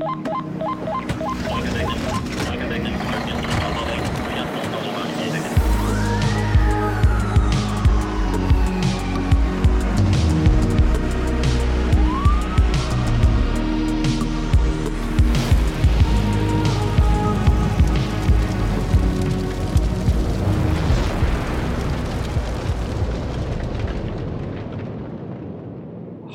Ha 0.00 0.06
ha 0.26 0.32
ha! 0.32 0.59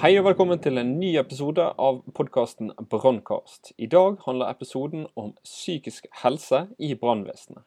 Hei 0.05 0.19
og 0.19 0.27
velkommen 0.27 0.59
til 0.61 0.77
en 0.77 0.91
ny 0.99 1.15
episode 1.17 1.63
av 1.81 1.95
podkasten 2.13 2.67
Brannkast. 2.91 3.71
I 3.81 3.87
dag 3.89 4.19
handler 4.21 4.51
episoden 4.53 5.07
om 5.17 5.31
psykisk 5.41 6.05
helse 6.21 6.59
i 6.77 6.91
brannvesenet. 6.93 7.63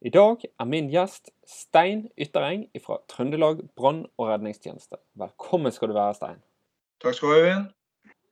I 0.00 0.08
dag 0.14 0.40
er 0.46 0.70
min 0.70 0.88
gjest 0.88 1.28
Stein 1.44 2.06
Yttereng 2.16 2.64
fra 2.80 2.96
Trøndelag 3.12 3.60
brann- 3.76 4.06
og 4.16 4.30
redningstjeneste. 4.30 4.96
Velkommen 5.20 5.76
skal 5.76 5.92
du 5.92 5.98
være, 5.98 6.16
Stein. 6.16 6.40
Takk 7.04 7.18
skal 7.18 7.28
du 7.28 7.34
ha, 7.34 7.44
Øyvind. 7.44 7.68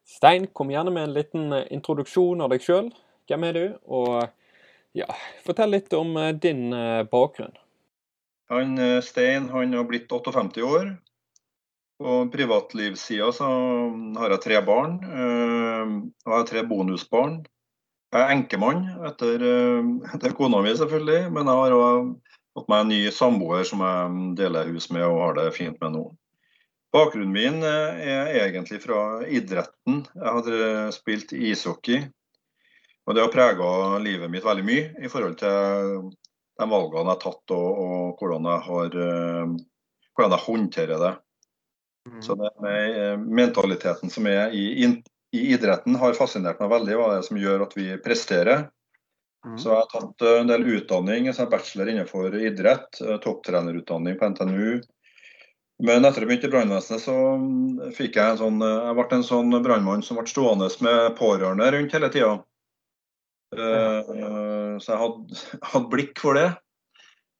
Stein, 0.09 0.47
kom 0.47 0.73
gjerne 0.73 0.97
med 0.97 1.11
en 1.11 1.17
liten 1.19 1.53
eh, 1.53 1.69
introduksjon 1.69 2.41
av 2.41 2.49
deg 2.55 2.65
sjøl. 2.65 2.95
Hvem 3.29 3.45
er 3.51 3.59
du? 3.59 3.65
Og 3.85 4.23
ja, 4.97 5.11
fortell 5.45 5.77
litt 5.77 5.93
om 5.93 6.17
eh, 6.17 6.33
din 6.33 6.71
eh, 6.73 7.05
bakgrunn. 7.13 7.53
Han 8.49 8.79
Stein 9.05 9.53
han 9.53 9.77
har 9.77 9.85
blitt 9.93 10.09
58 10.09 10.65
år. 10.65 10.95
På 11.99 12.29
privatlivssida 12.33 13.31
så 13.33 13.47
har 14.19 14.33
jeg 14.33 14.43
tre 14.43 14.61
barn. 14.67 14.97
øh, 15.05 15.93
Og 16.27 16.33
jeg 16.33 16.39
har 16.39 16.49
tre 16.49 16.65
bonusbarn. 16.67 17.45
Jeg 18.13 18.23
er 18.23 18.33
enkemann 18.35 18.85
etter, 19.07 19.43
øh, 19.43 19.93
etter 20.15 20.35
kona 20.35 20.63
mi, 20.63 20.75
selvfølgelig. 20.75 21.31
Men 21.33 21.47
jeg 21.47 21.61
har 21.61 21.77
òg 21.79 22.11
fått 22.55 22.69
meg 22.71 22.83
en 22.83 22.93
ny 22.93 23.01
samboer 23.11 23.63
som 23.67 23.83
jeg 23.83 24.35
deler 24.39 24.71
hus 24.75 24.91
med 24.91 25.07
og 25.07 25.23
har 25.23 25.39
det 25.39 25.55
fint 25.55 25.79
med 25.81 25.95
nå. 25.95 26.05
Bakgrunnen 26.95 27.33
min 27.35 27.63
øh, 27.63 28.03
er 28.03 28.43
egentlig 28.43 28.83
fra 28.83 29.23
idretten. 29.27 30.05
Jeg 30.15 30.35
har 30.37 30.91
spilt 30.95 31.33
ishockey. 31.33 32.03
Og 33.07 33.15
det 33.15 33.23
har 33.23 33.33
prega 33.35 33.99
livet 34.01 34.31
mitt 34.33 34.45
veldig 34.47 34.65
mye 34.65 34.85
i 35.05 35.11
forhold 35.13 35.35
til 35.37 36.11
de 36.59 36.67
valgene 36.71 37.03
jeg 37.03 37.11
har 37.11 37.21
tatt 37.21 37.53
og, 37.53 37.83
og 37.85 38.19
hvordan, 38.19 38.47
jeg 38.49 38.61
har, 38.69 38.95
hvordan 40.15 40.35
jeg 40.35 40.47
håndterer 40.47 41.03
det. 41.03 41.11
Så 42.21 42.35
det 42.35 42.51
med 42.61 43.13
eh, 43.13 43.19
mentaliteten 43.19 44.11
som 44.11 44.27
er 44.29 44.53
i, 44.53 44.65
i, 44.85 44.89
idretten 45.55 45.97
har 45.97 46.17
fascinert 46.17 46.61
meg 46.61 46.73
veldig. 46.73 46.97
Hva 46.99 47.11
det 47.13 47.21
er 47.21 47.29
som 47.29 47.41
gjør 47.41 47.65
at 47.65 47.77
vi 47.79 47.87
presterer. 48.05 48.67
Mm. 49.45 49.57
Så 49.61 49.71
jeg 49.71 49.79
har 49.79 49.89
tatt 49.93 50.25
eh, 50.25 50.41
en 50.43 50.51
del 50.51 50.67
utdanning, 50.77 51.31
en 51.31 51.53
bachelor 51.53 51.93
innenfor 51.93 52.37
idrett, 52.37 53.01
eh, 53.01 53.17
topptrenerutdanning 53.25 54.19
på 54.21 54.31
NTNU. 54.35 54.83
Men 55.85 56.05
etter 56.05 56.13
at 56.13 56.21
jeg 56.23 56.31
begynte 56.31 56.51
i 56.51 56.53
brannvesenet, 56.53 57.03
så 57.03 57.17
mm, 57.41 57.95
fikk 57.97 58.21
jeg 58.21 58.35
en 58.35 58.39
sånn 58.39 58.61
Jeg 58.63 58.95
ble 58.95 59.07
en 59.17 59.25
sånn 59.27 59.57
brannmann 59.65 60.05
som 60.07 60.21
ble 60.21 60.29
stående 60.31 60.69
med 60.87 61.17
pårørende 61.19 61.73
rundt 61.75 61.97
hele 61.97 62.13
tida. 62.15 62.37
Så 63.55 64.93
jeg 64.93 65.01
hadde, 65.01 65.43
hadde, 65.73 65.89
blikk 65.91 66.21
for 66.21 66.39
det, 66.39 66.47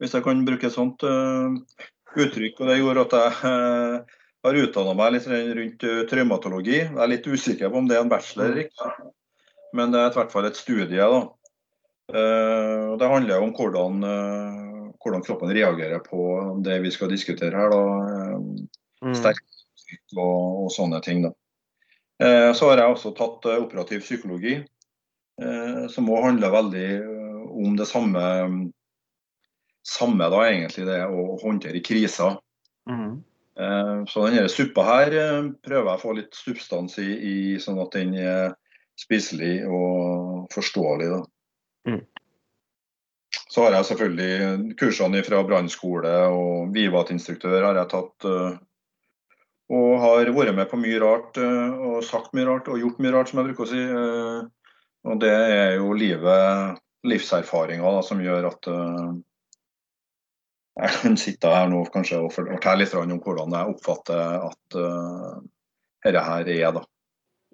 hvis 0.01 0.17
jeg 0.17 0.25
kan 0.27 0.43
bruke 0.47 0.67
et 0.67 0.75
sånt 0.75 1.05
uttrykk. 1.05 2.59
Og 2.59 2.69
det 2.71 2.81
gjorde 2.81 3.07
at 3.07 3.17
jeg 3.21 4.05
har 4.45 4.61
utdanna 4.61 4.93
meg 4.97 5.15
litt 5.15 5.29
rundt 5.29 5.87
eh, 5.89 6.03
traumatologi. 6.11 6.81
Jeg 6.83 7.01
er 7.01 7.11
litt 7.11 7.27
usikker 7.27 7.73
på 7.73 7.81
om 7.81 7.89
det 7.89 7.97
er 7.97 8.05
en 8.05 8.13
bachelor, 8.13 8.51
eller 8.51 8.67
ikke? 8.67 8.91
men 9.75 9.95
det 9.95 10.01
er 10.01 10.13
i 10.13 10.19
hvert 10.19 10.35
fall 10.35 10.49
et 10.49 10.61
studie. 10.61 11.01
da. 11.01 11.23
Uh, 12.15 12.95
det 13.01 13.09
handler 13.09 13.41
om 13.41 13.55
hvordan, 13.57 14.05
uh, 14.05 14.91
hvordan, 15.01 15.25
kroppen 15.25 15.55
reagerer 15.57 16.03
på 16.05 16.27
det 16.63 16.77
vi 16.85 16.93
skal 16.95 17.11
diskutere 17.11 17.57
her. 17.57 17.73
da. 17.73 18.37
Uh, 19.03 19.17
Sterk 19.17 19.41
og, 20.15 20.67
og, 20.67 20.69
sånne 20.73 21.01
ting. 21.05 21.25
da. 21.25 21.33
så 22.55 22.71
har 22.71 22.81
jeg 22.81 22.95
også 22.95 23.11
tatt 23.19 23.47
operativ 23.51 24.01
psykologi, 24.05 24.55
som 25.93 26.09
òg 26.15 26.23
handler 26.25 26.53
veldig 26.55 26.87
om 27.65 27.75
det 27.77 27.87
samme, 27.91 28.23
samme 29.85 30.29
da 30.33 30.41
egentlig, 30.47 30.87
det 30.89 31.01
å 31.05 31.35
håndtere 31.43 31.83
kriser. 31.85 32.39
Mm. 32.89 33.19
Eh, 33.61 34.05
så 34.11 34.27
denne 34.27 34.51
suppa 34.51 34.83
her 34.89 35.15
eh, 35.15 35.47
prøver 35.63 35.87
jeg 35.93 36.01
å 36.01 36.03
få 36.03 36.17
litt 36.19 36.35
substans 36.35 36.99
i, 36.99 37.07
i 37.15 37.37
sånn 37.63 37.79
at 37.83 37.95
den 37.95 38.17
er 38.19 38.57
spiselig 38.99 39.63
og 39.69 40.51
forståelig. 40.55 41.23
Mm. 41.87 42.03
Så 43.55 43.63
har 43.63 43.77
jeg 43.77 43.89
selvfølgelig 43.93 44.77
kursene 44.81 45.23
fra 45.27 45.43
brannskole 45.47 46.15
og 46.35 46.73
Vivat-instruktør 46.75 47.61
har 47.69 47.79
jeg 47.79 47.93
tatt. 47.95 48.27
Eh, 48.31 48.57
og 49.75 49.93
har 50.03 50.29
vært 50.37 50.57
med 50.59 50.69
på 50.69 50.77
mye 50.77 50.99
rart 51.01 51.39
og 51.41 52.03
sagt 52.05 52.35
mye 52.37 52.45
rart 52.45 52.67
og 52.69 52.83
gjort 52.83 52.99
mye 53.01 53.15
rart, 53.15 53.31
som 53.31 53.39
jeg 53.41 53.47
bruker 53.49 53.65
å 53.65 53.69
si. 53.71 53.85
Og 55.09 55.23
det 55.23 55.31
er 55.33 55.71
jo 55.79 55.95
livet, 55.97 56.83
livserfaringer, 57.09 57.97
som 58.05 58.21
gjør 58.21 58.51
at 58.51 58.69
jeg 60.75 60.91
kan 61.01 61.17
sitte 61.19 61.51
her 61.55 61.69
nå 61.71 61.85
kanskje 61.95 62.19
og 62.25 62.33
fortelle 62.35 62.83
litt 62.83 62.95
om 62.99 63.19
hvordan 63.23 63.55
jeg 63.55 63.75
oppfatter 63.75 64.49
at 64.49 64.79
uh, 64.79 65.37
dette 66.05 66.25
her 66.27 66.51
er. 66.51 66.71
da. 66.75 66.83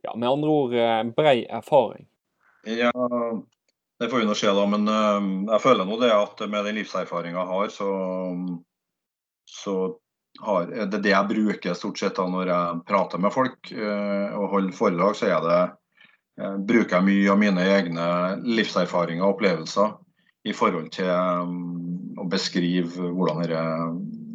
Ja, 0.06 0.14
Med 0.16 0.31
andre 0.31 0.48
ord 0.48 0.75
eh, 0.75 1.03
brei 1.12 1.44
erfaring? 1.44 2.06
Ja, 2.64 2.92
det 4.00 4.08
får 4.08 4.22
vi 4.22 4.28
nå 4.28 4.36
se, 4.38 4.48
da. 4.56 4.64
Men 4.72 4.88
uh, 4.88 5.53
jeg 5.53 5.64
føler 5.66 5.88
nå 5.88 6.00
det 6.00 6.12
at 6.16 6.41
med 6.48 6.64
den 6.64 6.81
livserfaringa 6.81 7.42
jeg 7.42 7.50
har, 7.53 7.75
så, 7.75 7.91
så 9.44 9.76
har, 10.41 10.72
det 10.72 11.02
er 11.02 11.04
det 11.04 11.12
jeg 11.12 11.31
bruker 11.34 11.76
stort 11.76 12.00
sett 12.00 12.16
da 12.16 12.25
når 12.25 12.54
jeg 12.54 12.82
prater 12.88 13.20
med 13.20 13.37
folk 13.37 13.75
uh, 13.76 14.32
og 14.41 14.48
holder 14.56 14.76
foredrag. 14.81 15.20
så 15.20 15.28
er 15.28 15.44
det, 15.44 15.60
bruker 16.41 16.97
jeg 16.97 17.04
mye 17.04 17.32
av 17.34 17.37
mine 17.37 17.64
egne 17.69 18.04
livserfaringer 18.48 19.26
og 19.26 19.34
opplevelser 19.34 19.91
i 20.48 20.54
forhold 20.56 20.87
til 20.94 21.10
um, 21.10 22.00
å 22.20 22.26
beskrive 22.28 23.10
dere, 23.41 23.62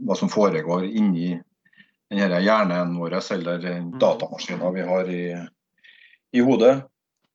hva 0.06 0.18
som 0.18 0.32
foregår 0.32 0.88
inni 0.90 1.36
denne 2.10 2.42
hjernen 2.42 2.96
vår, 3.00 3.18
eller 3.36 3.64
mm. 3.66 3.94
datamaskinen 4.02 4.74
vi 4.76 4.84
har 4.90 5.10
i, 5.12 5.24
i 6.32 6.44
hodet. 6.46 6.76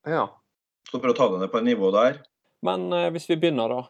Ja. 0.06 0.28
Så 0.90 0.98
for 0.98 1.12
å 1.12 1.16
ta 1.16 1.30
det 1.30 1.40
ned 1.42 1.52
på 1.52 1.60
et 1.60 1.68
nivå 1.68 1.90
der. 1.94 2.20
Men 2.66 2.90
eh, 2.92 3.08
hvis 3.14 3.28
vi 3.30 3.38
begynner, 3.40 3.72
da. 3.72 3.82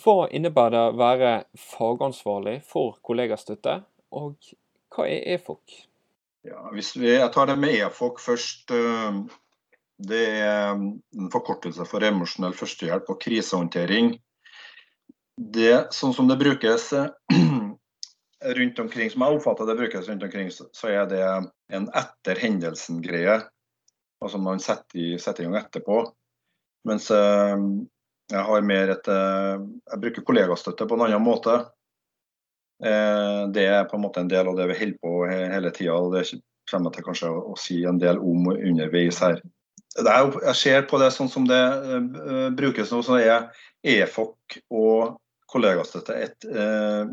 Hva 0.00 0.28
innebærer 0.32 0.72
det 0.72 0.84
å 0.94 0.96
være 0.96 1.32
fagansvarlig 1.60 2.58
for 2.64 2.96
kollegastøtte, 3.04 3.82
og 4.16 4.38
hva 4.94 5.08
er 5.10 5.26
EFOK? 5.36 5.74
Ja, 6.48 6.62
hvis 6.72 6.94
vi, 6.96 7.10
jeg 7.12 7.32
tar 7.34 7.50
det 7.50 7.58
med 7.60 7.76
EFOK 7.76 8.20
først. 8.22 8.72
Uh, 8.72 9.24
det 10.04 10.24
er 10.42 10.72
en 10.74 11.28
forkortelse 11.30 11.84
for 11.86 12.02
emosjonell 12.02 12.56
førstehjelp 12.56 13.12
og 13.12 13.20
krisehåndtering. 13.22 14.16
Det, 15.34 15.88
sånn 15.94 16.14
som 16.14 16.28
det 16.30 16.38
brukes 16.38 16.92
rundt 18.58 18.78
omkring, 18.78 19.10
som 19.10 19.24
jeg 19.24 19.38
oppfatter 19.38 19.66
det 19.66 19.78
brukes 19.80 20.08
rundt 20.08 20.22
omkring, 20.22 20.50
så 20.52 20.90
er 20.90 21.08
det 21.10 21.24
en 21.74 21.88
etter 21.96 22.38
hendelsen-greie. 22.38 23.40
Altså 24.24 24.40
man 24.40 24.62
setter 24.62 25.00
i, 25.00 25.08
setter 25.18 25.44
i 25.44 25.48
gang 25.48 25.58
etterpå. 25.58 26.04
Mens 26.88 27.10
eh, 27.10 27.56
jeg 28.32 28.44
har 28.48 28.66
mer 28.66 28.92
et 28.92 29.08
eh, 29.10 29.56
Jeg 29.90 30.02
bruker 30.02 30.26
kollegastøtte 30.28 30.86
på 30.88 30.96
en 30.96 31.06
annen 31.08 31.24
måte. 31.24 31.58
Eh, 32.84 33.42
det 33.56 33.66
er 33.72 33.88
på 33.88 33.98
en 33.98 34.04
måte 34.04 34.22
en 34.22 34.30
del 34.30 34.48
av 34.50 34.58
det 34.58 34.68
vi 34.70 34.78
holder 34.78 35.00
på 35.02 35.14
hele 35.30 35.74
tida. 35.74 35.98
Det 36.14 36.24
kommer 36.70 36.92
jeg 36.92 36.98
til 36.98 37.08
kanskje 37.08 37.34
å 37.34 37.58
si 37.60 37.82
en 37.88 38.00
del 38.00 38.22
om 38.22 38.48
underveis 38.54 39.20
her 39.24 39.42
er, 39.94 40.32
jeg 40.48 40.56
ser 40.58 40.86
på 40.90 40.98
det 40.98 41.12
sånn 41.14 41.28
som 41.30 41.44
det 41.46 41.60
brukes 42.58 42.90
nå, 42.90 42.98
så 43.06 43.18
er 43.20 43.44
EFOC 43.86 44.56
og 44.74 45.20
kollegastøtte 45.54 46.18
et, 46.26 46.48
uh, 46.50 47.06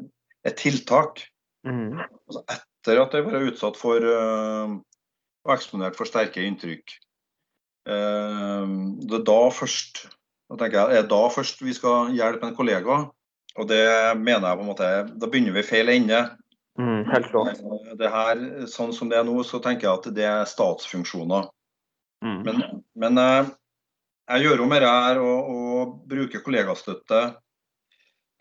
et 0.47 0.57
tiltak. 0.59 1.23
Mm. 1.67 2.01
Altså 2.01 2.43
etter 2.49 3.03
at 3.03 3.13
jeg 3.13 3.27
var 3.27 3.45
utsatt 3.45 3.77
for 3.77 4.01
uh, 4.01 4.75
og 5.41 5.53
eksponert 5.55 5.97
for 5.97 6.09
sterke 6.09 6.43
inntrykk. 6.45 6.99
det 7.81 9.15
er 9.17 9.23
da 9.25 9.39
først 9.49 10.03
jeg, 10.51 10.73
er 10.75 11.07
da 11.07 11.21
først 11.33 11.63
vi 11.63 11.73
skal 11.73 12.11
hjelpe 12.13 12.45
en 12.45 12.55
kollega. 12.55 12.97
Og 13.59 13.67
det 13.67 13.83
mener 14.19 14.47
jeg 14.47 14.57
på 14.59 14.63
en 14.63 14.69
måte 14.69 14.89
Da 15.19 15.27
begynner 15.27 15.55
vi 15.55 15.63
feil 15.65 15.89
ende. 15.89 16.21
Mm, 16.79 17.03
helt 17.11 17.31
klart. 17.31 17.59
Det 17.99 18.11
her, 18.11 18.44
sånn 18.71 18.94
som 18.95 19.09
det 19.11 19.19
er 19.19 19.25
nå, 19.27 19.35
så 19.44 19.59
tenker 19.63 19.87
jeg 19.87 19.99
at 19.99 20.11
det 20.15 20.27
er 20.27 20.47
statsfunksjoner. 20.49 21.49
Mm. 22.23 22.39
Men, 22.45 22.61
men 22.95 23.19
eh, 23.19 23.49
jeg 24.31 24.45
gjør 24.45 24.63
jo 24.63 24.69
mer 24.71 24.85
her 24.87 25.19
og, 25.19 25.51
og 25.51 25.95
bruker 26.09 26.44
kollegastøtte. 26.45 27.23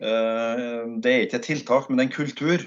Eh, 0.01 0.85
det 1.01 1.11
er 1.11 1.25
ikke 1.25 1.37
et 1.37 1.47
tiltak, 1.51 1.89
men 1.89 1.99
det 1.99 2.05
er 2.05 2.09
en 2.09 2.15
kultur. 2.15 2.63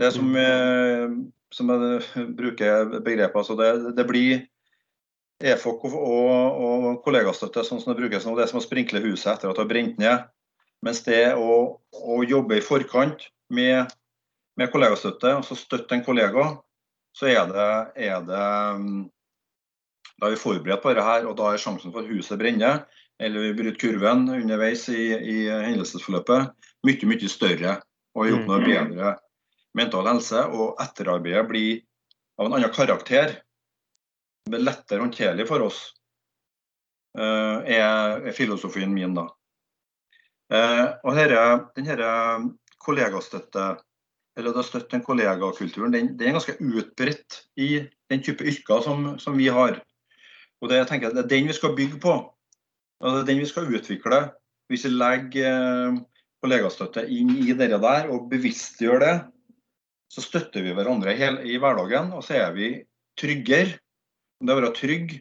Det 0.00 0.12
som, 0.12 0.28
mm. 0.28 1.16
som 1.52 1.72
jeg 1.72 2.26
bruker 2.36 2.98
begrepet, 3.00 3.36
altså 3.36 3.56
det, 3.56 3.96
det, 3.96 4.04
blir 4.08 4.42
EFOK 5.40 5.86
og, 5.88 6.58
og, 6.66 6.86
kollegastøtte, 7.04 7.64
sånn 7.64 7.80
som 7.80 7.92
det 7.92 8.02
brukes 8.02 8.26
nå, 8.28 8.34
det 8.36 8.44
er 8.44 8.50
som 8.52 8.60
å 8.60 8.64
sprinkle 8.64 9.00
huset 9.04 9.32
etter 9.34 9.48
at 9.48 9.56
det 9.56 9.64
har 9.64 9.70
brent 9.70 10.00
ned. 10.00 10.26
Mens 10.84 11.00
det 11.06 11.32
å, 11.40 11.80
å 11.96 12.18
jobbe 12.28 12.58
i 12.58 12.64
forkant 12.64 13.24
med, 13.52 13.92
med 14.60 14.72
kollegastøtte, 14.72 15.32
altså 15.40 15.56
støtte 15.56 15.96
en 15.96 16.04
kollega, 16.04 16.50
så 17.16 17.30
er 17.32 17.48
det, 17.48 17.70
er 18.08 18.24
det 18.28 18.46
Da 20.16 20.28
er 20.28 20.32
vi 20.32 20.40
forberedt 20.40 20.84
på 20.84 20.92
dette, 20.92 21.16
og 21.28 21.36
da 21.36 21.52
er 21.52 21.60
sjansen 21.60 21.92
for 21.92 22.04
at 22.04 22.12
huset 22.12 22.40
brenner, 22.40 22.84
eller 23.22 23.54
bryter 23.56 23.78
kurven 23.80 24.26
underveis 24.28 24.88
i, 24.92 25.12
i 25.16 25.36
hendelsesforløpet, 25.48 26.52
mye, 26.86 27.08
mye 27.08 27.30
større. 27.32 27.78
Og 28.16 28.26
vi 28.26 28.36
oppnår 28.36 28.62
mm. 28.62 28.68
bedre 28.68 29.14
mental 29.76 30.08
helse. 30.08 30.44
Og 30.52 30.80
etterarbeidet 30.82 31.46
blir 31.48 31.82
av 32.36 32.48
en 32.48 32.58
annen 32.58 32.72
karakter 32.74 33.38
det 34.46 34.52
blir 34.54 34.62
lettere 34.62 35.02
håndterlig 35.02 35.48
for 35.48 35.64
oss, 35.66 35.80
eh, 37.18 37.72
er, 37.80 38.28
filosofien 38.32 38.92
min. 38.94 39.16
da. 39.16 39.24
Eh, 40.54 40.84
og 41.02 41.16
denne, 41.18 41.40
denne 41.74 42.52
kollegastøtte, 42.78 43.64
eller 44.38 44.54
å 44.54 44.62
støtte 44.62 44.94
den 44.94 45.02
kollegakulturen, 45.02 45.90
den, 45.90 46.12
den, 46.14 46.28
er 46.28 46.36
ganske 46.38 46.54
utbredt 46.60 47.40
i 47.58 47.88
den 48.06 48.22
type 48.22 48.46
yrker 48.46 48.84
som, 48.86 49.16
som 49.18 49.34
vi 49.34 49.48
har. 49.50 49.80
Og 50.62 50.70
det, 50.70 50.78
jeg 50.78 50.90
tenker, 50.92 51.10
det 51.10 51.24
er 51.24 51.32
den 51.32 51.50
vi 51.50 51.56
skal 51.58 51.74
bygge 51.74 51.98
på. 51.98 52.14
Og 53.02 53.12
det 53.12 53.22
er 53.22 53.30
den 53.30 53.42
vi 53.42 53.48
skal 53.50 53.70
utvikle. 53.72 54.20
Hvis 54.70 54.86
vi 54.88 54.92
legger 54.96 55.48
eh, 55.50 55.98
kollegastøtte 56.42 57.06
inn 57.12 57.32
i 57.42 57.54
det 57.56 57.70
der 57.72 58.10
og 58.12 58.28
bevisstgjør 58.30 59.02
det, 59.02 59.14
så 60.12 60.22
støtter 60.22 60.64
vi 60.64 60.74
hverandre 60.76 61.14
i 61.44 61.58
hverdagen. 61.60 62.12
Og 62.16 62.24
så 62.24 62.38
er 62.40 62.54
vi 62.56 62.70
tryggere 63.18 63.78
det 64.40 64.52
å 64.52 64.58
være 64.58 64.74
trygg, 64.76 65.16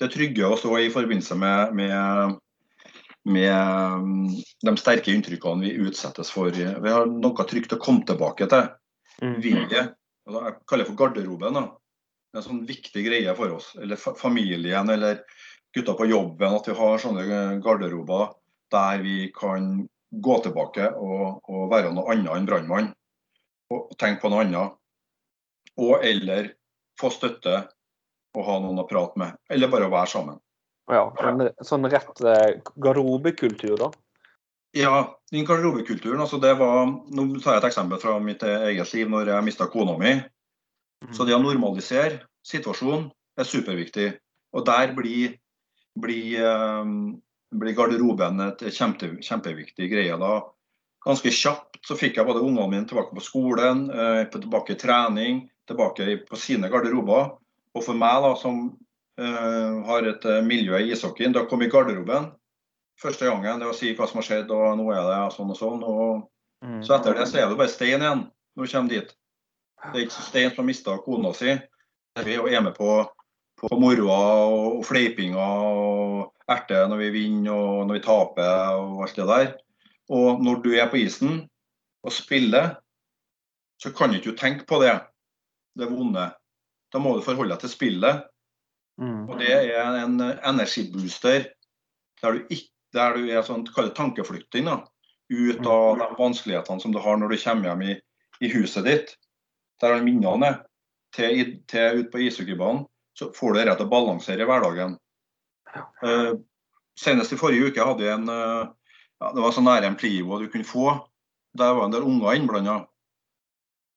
det 0.00 0.12
trygge 0.14 0.46
å 0.46 0.58
stå 0.58 0.76
i 0.80 0.92
forbindelse 0.92 1.36
med, 1.38 1.74
med, 1.76 2.36
med 3.28 4.04
mm, 4.04 4.28
de 4.66 4.74
sterke 4.80 5.12
inntrykkene 5.12 5.66
vi 5.66 5.88
utsettes 5.88 6.30
for. 6.32 6.54
Vi 6.54 6.94
har 6.94 7.10
noe 7.10 7.46
trygt 7.48 7.74
å 7.76 7.80
komme 7.82 8.06
tilbake 8.08 8.48
til. 8.50 8.70
Mm. 9.20 9.36
Vilje. 9.44 9.84
Jeg 10.30 10.56
kaller 10.70 10.84
det 10.84 10.90
for 10.92 11.00
garderoben. 11.00 11.58
Da. 11.58 11.66
Det 12.30 12.38
er 12.38 12.42
en 12.44 12.46
sånn 12.46 12.66
viktig 12.68 13.04
greie 13.04 13.34
for 13.36 13.56
oss. 13.56 13.72
Eller 13.82 13.98
familien 13.98 14.92
eller 14.92 15.24
gutta 15.76 15.94
på 15.98 16.08
jobben. 16.10 16.56
At 16.56 16.68
vi 16.68 16.76
har 16.76 17.02
sånne 17.02 17.24
garderober 17.64 18.34
der 18.70 19.02
vi 19.02 19.16
kan 19.34 19.88
gå 20.10 20.36
tilbake 20.44 20.90
og, 20.98 21.40
og 21.46 21.66
være 21.70 21.92
noe 21.94 22.10
annet 22.12 22.34
enn 22.36 22.48
brannmann. 22.48 22.92
Og 23.70 23.90
tenke 23.98 24.24
på 24.24 24.30
noe 24.32 24.44
annet. 24.44 24.76
Og 25.80 26.04
eller 26.04 26.52
få 27.00 27.10
støtte 27.14 27.64
og 28.36 28.46
ha 28.46 28.60
noen 28.62 28.78
å 28.82 28.86
prate 28.86 29.18
med, 29.18 29.34
eller 29.50 29.70
bare 29.70 29.88
å 29.88 29.92
være 29.92 30.10
sammen. 30.10 30.38
Ja, 30.90 31.06
en 31.22 31.48
sånn 31.66 31.86
rett 31.90 32.22
eh, 32.26 32.60
garderobekultur, 32.82 33.76
da? 33.78 33.90
Ja, 34.76 35.18
den 35.32 35.46
garderobekulturen. 35.46 36.20
altså 36.20 36.38
det 36.38 36.52
var, 36.58 36.86
Nå 36.86 37.26
tar 37.42 37.56
jeg 37.56 37.62
et 37.62 37.68
eksempel 37.72 37.98
fra 38.02 38.18
mitt 38.22 38.42
eget 38.46 38.92
liv 38.94 39.10
når 39.10 39.32
jeg 39.32 39.46
mista 39.46 39.66
kona 39.70 39.96
mi. 39.98 40.14
Mm. 41.02 41.12
Så 41.16 41.26
det 41.26 41.34
å 41.34 41.42
normalisere 41.42 42.20
situasjonen 42.46 43.08
er 43.38 43.48
superviktig. 43.48 44.08
Og 44.54 44.66
der 44.66 44.94
blir, 44.94 45.34
blir, 45.98 46.44
um, 46.44 47.20
blir 47.50 47.74
garderoben 47.74 48.40
et 48.46 48.64
kjempe, 48.74 49.16
kjempeviktig 49.24 49.90
greie. 49.90 50.16
da. 50.20 50.40
Ganske 51.04 51.32
kjapt 51.32 51.80
så 51.86 51.96
fikk 51.96 52.18
jeg 52.18 52.28
både 52.28 52.42
ungene 52.44 52.68
mine 52.68 52.88
tilbake 52.88 53.16
på 53.16 53.24
skolen, 53.24 53.86
eh, 53.90 54.24
tilbake 54.32 54.74
i 54.74 54.80
trening, 54.80 55.46
tilbake 55.68 56.18
på 56.28 56.36
sine 56.36 56.68
garderober. 56.68 57.36
Og 57.74 57.84
for 57.86 57.96
meg, 57.96 58.20
da, 58.24 58.34
som 58.36 58.58
uh, 59.20 59.74
har 59.86 60.08
et 60.10 60.24
uh, 60.26 60.40
miljø 60.42 60.74
i 60.76 60.90
ishockeyen, 60.90 61.32
da 61.32 61.44
kom 61.46 61.62
i 61.62 61.70
garderoben 61.70 62.32
første 63.00 63.28
gangen. 63.28 63.62
Det 63.62 63.70
å 63.70 63.76
si 63.76 63.94
hva 63.94 64.08
som 64.10 64.20
har 64.20 64.26
skjedd, 64.26 64.50
og 64.50 64.74
nå 64.80 64.88
er 64.92 65.06
det 65.06 65.20
sånn 65.36 65.52
og 65.54 65.58
sånn. 65.58 65.84
Og, 65.86 66.26
mm. 66.66 66.80
Så 66.86 66.96
etter 66.96 67.16
det 67.16 67.28
så 67.30 67.40
er 67.40 67.48
det 67.48 67.60
bare 67.60 67.72
stein 67.72 68.02
igjen 68.02 68.26
når 68.58 68.66
du 68.66 68.74
kommer 68.74 68.94
dit. 68.96 69.14
Det 69.80 69.94
er 69.94 70.04
ikke 70.04 70.26
stein 70.26 70.50
som 70.50 70.60
har 70.60 70.68
mista 70.68 70.98
kona 71.04 71.32
si. 71.38 71.54
Vi 72.26 72.36
er 72.36 72.64
med 72.64 72.74
på, 72.76 72.90
på 73.60 73.76
moroa 73.76 74.20
og 74.48 74.84
fleipinga 74.88 75.46
og 75.68 76.50
erter 76.50 76.88
når 76.88 77.02
vi 77.04 77.10
vinner 77.18 77.52
og 77.52 77.86
når 77.88 77.98
vi 77.98 78.04
taper 78.04 78.80
og 78.80 79.04
alt 79.04 79.18
det 79.18 79.28
der. 79.28 79.50
Og 80.10 80.42
når 80.42 80.62
du 80.64 80.72
er 80.74 80.88
på 80.90 80.98
isen 81.02 81.44
og 82.02 82.14
spiller, 82.14 82.74
så 83.80 83.92
kan 83.96 84.10
du 84.10 84.18
ikke 84.18 84.36
tenke 84.38 84.66
på 84.68 84.80
det, 84.82 84.96
det 85.78 85.88
vonde. 85.90 86.30
Da 86.90 86.98
må 86.98 87.14
du 87.16 87.24
forholde 87.24 87.54
deg 87.54 87.62
til 87.64 87.72
spillet. 87.72 88.24
Mm. 89.00 89.28
Og 89.28 89.38
det 89.40 89.52
er 89.52 90.00
en 90.02 90.18
energibooster 90.20 91.46
der 92.20 92.36
du, 92.36 92.40
ikke, 92.52 92.68
der 92.92 93.16
du 93.16 93.28
er 93.30 93.44
sånn 93.46 93.64
tankeflytting 93.96 94.66
da, 94.68 94.80
ut 95.30 95.62
av 95.62 95.96
mm. 95.96 96.02
de 96.02 96.08
vanskelighetene 96.18 96.82
som 96.82 96.92
du 96.92 97.00
har 97.00 97.20
når 97.20 97.32
du 97.32 97.40
kommer 97.40 97.70
hjem 97.70 97.86
i, 97.86 97.94
i 98.44 98.52
huset 98.52 98.88
ditt. 98.88 99.14
Der 99.80 99.94
alle 99.94 100.04
minnene 100.04 100.56
til, 101.16 101.60
til 101.70 102.02
ut 102.02 102.10
på 102.12 102.26
ishockeybanen. 102.26 102.84
Så 103.20 103.28
får 103.36 103.52
du 103.52 103.60
rett 103.60 103.76
til 103.76 103.84
å 103.84 103.92
balansere 103.92 104.46
hverdagen. 104.48 104.94
Uh, 106.00 106.40
senest 106.96 107.34
i 107.34 107.38
forrige 107.40 107.68
uke 107.68 107.84
hadde 107.84 108.06
jeg 108.06 108.16
en 108.16 108.30
uh, 108.32 108.70
ja, 109.20 109.28
Det 109.36 109.42
var 109.44 109.52
så 109.54 109.62
nære 109.62 109.90
en 109.90 109.98
Plivo 110.00 110.38
du 110.40 110.46
kunne 110.48 110.64
få. 110.64 110.94
Der 111.52 111.74
var 111.76 111.84
en 111.84 111.92
del 111.92 112.06
unger 112.08 112.38
innblanda. 112.38 112.78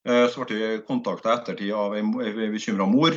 Uh, 0.03 0.25
så 0.27 0.43
ble 0.43 0.59
vi 0.59 0.81
kontakta 0.83 1.37
ettertid 1.37 1.71
av 1.71 1.95
ei 1.95 2.49
bekymra 2.51 2.89
mor. 2.89 3.15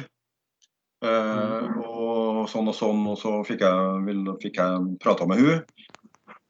Mm. 1.05 1.75
og 1.85 2.47
sånn 2.49 2.71
og 2.71 2.75
sånn, 2.75 3.03
og 3.13 3.19
så 3.21 3.31
fikk 3.45 3.61
jeg, 3.63 4.15
fikk 4.41 4.57
jeg 4.59 4.87
prata 5.03 5.27
med 5.29 5.43
hun. 5.43 5.59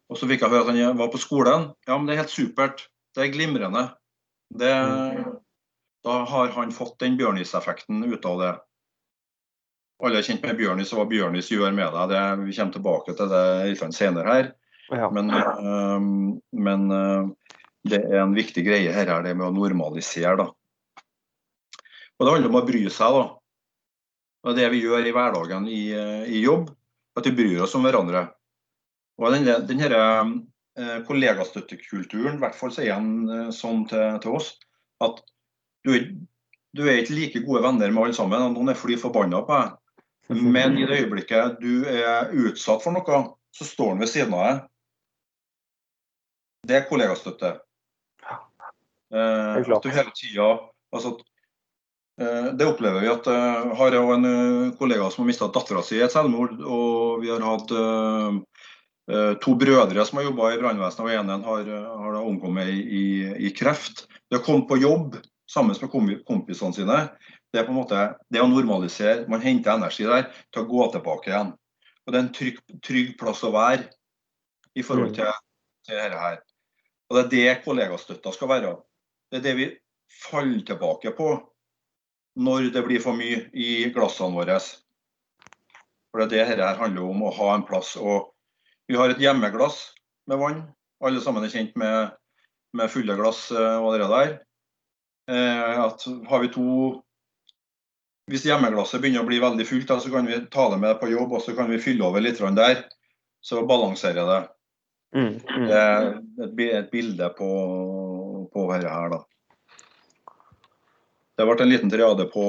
Og 0.06 0.20
så 0.20 0.28
fikk 0.30 0.44
jeg 0.44 0.52
høre 0.52 0.70
at 0.70 0.70
han 0.70 1.00
var 1.00 1.10
på 1.12 1.18
skolen. 1.20 1.66
Ja, 1.88 1.96
men 1.96 2.06
det 2.06 2.14
er 2.14 2.22
helt 2.22 2.32
supert. 2.32 2.84
Det 3.16 3.24
er 3.24 3.32
glimrende. 3.34 3.82
Det, 4.54 4.70
da 6.06 6.20
har 6.30 6.54
han 6.54 6.72
fått 6.72 7.00
den 7.02 7.18
Bjørnis-effekten 7.18 8.06
ut 8.06 8.30
av 8.30 8.44
det. 8.44 8.52
Alle 10.04 10.20
er 10.20 10.26
kjent 10.26 10.44
med 10.44 10.58
Bjørnis 10.58 10.92
og 10.92 11.00
hva 11.00 11.06
Bjørnis 11.08 11.48
gjør 11.52 11.72
med 11.72 11.94
deg. 11.94 12.12
Det, 12.12 12.22
vi 12.44 12.56
kommer 12.58 12.76
tilbake 12.76 13.16
til 13.16 13.30
det 13.32 13.44
litt 13.70 13.96
senere 13.96 14.34
her. 14.34 14.50
Ja. 14.92 15.08
Men, 15.10 15.32
øh, 15.32 16.10
men 16.66 16.86
øh, 16.92 17.30
det 17.88 18.02
er 18.04 18.20
en 18.22 18.36
viktig 18.36 18.66
greie 18.66 18.92
her, 18.92 19.08
er 19.10 19.24
det 19.24 19.34
med 19.38 19.48
å 19.48 19.54
normalisere. 19.56 20.36
da. 20.42 20.50
Og 22.16 22.24
Det 22.24 22.32
handler 22.32 22.52
om 22.52 22.60
å 22.60 22.66
bry 22.66 22.84
seg. 22.92 23.20
da. 23.20 23.24
Og 24.46 24.58
Det 24.58 24.68
vi 24.74 24.84
gjør 24.84 25.06
i 25.06 25.14
hverdagen 25.16 25.68
i, 25.68 25.82
i 26.28 26.42
jobb, 26.44 26.70
at 27.16 27.26
vi 27.26 27.36
bryr 27.38 27.64
oss 27.64 27.74
om 27.74 27.86
hverandre. 27.86 28.28
Og 29.16 29.32
denne, 29.32 29.80
her, 29.80 29.96
øh, 29.96 30.98
kollegastøttekulturen, 31.08 32.36
i 32.36 32.42
hvert 32.42 32.56
fall 32.58 32.72
så 32.74 32.84
er 32.84 32.98
den 32.98 33.30
eh, 33.32 33.52
sånn 33.54 33.86
til, 33.88 34.20
til, 34.20 34.36
oss 34.36 34.52
at 35.04 35.22
du, 35.86 35.96
du, 36.76 36.84
er 36.84 37.00
ikke 37.00 37.16
like 37.16 37.44
gode 37.46 37.64
venner 37.64 37.92
med 37.92 38.04
alle 38.04 38.16
sammen. 38.16 38.52
Noen 38.52 38.72
er 38.72 38.78
fly 38.78 38.98
forbanna 39.00 39.42
på 39.46 39.56
deg. 39.56 39.76
Men 40.28 40.78
i 40.78 40.86
det 40.86 41.02
øyeblikket 41.02 41.60
du 41.62 41.86
er 41.86 42.32
utsatt 42.34 42.82
for 42.82 42.94
noe, 42.94 43.20
så 43.54 43.66
står 43.66 43.94
han 43.94 44.02
ved 44.02 44.10
siden 44.10 44.34
av 44.34 44.46
deg. 44.46 44.64
Det 46.66 46.76
er 46.80 46.88
kollegastøtte. 46.88 47.52
Eh, 49.14 49.58
at 49.62 49.84
du 49.84 49.92
hele 49.94 50.10
tida 50.18 50.46
altså, 50.90 51.12
eh, 52.18 52.48
Det 52.58 52.66
opplever 52.66 53.04
vi 53.04 53.10
at 53.12 53.28
uh, 53.30 53.70
har 53.78 53.94
jeg 53.94 54.14
en 54.16 54.26
uh, 54.26 54.72
kollega 54.80 55.06
som 55.12 55.22
har 55.22 55.28
mista 55.28 55.46
dattera 55.54 55.84
si 55.86 56.00
i 56.00 56.02
et 56.02 56.14
selvmord. 56.14 56.56
Og 56.58 57.22
vi 57.22 57.30
har 57.30 57.44
hatt 57.44 57.70
uh, 57.70 58.40
to 59.38 59.54
brødre 59.54 60.02
som 60.08 60.18
har 60.18 60.26
jobba 60.26 60.50
i 60.50 60.58
brannvesenet, 60.58 61.06
og 61.06 61.14
ene 61.14 61.38
har, 61.46 61.70
har 62.02 62.18
omkommet 62.18 62.72
i, 62.72 62.80
i, 62.82 63.06
i, 63.46 63.52
kreft. 63.54 64.08
De 64.26 64.40
har 64.40 64.42
kommet 64.42 64.66
på 64.66 64.80
jobb 64.82 65.20
sammen 65.46 65.78
med 65.78 66.24
kompisene 66.26 66.74
sine, 66.74 66.96
det 67.56 67.62
er 67.62 67.68
på 67.70 67.72
en 67.72 67.78
måte 67.78 68.00
det 68.28 68.42
å 68.42 68.48
normalisere. 68.50 69.24
Man 69.32 69.40
henter 69.40 69.78
energi 69.78 70.04
der 70.04 70.26
til 70.52 70.60
å 70.60 70.68
gå 70.68 70.90
tilbake 70.92 71.30
igjen. 71.30 71.54
Og 72.04 72.12
Det 72.12 72.18
er 72.18 72.24
en 72.26 72.34
trygg, 72.36 72.58
trygg 72.84 73.14
plass 73.16 73.40
å 73.48 73.52
være 73.54 73.86
i 74.76 74.84
forhold 74.84 75.14
mm. 75.14 75.16
til, 75.16 75.38
til 75.88 75.96
dette 75.96 76.20
her. 76.20 76.36
Og 77.08 77.16
Det 77.16 77.22
er 77.22 77.30
det 77.32 77.62
kollegastøtta 77.64 78.32
skal 78.36 78.50
være. 78.50 78.74
Det 79.32 79.40
er 79.40 79.46
det 79.46 79.54
vi 79.56 79.68
faller 80.28 80.60
tilbake 80.68 81.14
på 81.16 81.30
når 82.36 82.68
det 82.74 82.84
blir 82.84 83.00
for 83.00 83.16
mye 83.16 83.46
i 83.56 83.88
glassene 83.94 84.36
våre. 84.36 84.58
For 86.12 86.20
Det 86.28 86.42
er 86.42 86.52
det 86.52 86.60
dette 86.60 86.76
handler 86.82 87.08
om, 87.08 87.24
å 87.24 87.34
ha 87.40 87.54
en 87.54 87.64
plass. 87.64 87.94
Og 87.96 88.34
vi 88.84 89.00
har 89.00 89.10
et 89.10 89.22
hjemmeglass 89.22 89.94
med 90.28 90.44
vann. 90.44 90.60
Alle 91.00 91.24
sammen 91.24 91.48
er 91.48 91.56
kjent 91.56 91.72
med, 91.80 92.12
med 92.76 92.92
fulle 92.92 93.16
glass 93.16 93.48
allerede 93.48 93.80
og 93.80 93.96
det 93.96 94.12
der. 94.12 94.36
Eh, 95.26 95.80
at 95.82 96.04
har 96.28 96.44
vi 96.44 96.52
to 96.54 96.68
Hvis 98.26 98.44
hjemmeglasset 98.48 99.00
begynner 99.00 99.22
å 99.22 99.28
bli 99.28 99.38
veldig 99.42 99.66
fullt, 99.68 99.92
så 100.02 100.10
kan 100.10 100.26
vi 100.26 100.40
ta 100.50 100.68
det 100.72 100.80
med 100.82 100.98
på 101.00 101.10
jobb 101.12 101.36
og 101.38 101.42
så 101.44 101.54
kan 101.54 101.70
vi 101.70 101.78
fylle 101.82 102.04
over 102.08 102.24
litt 102.24 102.40
der. 102.58 102.84
Så 103.40 103.62
balanserer 103.66 104.18
jeg 104.18 104.26
det. 104.32 104.40
Mm, 105.16 105.34
mm. 105.38 105.66
Det 105.68 105.76
er 105.78 106.08
et, 106.42 106.60
et 106.80 106.90
bilde 106.90 107.28
på 107.38 107.50
på 108.52 108.72
dette 108.72 108.88
her, 108.88 109.12
da. 109.12 109.20
Det 111.36 111.44
ble 111.44 111.56
en 111.62 111.68
liten 111.70 111.92
triade 111.92 112.24
på, 112.32 112.44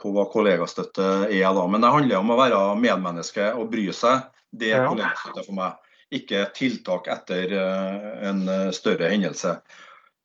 på 0.00 0.12
hva 0.14 0.24
kollegastøtte 0.32 1.08
er. 1.28 1.48
da. 1.52 1.64
Men 1.68 1.84
det 1.84 1.92
handler 1.92 2.22
om 2.22 2.32
å 2.32 2.38
være 2.40 2.60
medmenneske 2.80 3.50
og 3.58 3.68
bry 3.74 3.90
seg. 3.92 4.30
Det 4.50 4.72
er 4.72 4.84
Ja. 4.84 4.88
kollegastøtte 4.88 5.44
for 5.44 5.58
meg. 5.58 5.80
Ikke 6.14 6.46
tiltak 6.56 7.08
etter 7.12 7.52
eh, 7.58 8.28
en 8.30 8.48
eh, 8.48 8.70
større 8.76 9.10
hendelse. 9.10 9.58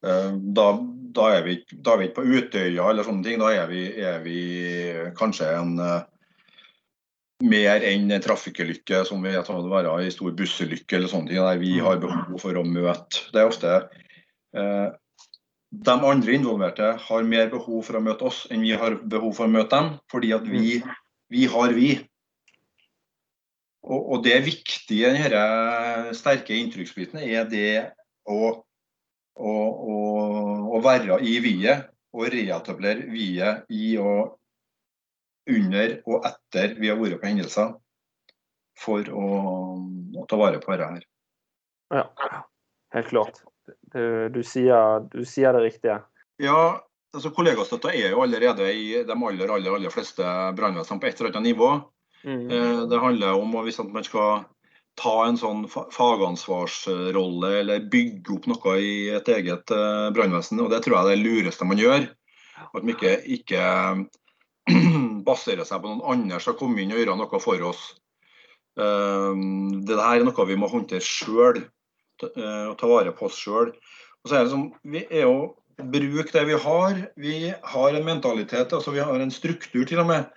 Eh, 0.05 0.31
Da, 0.59 0.67
da, 1.15 1.25
er 1.35 1.43
vi, 1.43 1.57
da 1.71 1.95
er 1.95 1.99
vi 1.99 2.07
ikke 2.09 2.21
på 2.21 2.27
Utøya 2.37 2.89
eller 2.91 3.07
sånne 3.07 3.25
ting. 3.25 3.41
Da 3.41 3.51
er 3.55 3.67
vi, 3.71 3.83
er 3.99 4.21
vi 4.23 4.39
kanskje 5.17 5.49
en 5.57 5.75
eh, 5.83 6.07
mer 7.49 7.83
enn 7.87 8.11
en 8.11 8.23
trafikkulykke 8.23 9.03
som 9.07 9.23
vi 9.23 9.33
tar 9.33 9.61
det 9.63 9.71
være 9.71 9.97
i 10.03 10.11
stor 10.11 10.33
bussulykke 10.35 10.97
eller 10.97 11.11
sånne 11.11 11.31
ting, 11.31 11.39
der 11.39 11.61
vi 11.61 11.77
har 11.83 12.01
behov 12.01 12.39
for 12.41 12.59
å 12.59 12.65
møte. 12.67 13.25
Det 13.33 13.41
er 13.41 13.51
ofte 13.51 13.75
eh, 14.55 14.87
de 15.69 15.95
andre 15.95 16.33
involverte 16.33 16.93
har 17.05 17.27
mer 17.29 17.49
behov 17.51 17.83
for 17.87 17.99
å 17.99 18.03
møte 18.03 18.25
oss 18.25 18.45
enn 18.49 18.63
vi 18.65 18.73
har 18.73 18.97
behov 19.05 19.35
for 19.37 19.45
å 19.45 19.53
møte 19.53 19.75
dem, 19.75 19.91
fordi 20.11 20.31
at 20.35 20.47
vi, 20.49 20.79
vi 21.29 21.45
har 21.51 21.75
vi. 21.77 21.91
Og, 23.85 23.99
og 23.99 24.23
det 24.25 24.39
viktige 24.47 25.13
i 25.13 25.29
denne 25.29 26.15
sterke 26.17 26.57
inntrykksbiten, 26.57 27.21
er 27.21 27.45
det 27.49 27.69
å, 28.27 28.65
å, 29.39 29.53
å, 29.93 29.97
å 30.75 30.81
være 30.83 31.19
i 31.23 31.37
vi-et 31.43 31.87
og 32.15 32.27
reetablere 32.33 33.07
vi-et 33.11 33.69
i 33.71 33.93
og 34.01 34.35
under 35.49 35.95
og 36.05 36.25
etter 36.29 36.75
vi 36.77 36.91
har 36.91 36.99
vært 36.99 37.21
på 37.21 37.29
hendelser, 37.29 37.71
for 38.79 39.07
å, 39.11 39.23
å 40.15 40.25
ta 40.29 40.37
vare 40.39 40.59
på 40.61 40.71
dette 40.71 40.89
her. 40.93 41.07
Ja, 41.93 42.03
helt 42.95 43.09
klart. 43.09 43.41
Du, 43.93 44.29
du, 44.33 44.43
sier, 44.45 45.03
du 45.11 45.23
sier 45.27 45.55
det 45.57 45.63
riktige. 45.65 45.97
Ja, 46.41 46.79
altså 47.15 47.31
kollegastøtta 47.33 47.91
er 47.91 48.13
jo 48.13 48.21
allerede 48.23 48.69
i 48.71 49.01
de 49.05 49.15
aller, 49.15 49.49
aller, 49.49 49.73
aller 49.75 49.93
fleste 49.93 50.25
brannvesen 50.57 51.01
på 51.01 51.09
et 51.09 51.19
eller 51.19 51.33
annet 51.33 51.51
nivå. 51.51 51.73
Mm. 52.23 52.45
Eh, 52.51 52.79
Det 52.91 53.01
handler 53.01 53.41
om 53.41 53.57
at 53.59 53.67
hvis 53.67 53.81
man 53.83 54.05
skal 54.05 54.45
ta 54.99 55.15
en 55.25 55.37
sånn 55.39 55.63
fagansvarsrolle 55.69 57.51
eller 57.61 57.85
bygge 57.91 58.35
opp 58.35 58.47
noe 58.51 58.73
i 58.83 58.93
et 59.15 59.29
eget 59.31 59.71
eh, 59.75 60.09
brannvesen, 60.15 60.59
og 60.63 60.71
det 60.73 60.81
tror 60.83 60.97
jeg 60.97 61.05
er 61.05 61.11
det 61.15 61.23
lureste 61.23 61.67
man 61.67 61.79
gjør. 61.81 62.07
At 62.69 62.81
man 62.83 62.93
ikke, 62.93 63.13
ikke 63.39 63.63
baserer 65.29 65.65
seg 65.67 65.81
på 65.81 65.91
noen 65.91 66.05
andre 66.13 66.41
som 66.43 66.57
kommer 66.59 66.83
inn 66.83 66.93
og 66.93 67.01
gjort 67.01 67.21
noe 67.21 67.41
for 67.43 67.67
oss. 67.71 67.85
Eh, 68.79 69.33
Det 69.87 69.99
her 69.99 70.19
er 70.19 70.27
noe 70.27 70.49
vi 70.49 70.59
må 70.59 70.69
håndtere 70.71 71.03
sjøl, 71.05 71.63
og 72.19 72.75
ta 72.75 72.87
vare 72.91 73.15
på 73.15 73.29
oss 73.29 73.37
sjøl. 73.39 73.71
Og 74.19 74.27
så 74.27 74.35
er 74.35 74.43
det 74.43 74.51
som, 74.51 74.67
vi 74.83 75.05
er 75.07 75.23
jo 75.23 75.55
Bruk 75.79 76.33
det 76.33 76.41
vi 76.43 76.57
har. 76.59 76.97
Vi 77.15 77.53
har 77.55 77.95
en 77.95 78.03
mentalitet, 78.03 78.73
altså 78.75 78.91
vi 78.91 78.99
har 78.99 79.21
en 79.23 79.31
struktur 79.31 79.85
til 79.87 80.01
og 80.03 80.09
med, 80.11 80.27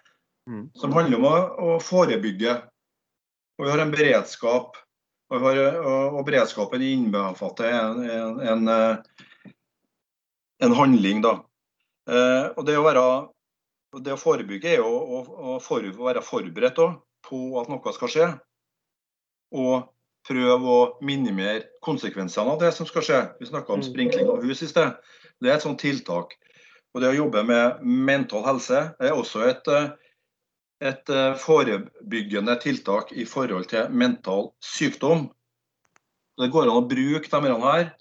Mm. 0.49 0.71
som 0.75 0.91
handler 0.91 1.21
om 1.21 1.27
å, 1.29 1.37
å 1.55 1.75
forebygge. 1.79 2.57
Og 3.63 3.69
vi 3.69 3.71
har 3.71 3.79
en 3.79 3.93
beredskap. 3.95 4.75
Og, 5.31 5.37
har, 5.39 5.59
og, 5.79 6.17
og 6.19 6.25
beredskapen 6.27 6.83
innbefatter 6.83 7.69
en, 7.71 8.01
en, 8.11 8.41
en, 8.43 8.65
eh, 8.69 9.53
en 10.67 10.75
handling, 10.75 11.23
da. 11.23 11.37
Eh, 12.11 12.49
og 12.59 12.67
det 12.67 12.75
å, 12.77 12.83
være, 12.83 13.05
det 14.03 14.17
å 14.17 14.19
forebygge 14.19 14.75
er 14.75 14.83
jo 14.83 14.91
å, 14.91 15.23
å 15.23 15.55
for, 15.63 15.87
å 15.87 16.09
være 16.11 16.25
forberedt 16.27 16.83
da, 16.83 16.89
på 17.23 17.45
at 17.63 17.71
noe 17.71 17.95
skal 17.95 18.11
skje. 18.11 18.29
Og 19.55 19.87
prøve 20.27 20.75
å 20.75 20.83
minimere 21.07 21.69
konsekvensene 21.87 22.57
av 22.57 22.61
det 22.67 22.75
som 22.75 22.91
skal 22.91 23.07
skje. 23.07 23.25
Vi 23.39 23.49
snakka 23.49 23.79
om 23.79 23.87
Mm. 23.87 23.89
sprinkling 23.93 24.29
av 24.35 24.43
hus 24.43 24.67
i 24.67 24.73
sted. 24.75 24.99
Det 25.39 25.55
er 25.55 25.55
et 25.55 25.65
sånt 25.65 25.81
tiltak. 25.81 26.35
Og 26.93 27.01
det 27.01 27.15
å 27.15 27.21
jobbe 27.23 27.47
med 27.47 27.79
mental 27.87 28.43
helse 28.51 28.89
er 28.99 29.15
også 29.15 29.47
et, 29.47 29.71
eh, 29.71 29.95
et 30.83 31.13
eh, 31.13 31.35
forebyggende 31.39 32.57
tiltak 32.63 33.13
i 33.15 33.27
forhold 33.29 33.69
til 33.71 33.91
mental 33.91 34.51
sykdom. 34.65 35.29
Det 36.41 36.51
går 36.51 36.67
an 36.69 36.81
å 36.81 36.89
bruke 36.89 37.29
de 37.31 37.57
her 37.63 37.93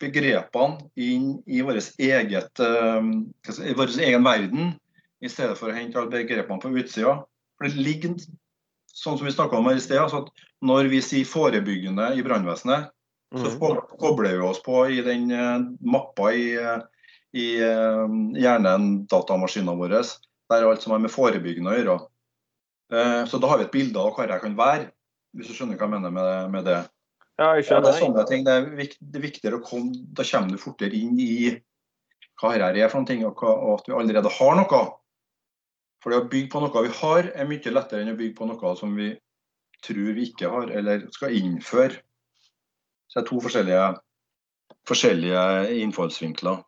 begrepene 0.00 0.88
inn 0.96 1.28
i 1.48 1.62
vår 1.64 1.80
eget, 1.98 2.60
eh, 2.60 3.12
i 3.68 3.76
vår 3.76 3.94
egen 4.08 4.26
verden, 4.26 4.74
i 5.20 5.30
stedet 5.32 5.56
for 5.58 5.72
å 5.72 5.76
hente 5.76 5.98
alle 6.00 6.12
begrepene 6.12 6.62
på 6.62 6.72
utsida. 6.76 7.18
For 7.56 7.68
det 7.68 7.80
ligger, 7.80 8.16
sånn 8.92 9.16
som 9.18 9.26
vi 9.26 9.32
om 9.36 9.70
her 9.70 9.78
i 9.78 9.84
sted, 9.84 10.00
altså 10.00 10.24
at 10.24 10.44
når 10.64 10.90
vi 10.92 11.00
sier 11.04 11.28
forebyggende 11.28 12.14
i 12.16 12.24
brannvesenet, 12.24 12.92
så 13.34 13.50
Mm. 13.50 13.80
kobler 13.98 14.36
vi 14.38 14.44
oss 14.46 14.62
på 14.62 14.86
i 14.88 15.02
den 15.02 15.30
eh, 15.30 15.58
mappa 15.82 16.32
i, 16.32 16.54
eh, 16.54 16.80
i 17.34 17.58
eh, 17.58 18.06
hjernen, 18.38 19.06
datamaskinen 19.10 19.76
vår, 19.78 20.04
der 20.50 20.66
alt 20.66 20.82
som 20.82 20.94
har 20.94 21.02
med 21.02 21.12
forebyggende 21.12 21.72
å 21.72 21.78
gjøre. 21.78 21.96
Eh, 22.92 23.22
Så 23.26 23.40
da 23.42 23.50
har 23.50 23.58
vi 23.58 23.66
et 23.66 23.74
bilde 23.74 23.98
av 23.98 24.12
hva 24.14 24.28
jeg 24.28 24.42
kan 24.42 24.58
være, 24.58 24.90
hvis 25.36 25.48
du 25.50 25.54
skjønner 25.54 25.78
hva 25.78 25.88
jeg 25.88 25.94
mener 25.96 26.14
med, 26.14 26.50
med 26.54 26.68
det. 26.68 26.82
Ja, 27.36 27.54
jeg 27.56 27.66
Ja, 27.68 27.80
det 27.84 27.92
er 27.92 28.00
sånne 28.00 28.26
ting. 28.28 28.44
Det 28.46 28.52
er, 28.52 28.68
viktig, 28.78 29.00
det 29.00 29.18
er 29.18 29.26
viktigere 29.26 29.58
å 29.58 29.64
komme 29.64 29.92
Da 30.16 30.24
kommer 30.24 30.54
du 30.54 30.62
fortere 30.62 30.96
inn 30.96 31.18
i 31.20 31.56
hva 32.36 32.52
dette 32.52 32.84
er 32.84 32.92
for 32.92 33.00
noe, 33.00 33.28
og, 33.32 33.42
og 33.42 33.74
at 33.78 33.86
vi 33.88 33.96
allerede 33.96 34.32
har 34.38 34.56
noe. 34.58 34.80
For 36.02 36.12
det 36.12 36.18
å 36.20 36.28
bygge 36.30 36.52
på 36.52 36.60
noe 36.60 36.82
vi 36.84 36.92
har, 37.00 37.30
er 37.34 37.48
mye 37.48 37.72
lettere 37.72 38.04
enn 38.04 38.12
å 38.12 38.18
bygge 38.18 38.36
på 38.36 38.48
noe 38.48 38.72
som 38.76 38.92
vi 38.96 39.10
tror 39.84 40.12
vi 40.16 40.28
ikke 40.30 40.50
har, 40.52 40.70
eller 40.70 41.06
skal 41.14 41.34
innføre. 41.36 42.00
Så 43.08 43.18
det 43.18 43.22
er 43.22 43.28
to 43.30 43.40
forskjellige, 43.40 43.86
forskjellige 44.88 45.44
innfallsvinkler. 45.80 46.60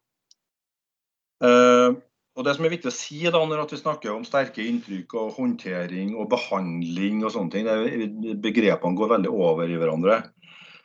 Eh, 1.44 1.98
og 2.38 2.44
Det 2.46 2.52
som 2.54 2.66
er 2.68 2.70
viktig 2.70 2.86
å 2.86 2.94
si 2.94 3.18
da, 3.26 3.40
når 3.42 3.64
vi 3.66 3.80
snakker 3.80 4.12
om 4.14 4.22
sterke 4.26 4.62
inntrykk 4.62 5.14
og 5.18 5.32
håndtering 5.40 6.12
og 6.14 6.28
behandling 6.30 7.24
og 7.24 7.32
sånne 7.34 7.50
ting, 7.50 7.66
er, 7.66 8.36
begrepene 8.38 8.94
går 8.98 9.10
veldig 9.16 9.32
over 9.34 9.66
i 9.66 9.78
hverandre. 9.80 10.20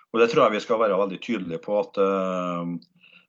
Og 0.10 0.22
Det 0.22 0.31
tror 0.31 0.48
jeg 0.48 0.55
vi 0.55 0.62
skal 0.63 0.81
være 0.81 0.98
veldig 0.98 1.19
tydelige 1.22 1.62
på. 1.62 1.77
at 1.77 2.00
uh, 2.01 2.65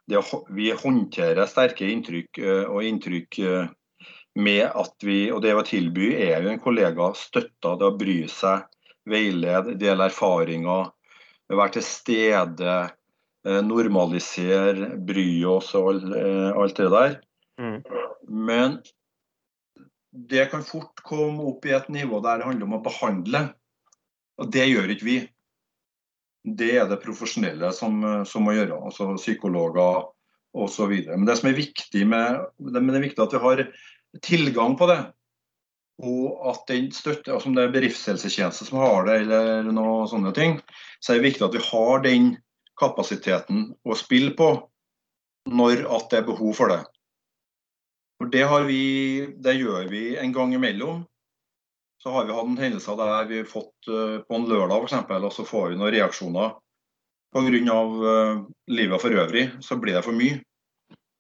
det, 0.09 0.23
Vi 0.57 0.71
håndterer 0.73 1.51
sterke 1.51 1.85
inntrykk 1.85 2.41
uh, 2.41 2.65
og 2.73 2.89
inntrykk 2.89 3.41
uh, 3.45 3.69
med 4.41 4.65
at 4.73 5.05
vi 5.05 5.19
Og 5.31 5.43
det 5.45 5.53
å 5.55 5.67
tilby 5.69 6.15
er 6.17 6.43
jo 6.43 6.55
en 6.55 6.65
kollega 6.65 7.13
støtta, 7.13 7.77
det 7.77 7.91
å 7.91 7.99
bry 8.01 8.23
seg, 8.33 8.65
veilede, 9.05 9.77
dele 9.77 10.09
erfaringer, 10.09 10.89
være 11.53 11.77
til 11.77 11.85
stede, 11.85 12.77
normalisere, 13.45 14.95
bry 14.97 15.45
oss 15.45 15.75
og 15.77 16.01
alt 16.09 16.81
det 16.81 16.89
der. 16.89 17.19
Mm. 17.61 17.83
Men 18.29 18.79
det 20.15 20.47
kan 20.51 20.65
fort 20.65 21.03
komme 21.03 21.43
opp 21.51 21.67
i 21.67 21.75
et 21.75 21.89
nivå 21.93 22.21
der 22.23 22.41
det 22.41 22.49
handler 22.49 22.69
om 22.69 22.77
å 22.79 22.85
behandle. 22.85 23.45
Og 24.43 24.51
det 24.55 24.67
gjør 24.69 24.95
ikke 24.95 25.09
vi. 25.09 25.19
Det 26.45 26.71
er 26.77 26.89
det 26.91 27.03
profesjonelle 27.03 27.71
som, 27.73 28.03
eh, 28.05 28.23
som 28.29 28.45
må 28.45 28.55
gjøre, 28.55 28.79
altså 28.79 29.15
psykologer 29.17 30.05
osv. 30.55 30.93
Men 31.09 31.27
det 31.27 31.39
som 31.41 31.51
er 31.51 31.59
viktig 31.59 32.07
med, 32.07 32.41
det, 32.59 32.81
er 32.81 33.07
viktig 33.09 33.23
at 33.25 33.35
vi 33.35 33.43
har 33.43 33.65
tilgang 34.23 34.77
på 34.79 34.89
det. 34.91 35.01
Og 36.05 36.51
at 36.51 36.67
den 36.69 36.91
støtte, 36.95 37.33
altså 37.33 37.51
om 37.51 37.57
det 37.57 37.65
er 37.65 37.75
bedriftshelsetjeneste 37.75 38.67
som 38.67 38.81
har 38.83 39.07
det, 39.07 39.21
eller 39.25 39.71
noe 39.71 40.07
sånne 40.11 40.35
ting, 40.35 40.59
så 41.01 41.13
er 41.13 41.21
det 41.21 41.31
viktig 41.31 41.47
at 41.47 41.55
vi 41.55 41.63
har 41.71 42.03
den 42.07 42.33
kapasiteten 42.79 43.69
å 43.87 43.99
spille 43.99 44.35
på 44.35 44.51
når 45.51 45.85
at 45.93 46.11
det 46.11 46.23
er 46.23 46.29
behov 46.29 46.55
for 46.59 46.73
det. 46.73 46.83
For 48.21 48.31
det, 48.31 48.45
vi, 48.69 48.83
det 49.43 49.57
gjør 49.59 49.91
vi 49.91 50.05
en 50.21 50.33
gang 50.33 50.55
imellom. 50.55 51.03
Så 52.03 52.13
har 52.15 52.27
vi 52.29 52.37
hatt 52.37 52.51
en 52.51 52.61
hendelse 52.61 52.95
der 53.01 53.31
vi 53.31 53.41
har 53.41 53.49
fått 53.49 53.89
eh, 53.89 54.19
på 54.23 54.37
en 54.37 54.49
lørdag 54.49 54.85
eksempel, 54.85 55.25
og 55.25 55.33
så 55.33 55.47
får 55.49 55.73
vi 55.73 55.79
noen 55.81 55.95
reaksjoner. 55.95 56.59
Pga. 57.35 57.79
Uh, 57.83 58.45
livet 58.71 59.03
for 59.03 59.11
øvrig 59.11 59.49
så 59.65 59.75
blir 59.81 59.97
det 59.97 60.05
for 60.07 60.15
mye. 60.15 60.39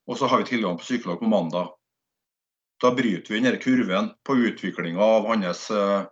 Og 0.06 0.18
så 0.20 0.28
har 0.30 0.38
vi 0.38 0.44
tilgang 0.52 0.76
på 0.78 0.86
psykolog 0.86 1.18
på 1.18 1.26
mandag. 1.26 1.72
Da 2.82 2.90
bryter 2.94 3.34
vi 3.34 3.40
denne 3.40 3.56
kurven 3.56 4.10
på 4.26 4.36
utviklinga 4.36 5.00
av 5.00 5.26
hans 5.30 5.70
eh, 5.70 6.02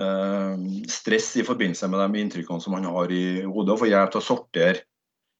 eh, 0.00 0.66
stress 0.92 1.36
i 1.40 1.44
forbindelse 1.46 1.88
med 1.88 2.02
de 2.02 2.20
inntrykkene 2.20 2.60
som 2.60 2.76
han 2.76 2.88
har 2.90 3.12
i 3.12 3.42
hodet, 3.42 3.72
og 3.72 3.80
får 3.80 3.92
hjelp 3.92 4.12
til 4.12 4.20
å 4.20 4.26
sortere 4.26 4.82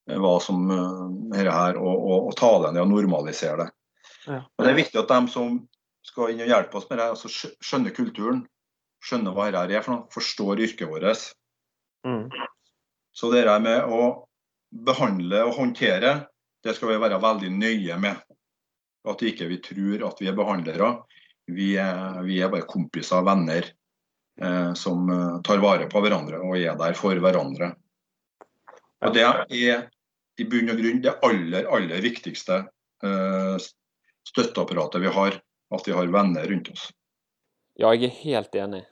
eh, 0.08 0.16
hva 0.16 0.36
som 0.40 0.62
dette 0.70 1.42
er 1.44 1.52
her, 1.52 1.80
og, 1.82 1.96
og, 1.96 2.30
og 2.30 2.38
ta 2.38 2.52
det 2.64 2.72
ned 2.72 2.86
og 2.86 2.94
normalisere 2.94 3.66
det. 3.66 3.68
Ja. 4.26 4.42
Og 4.42 4.64
Det 4.64 4.70
er 4.70 4.78
viktig 4.80 5.00
at 5.00 5.10
de 5.12 5.32
som 5.32 5.56
skal 6.06 6.32
inn 6.32 6.44
og 6.44 6.50
hjelpe 6.50 6.78
oss 6.78 6.86
med 6.90 7.00
det, 7.00 7.08
altså 7.14 7.30
skjønner 7.30 7.94
kulturen, 7.94 8.44
skjønner 9.02 9.34
hva 9.34 9.48
dette 9.54 9.74
er 9.78 9.84
for 9.84 9.94
noe, 9.94 10.10
forstår 10.14 10.62
yrket 10.66 10.90
vårt. 10.90 11.26
Mm. 12.06 12.28
Så 13.16 13.30
det 13.32 13.46
der 13.46 13.62
med 13.62 13.90
å 13.90 14.26
behandle 14.86 15.44
og 15.46 15.56
håndtere, 15.58 16.14
det 16.64 16.74
skal 16.76 16.92
vi 16.92 17.00
være 17.02 17.22
veldig 17.22 17.50
nøye 17.54 17.98
med. 18.02 18.22
At 19.06 19.22
ikke 19.22 19.48
vi 19.50 19.60
tror 19.62 20.06
at 20.08 20.22
vi 20.22 20.30
er 20.30 20.36
behandlere. 20.36 20.92
Vi 21.46 21.74
er, 21.78 22.22
vi 22.26 22.40
er 22.42 22.50
bare 22.50 22.66
kompiser 22.66 23.20
og 23.20 23.28
venner 23.28 23.68
eh, 24.42 24.72
som 24.74 25.10
eh, 25.10 25.36
tar 25.46 25.62
vare 25.62 25.86
på 25.90 26.02
hverandre 26.02 26.40
og 26.42 26.56
er 26.58 26.74
der 26.78 26.96
for 26.98 27.14
hverandre. 27.22 27.70
Og 29.06 29.14
Det 29.14 29.22
er 29.22 29.86
i 30.36 30.46
bunn 30.48 30.72
og 30.72 30.80
grunn 30.80 31.02
det 31.04 31.14
aller, 31.24 31.68
aller 31.70 32.02
viktigste 32.02 32.64
eh, 33.04 33.35
støtteapparatet 34.28 35.02
vi 35.02 35.12
har. 35.18 35.42
at 35.74 35.88
vi 35.88 35.92
har 35.92 36.06
venner 36.06 36.46
rundt 36.46 36.68
oss. 36.70 36.92
Ja, 37.74 37.90
jeg 37.90 38.06
er 38.06 38.18
helt 38.22 38.54
enig. 38.54 38.84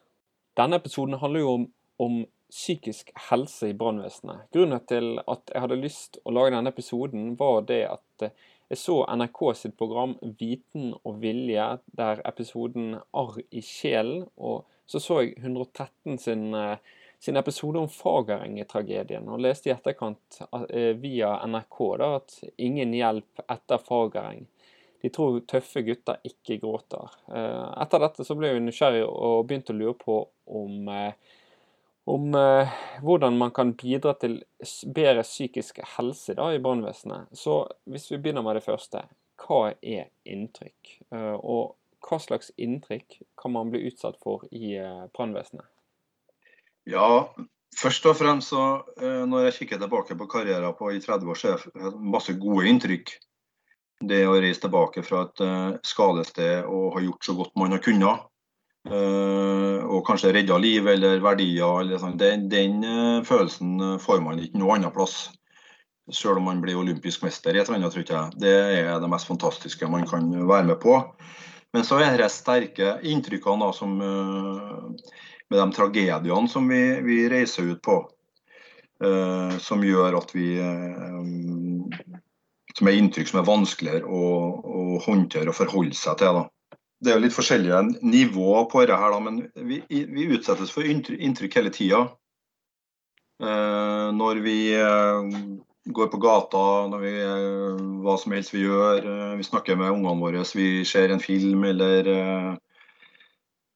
Denne 0.59 0.81
episoden 0.81 1.21
handler 1.21 1.41
jo 1.45 1.53
om, 1.53 1.67
om 2.03 2.17
psykisk 2.51 3.13
helse 3.29 3.71
i 3.71 3.77
brannvesenet. 3.79 4.49
Grunnen 4.55 4.83
til 4.91 5.21
at 5.23 5.53
jeg 5.55 5.63
hadde 5.63 5.79
lyst 5.79 6.19
å 6.27 6.35
lage 6.35 6.55
denne 6.55 6.73
episoden, 6.75 7.33
var 7.39 7.63
det 7.69 7.81
at 7.93 8.27
eh, 8.27 8.35
jeg 8.73 8.81
så 8.81 8.99
NRK 9.07 9.41
sitt 9.59 9.77
program 9.79 10.15
Viten 10.39 10.93
og 11.03 11.19
vilje, 11.23 11.67
der 11.99 12.23
episoden 12.27 12.95
Arr 13.15 13.41
i 13.51 13.63
sjelen. 13.65 14.25
Og 14.37 14.65
så 14.87 15.01
så 15.03 15.21
jeg 15.23 15.37
113 15.43 16.19
sin, 16.19 16.49
eh, 16.55 16.79
sin 17.19 17.37
episode 17.41 17.81
om 17.81 17.91
Fagereng-tragedien, 17.91 19.29
og 19.29 19.43
leste 19.45 19.71
i 19.71 19.75
etterkant 19.75 20.41
eh, 20.71 20.93
via 21.01 21.37
NRK 21.47 21.79
da, 22.01 22.11
at 22.21 22.39
ingen 22.57 22.95
hjelp 22.97 23.45
etter 23.49 23.83
Fagereng. 23.83 24.47
De 25.05 25.13
tror 25.13 25.43
tøffe 25.45 25.85
gutter 25.85 26.23
ikke 26.25 26.57
gråter. 26.63 27.13
Etter 27.29 28.01
dette 28.01 28.25
så 28.25 28.37
ble 28.39 28.55
vi 28.57 28.63
nysgjerrig 28.65 29.03
og 29.05 29.43
begynte 29.45 29.75
å 29.75 29.77
lure 29.77 29.97
på 30.01 30.17
om 30.49 30.89
om 32.05 32.35
eh, 32.35 32.69
hvordan 33.03 33.39
man 33.39 33.51
kan 33.51 33.73
bidra 33.81 34.15
til 34.21 34.43
bedre 34.97 35.25
psykisk 35.25 35.81
helse 35.97 36.37
da, 36.37 36.51
i 36.53 36.61
brannvesenet. 36.63 37.33
Så 37.33 37.63
hvis 37.89 38.11
vi 38.13 38.21
begynner 38.21 38.45
med 38.45 38.59
det 38.59 38.67
første, 38.67 39.07
hva 39.41 39.73
er 39.81 40.11
inntrykk? 40.29 40.99
Eh, 41.15 41.35
og 41.41 41.77
hva 42.05 42.21
slags 42.21 42.53
inntrykk 42.61 43.23
kan 43.41 43.55
man 43.57 43.73
bli 43.73 43.87
utsatt 43.89 44.21
for 44.23 44.45
i 44.53 44.77
eh, 44.77 45.07
brannvesenet? 45.17 45.67
Ja, 46.91 47.33
først 47.81 48.05
og 48.11 48.19
fremst 48.21 48.53
så 48.53 48.65
eh, 49.01 49.23
når 49.29 49.49
jeg 49.49 49.59
kikker 49.61 49.81
tilbake 49.81 50.19
på 50.21 50.29
karrieren 50.29 50.77
på 50.77 50.93
i 50.93 51.01
30 51.01 51.33
år, 51.33 51.41
så 51.41 51.55
er 51.55 51.65
det 51.79 51.95
masse 52.17 52.37
gode 52.37 52.69
inntrykk. 52.69 53.17
Det 54.09 54.23
å 54.29 54.37
reise 54.37 54.67
tilbake 54.67 55.03
fra 55.07 55.25
et 55.27 55.43
eh, 55.45 55.75
skadested 55.87 56.69
og 56.69 56.95
ha 56.97 57.03
gjort 57.05 57.27
så 57.27 57.35
godt 57.39 57.55
man 57.61 57.77
har 57.77 57.83
kunnet 57.85 58.31
Eh, 58.85 59.81
og 59.89 60.03
kanskje 60.05 60.35
redda 60.37 60.59
liv 60.61 60.89
eller 60.89 61.23
verdier. 61.25 61.81
Eller 61.81 62.01
sånn. 62.01 62.19
den, 62.21 62.49
den 62.53 62.83
uh, 62.85 63.25
følelsen 63.25 63.99
får 64.03 64.21
man 64.25 64.43
ikke 64.43 64.61
noe 64.61 64.77
annet 64.77 64.95
plass. 64.95 65.31
Selv 66.13 66.37
om 66.37 66.51
man 66.51 66.61
blir 66.61 66.77
olympisk 66.77 67.25
mester 67.25 67.55
i 67.55 67.63
et 67.63 67.69
eller 67.69 67.81
annet, 67.81 67.95
tror 67.95 68.05
jeg. 68.05 68.41
Det 68.43 68.55
er 68.85 68.99
det 69.01 69.09
mest 69.09 69.31
fantastiske 69.31 69.89
man 69.89 70.05
kan 70.09 70.29
være 70.45 70.69
med 70.69 70.81
på. 70.83 70.99
Men 71.75 71.87
så 71.87 71.99
er 72.05 72.19
det 72.21 72.29
sterke 72.31 72.99
inntrykkene 73.09 73.65
da, 73.65 73.71
som, 73.75 73.97
uh, 74.05 75.23
med 75.49 75.61
de 75.61 75.69
tragediene 75.77 76.51
som 76.51 76.69
vi, 76.69 76.83
vi 77.07 77.25
reiser 77.33 77.73
ut 77.73 77.83
på. 77.85 78.03
som 79.61 79.83
gjør 79.85 80.15
at 80.17 80.31
vi 80.33 80.45
Som 82.75 82.91
er 82.91 82.99
inntrykk 82.99 83.31
som 83.31 83.41
er 83.41 83.47
vanskeligere 83.47 84.09
å, 84.11 84.25
å 84.65 84.99
håndtere 85.05 85.53
og 85.53 85.59
forholde 85.61 85.97
seg 85.99 86.19
til. 86.23 86.41
da 86.41 86.49
det 87.05 87.13
er 87.13 87.19
jo 87.19 87.25
litt 87.27 87.37
forskjellige 87.37 87.79
nivåer 88.01 88.67
på 88.73 88.81
dette, 88.81 89.09
da, 89.13 89.19
men 89.21 89.43
vi, 89.69 89.83
vi 89.91 90.27
utsettes 90.33 90.71
for 90.73 90.87
inntrykk 90.89 91.59
hele 91.59 91.73
tida. 91.75 91.99
Eh, 93.45 94.09
når 94.17 94.41
vi 94.41 94.57
eh, 94.79 95.35
går 95.85 96.09
på 96.13 96.21
gata, 96.23 96.87
når 96.89 97.03
vi, 97.03 97.15
eh, 97.21 97.83
hva 98.05 98.17
som 98.21 98.33
helst 98.33 98.55
vi 98.55 98.65
gjør. 98.65 99.05
Eh, 99.05 99.35
vi 99.37 99.45
snakker 99.45 99.77
med 99.77 99.93
ungene 99.93 100.21
våre, 100.21 100.45
vi 100.57 100.85
ser 100.89 101.13
en 101.13 101.21
film 101.21 101.65
eller 101.69 102.09
eh, 102.09 102.53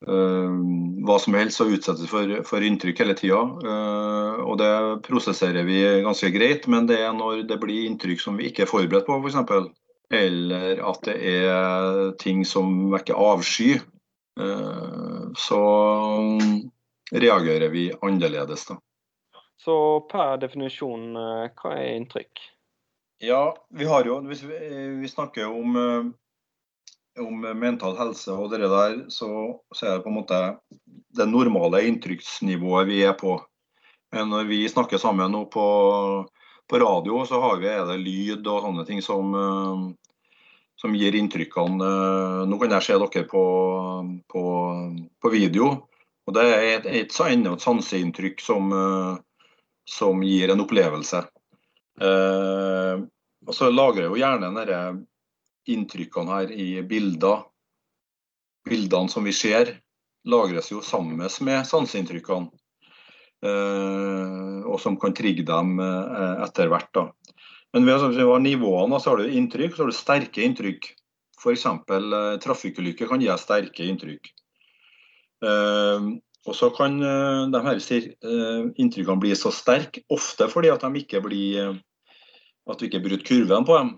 hva 0.07 1.17
som 1.19 1.35
helst, 1.35 1.59
og 1.59 1.73
utsettes 1.75 2.07
for, 2.07 2.31
for 2.47 2.63
inntrykk 2.63 3.01
hele 3.03 3.17
tida. 3.19 3.41
og 4.45 4.55
det 4.61 4.71
prosesserer 5.09 5.67
vi 5.67 5.81
ganske 6.07 6.31
greit, 6.31 6.69
men 6.71 6.87
det 6.87 7.01
er 7.03 7.17
når 7.17 7.43
det 7.51 7.59
blir 7.59 7.89
inntrykk 7.89 8.23
som 8.23 8.39
vi 8.39 8.47
ikke 8.47 8.63
er 8.63 8.71
forberedt 8.71 9.09
på, 9.09 9.19
f.eks 9.19 9.73
eller 10.11 10.81
at 10.89 11.05
det 11.05 11.17
er 11.21 12.13
ting 12.21 12.45
som 12.49 12.89
vekker 12.93 13.19
avsky, 13.19 13.75
eh, 14.41 15.25
så 15.37 15.63
reagerer 17.13 17.69
vi 17.73 17.91
annerledes, 18.01 18.67
da. 18.71 18.79
Så 19.59 19.75
per 20.09 20.39
definisjon, 20.41 21.11
eh, 21.17 21.51
hva 21.59 21.75
er 21.77 21.99
inntrykk? 21.99 22.41
Ja, 23.21 23.57
vi 23.75 23.85
har 23.85 24.07
jo 24.07 24.21
vi, 24.23 24.39
vi 25.03 25.09
snakker 25.11 25.51
om, 25.51 25.77
eh, 25.77 26.11
om, 27.23 27.45
mental 27.59 27.97
helse 27.99 28.33
og 28.33 28.51
det 28.53 28.63
der, 28.65 28.99
så, 29.13 29.29
så, 29.75 29.85
er 29.87 29.99
det 29.99 30.05
på 30.07 30.13
en 30.13 30.19
måte 30.21 30.41
det 31.19 31.27
normale 31.29 31.85
inntrykksnivået 31.89 32.89
vi 32.89 33.03
er 33.07 33.17
på. 33.19 33.39
Men 34.15 34.31
når 34.33 34.49
vi 34.49 34.63
snakker 34.69 35.01
sammen 35.01 35.33
nå 35.33 35.45
på 35.53 35.67
på 36.69 36.79
radio 36.79 37.25
så 37.27 37.41
har 37.41 37.57
vi, 37.57 37.69
er 37.69 37.87
det 37.89 37.99
lyd 38.03 38.47
og 38.47 38.65
sånne 38.65 38.85
ting 38.89 39.01
som, 39.03 39.33
eh, 39.35 39.85
som 40.77 40.95
gir 40.95 41.17
inntrykkene. 41.17 41.85
Eh, 41.85 42.43
nå 42.49 42.59
kan 42.61 42.75
jeg 42.77 42.87
se 42.87 42.99
dere 43.01 43.25
på, 43.31 43.45
på, 44.29 44.43
på 45.23 45.33
video. 45.33 45.71
og 46.27 46.37
Det 46.37 46.45
er 46.45 46.67
et, 46.77 46.87
et, 46.87 47.09
et 47.09 47.65
sanseinntrykk 47.65 48.45
som, 48.45 48.73
eh, 48.73 49.15
som, 49.89 50.21
gir 50.23 50.53
en 50.53 50.65
opplevelse. 50.67 51.25
Eh, 52.05 53.07
og 53.49 53.55
Så 53.55 53.71
lagrer 53.73 54.11
jo 54.11 54.21
gjerne 54.21 54.53
disse 54.61 54.83
inntrykkene 55.71 56.41
her 56.41 56.53
i 56.53 56.71
bilder. 56.87 57.45
Bildene 58.69 59.13
som 59.13 59.25
vi 59.25 59.33
ser, 59.33 59.77
lagres 60.29 60.73
jo 60.73 60.83
sammen 60.85 61.17
med 61.21 61.31
sanseinntrykkene. 61.69 62.51
Eh, 63.39 64.63
og 64.67 64.81
som 64.83 64.97
kan 64.99 65.15
trigge 65.15 65.45
dem 65.47 65.79
eh, 65.83 66.45
etter 66.47 66.71
hvert. 66.73 66.91
da. 66.95 67.07
Men 67.75 67.87
ved 67.87 68.01
har 68.19 68.41
nivåene 68.43 68.99
så 68.99 69.13
har 69.13 69.21
du 69.21 69.37
inntrykk, 69.39 69.77
så 69.77 69.85
har 69.85 69.93
du 69.93 69.97
sterke 69.97 70.43
inntrykk. 70.43 70.91
F.eks. 71.39 71.67
Eh, 71.67 72.31
trafikkulykker 72.43 73.11
kan 73.11 73.23
gi 73.23 73.31
sterke 73.39 73.87
inntrykk. 73.87 74.33
Og 76.49 76.55
så 76.57 76.67
kan 76.75 76.97
de 76.99 77.59
her 77.63 77.79
inntrykkene 78.81 79.23
bli 79.23 79.37
så 79.39 79.53
sterke, 79.55 80.03
ofte 80.11 80.49
fordi 80.51 80.73
at 80.73 80.83
de 80.83 81.03
ikke 81.05 81.21
blir 81.23 81.77
at 82.69 82.83
vi 82.83 82.89
ikke 82.89 83.05
bryter 83.05 83.27
kurven 83.29 83.67
på 83.69 83.77
dem. 83.79 83.93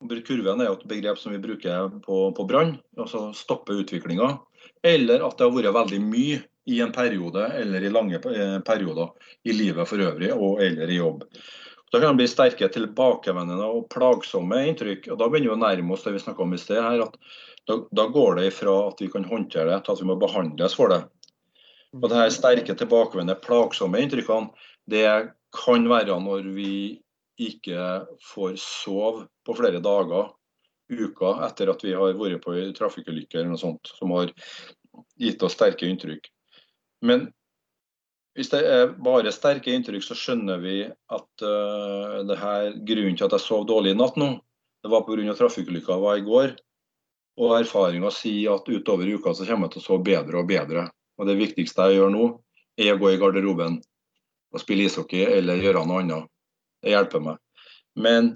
Kurven 0.00 0.62
er 0.64 0.70
et 0.72 0.86
begrep 0.88 1.18
som 1.20 1.34
vi 1.34 1.42
bruker 1.42 1.90
på, 2.04 2.20
på 2.32 2.46
brann, 2.48 2.78
altså 2.96 3.30
stoppe 3.36 3.76
utviklinga. 3.82 4.38
Eller 4.82 5.20
at 5.26 5.36
det 5.36 5.44
har 5.44 5.52
vært 5.52 5.76
veldig 5.76 6.00
mye 6.04 6.40
i 6.70 6.80
en 6.80 6.92
periode 6.92 7.46
eller 7.56 7.84
i 7.84 7.90
lange 7.92 8.20
eh, 8.30 8.58
perioder 8.64 9.10
i 9.44 9.52
livet 9.52 9.88
for 9.88 10.00
øvrig 10.00 10.30
og 10.32 10.62
eller 10.64 10.88
i 10.88 11.00
jobb. 11.00 11.24
Da 11.90 11.98
kan 11.98 12.14
det 12.14 12.22
bli 12.22 12.28
sterke 12.30 12.68
tilbakevendende 12.70 13.66
og 13.66 13.88
plagsomme 13.90 14.60
inntrykk. 14.70 15.10
og 15.10 15.18
Da 15.18 15.28
begynner 15.28 15.50
vi 15.50 15.56
å 15.56 15.62
nærme 15.64 15.96
oss 15.96 16.04
det 16.06 16.14
vi 16.14 16.22
snakka 16.22 16.44
om 16.44 16.54
i 16.54 16.60
sted. 16.60 16.78
her, 16.78 17.02
at 17.02 17.16
da, 17.66 17.80
da, 17.90 18.06
går 18.06 18.38
det 18.38 18.46
ifra 18.52 18.76
at 18.88 19.02
vi 19.02 19.08
kan 19.10 19.26
håndtere 19.26 19.72
det, 19.72 19.80
til 19.84 19.96
at 19.96 20.00
vi 20.00 20.06
må 20.06 20.16
behandles 20.20 20.76
for 20.78 20.94
det. 20.94 21.00
Og 21.98 22.06
det 22.06 22.20
her 22.20 22.30
Sterke, 22.30 22.76
tilbakevendende, 22.78 23.40
plagsomme 23.42 23.98
inntrykkene 23.98 24.54
det 24.90 25.32
kan 25.50 25.88
være 25.90 26.14
når 26.22 26.46
vi 26.54 26.72
ikke 27.40 27.88
får 28.32 28.54
sove 28.60 29.26
på 29.46 29.56
flere 29.56 29.80
dager, 29.84 30.30
uker, 30.90 31.42
etter 31.46 31.70
at 31.70 31.82
vi 31.86 31.94
har 31.94 32.16
vært 32.18 32.42
på 32.44 32.54
en 32.58 32.72
trafikkulykke 32.74 33.38
eller 33.38 33.52
noe 33.52 33.60
sånt, 33.60 33.92
som 33.98 34.12
har 34.16 34.32
gitt 35.20 35.42
oss 35.46 35.54
sterke 35.54 35.86
inntrykk. 35.86 36.26
Men 37.06 37.28
hvis 38.38 38.50
det 38.52 38.60
er 38.66 38.92
bare 39.02 39.32
sterke 39.34 39.72
inntrykk, 39.74 40.04
så 40.06 40.16
skjønner 40.18 40.60
vi 40.62 40.76
at 40.86 41.44
uh, 41.44 42.20
det 42.26 42.38
her, 42.40 42.72
grunnen 42.86 43.18
til 43.18 43.26
at 43.26 43.36
jeg 43.36 43.46
sov 43.46 43.66
dårlig 43.68 43.94
i 43.94 43.98
natt 43.98 44.18
nå, 44.20 44.32
det 44.80 44.90
var 44.92 45.04
pga. 45.04 45.34
trafikkulykka 45.36 45.98
var 46.00 46.18
i 46.18 46.26
går. 46.26 46.54
Og 47.40 47.54
erfaringa 47.56 48.10
sier 48.12 48.56
at 48.56 48.68
utover 48.68 49.08
uka 49.08 49.32
så 49.36 49.46
kommer 49.48 49.68
jeg 49.68 49.76
til 49.76 49.82
å 49.82 49.86
sove 49.86 50.04
bedre 50.04 50.40
og 50.40 50.48
bedre. 50.48 50.88
Og 51.20 51.28
det 51.28 51.38
viktigste 51.38 51.88
jeg 51.88 52.00
gjør 52.00 52.12
nå, 52.14 52.26
er 52.80 52.94
å 52.94 53.00
gå 53.00 53.12
i 53.12 53.20
garderoben 53.20 53.78
og 54.50 54.62
spille 54.62 54.86
ishockey 54.88 55.26
eller 55.28 55.60
gjøre 55.62 55.84
noe 55.86 56.02
annet. 56.02 56.29
Det 56.80 56.94
hjelper 56.94 57.24
meg. 57.24 57.40
Men 58.00 58.32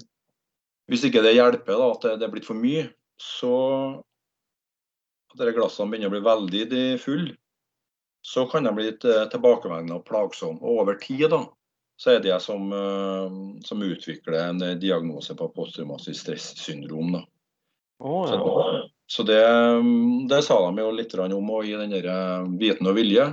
hvis 0.91 1.07
ikke 1.07 1.23
det 1.25 1.35
hjelper, 1.35 1.79
da, 1.79 1.87
at 1.95 2.19
det 2.19 2.27
er 2.27 2.33
blitt 2.33 2.47
for 2.47 2.57
mye, 2.59 2.87
så 3.21 3.55
at 5.33 5.39
disse 5.39 5.55
glassene 5.57 5.91
begynner 5.91 6.11
å 6.11 6.15
bli 6.15 6.25
veldig 6.25 6.85
fulle, 7.01 7.35
så 8.25 8.47
kan 8.49 8.65
de 8.65 8.73
bli 8.73 8.87
litt 8.87 9.05
eh, 9.05 9.27
tilbakevendende 9.29 9.99
og 9.99 10.05
plagsomme. 10.07 10.57
Og 10.63 10.81
over 10.81 10.97
tid 11.01 11.27
da, 11.29 11.43
så 12.01 12.15
er 12.15 12.23
det 12.23 12.31
jeg 12.31 12.41
som, 12.41 12.71
eh, 12.73 13.35
som 13.67 13.83
utvikler 13.85 14.39
en 14.39 14.63
eh, 14.65 14.77
diagnose 14.81 15.35
på 15.37 15.51
posttraumatisk 15.53 16.17
stressyndrom. 16.23 17.13
Da. 17.19 17.21
Oh, 18.01 18.25
ja. 18.25 18.39
Så, 18.39 18.89
så 19.17 19.25
det, 19.29 19.41
det, 20.31 20.41
sa 20.47 20.57
de 20.65 20.81
jo 20.81 20.95
litt 20.95 21.13
om 21.21 21.53
i 21.61 21.75
den 21.77 22.57
Viten 22.59 22.89
og 22.89 22.97
vilje. 22.97 23.29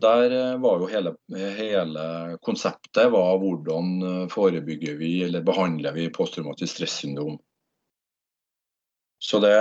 Der 0.00 0.56
var 0.58 0.80
jo 0.80 0.86
hele, 0.88 1.12
hele, 1.58 2.04
konseptet 2.40 3.10
var 3.12 3.36
hvordan 3.42 4.28
forebygger 4.32 4.96
vi 4.96 5.18
eller 5.26 5.44
behandler 5.44 5.92
vi 5.92 6.06
posttraumatisk 6.08 6.78
stressyndrom. 6.78 7.36
Så 9.20 9.38
det, 9.38 9.52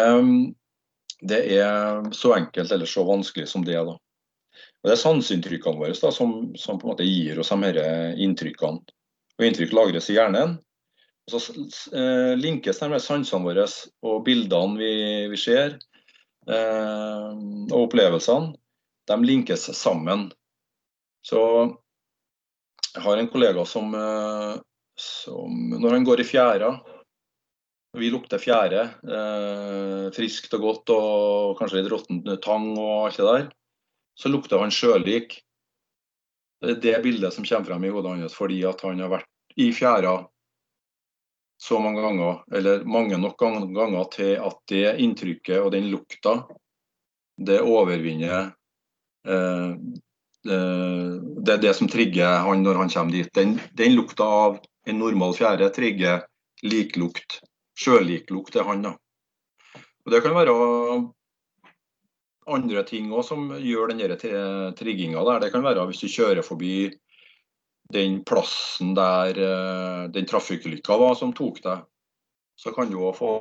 det 1.20 1.42
er 1.60 2.08
så 2.16 2.34
enkelt 2.38 2.72
eller 2.72 2.90
så 2.90 3.04
vanskelig 3.04 3.50
som 3.52 3.66
det. 3.66 3.76
da. 3.76 3.98
Og 4.82 4.90
Det 4.90 4.96
er 4.96 5.04
sanseinntrykkene 5.04 5.78
våre 5.78 5.94
da, 5.94 6.10
som, 6.16 6.34
som, 6.58 6.80
på 6.80 6.88
en 6.88 6.94
måte 6.96 7.06
gir 7.06 7.40
oss 7.40 7.54
de 7.54 7.86
inntrykkene. 8.24 8.82
Og 9.38 9.46
Inntrykk 9.46 9.76
lagres 9.78 10.10
i 10.10 10.18
hjernen. 10.18 10.58
Så 11.30 11.40
eh, 11.94 12.34
linkes 12.40 12.82
de 12.82 12.90
med 12.90 13.04
sansene 13.04 13.46
våre 13.46 13.68
og 14.02 14.24
bildene 14.26 14.80
vi, 14.80 14.94
vi 15.32 15.38
ser, 15.38 15.78
og 16.42 17.76
opplevelsene, 17.78 18.56
de 19.12 19.28
linkes 19.28 19.68
sammen. 19.78 20.30
Så 21.28 21.42
jeg 22.96 23.04
har 23.04 23.20
en 23.22 23.30
kollega 23.32 23.64
som, 23.70 23.94
som 25.00 25.60
når 25.78 26.00
han 26.00 26.08
går 26.08 26.24
i 26.24 26.28
fjæra 26.28 26.72
vi 28.00 28.08
lukter 28.12 28.40
fjære, 28.40 28.84
eh, 29.04 30.06
friskt 30.16 30.54
og 30.56 30.62
godt 30.64 30.92
og 30.96 31.58
kanskje 31.60 31.82
litt 31.82 31.92
råtten 31.92 32.22
tang 32.44 32.70
og 32.78 33.08
alt 33.08 33.18
det 33.20 33.26
der. 33.28 33.48
Så 34.16 34.32
lukter 34.32 34.62
han 34.64 34.72
sjølik. 34.72 35.42
Det 36.62 36.72
er 36.72 36.80
det 36.80 37.02
bildet 37.04 37.34
som 37.34 37.44
kommer 37.44 37.68
frem 37.68 37.84
i 37.84 37.92
hodet 37.92 38.14
hans 38.22 38.38
fordi 38.38 38.62
han 38.64 39.00
har 39.02 39.12
vært 39.12 39.58
i 39.58 39.72
fjæra 39.76 40.22
så 41.62 41.78
mange 41.82 42.02
ganger, 42.02 42.40
eller 42.54 42.86
mange 42.86 43.18
nok 43.18 43.38
ganger 43.38 44.06
til 44.14 44.38
at 44.40 44.58
det 44.72 44.96
inntrykket 45.04 45.60
og 45.60 45.72
den 45.76 45.92
lukta, 45.92 46.48
det 47.38 47.60
overvinner 47.62 48.38
eh, 48.38 48.52
det, 49.24 50.56
det, 51.46 51.54
er 51.54 51.62
det 51.62 51.74
som 51.78 51.90
trigger 51.92 52.42
han 52.46 52.64
når 52.66 52.80
han 52.80 52.92
kommer 52.94 53.14
dit. 53.14 53.30
Den, 53.38 53.56
den 53.78 53.96
lukta 53.98 54.26
av 54.26 54.60
en 54.90 54.98
normal 54.98 55.36
fjære 55.38 55.70
trigger 55.76 56.24
liklukt 56.66 57.42
sjøliklukt 57.78 58.54
til 58.56 58.66
han. 58.68 58.86
da. 58.86 58.96
Og 60.06 60.14
Det 60.14 60.22
kan 60.24 60.36
være 60.36 60.56
andre 62.52 62.84
ting 62.84 63.12
også 63.14 63.36
som 63.36 63.54
gjør 63.62 63.94
den 63.94 64.74
trigginga 64.78 65.24
der. 65.26 65.46
Det 65.46 65.52
kan 65.54 65.64
være 65.64 65.86
hvis 65.90 66.02
du 66.02 66.10
kjører 66.10 66.42
forbi 66.46 66.90
den 67.92 68.22
plassen 68.24 68.94
der 68.96 69.36
eh, 69.36 70.04
den 70.14 70.26
trafikkulykka 70.26 70.96
var 70.98 71.16
som 71.20 71.34
tok 71.36 71.60
deg. 71.64 71.84
Så 72.56 72.72
kan 72.76 72.92
du 72.92 73.02
òg 73.02 73.18
få, 73.18 73.32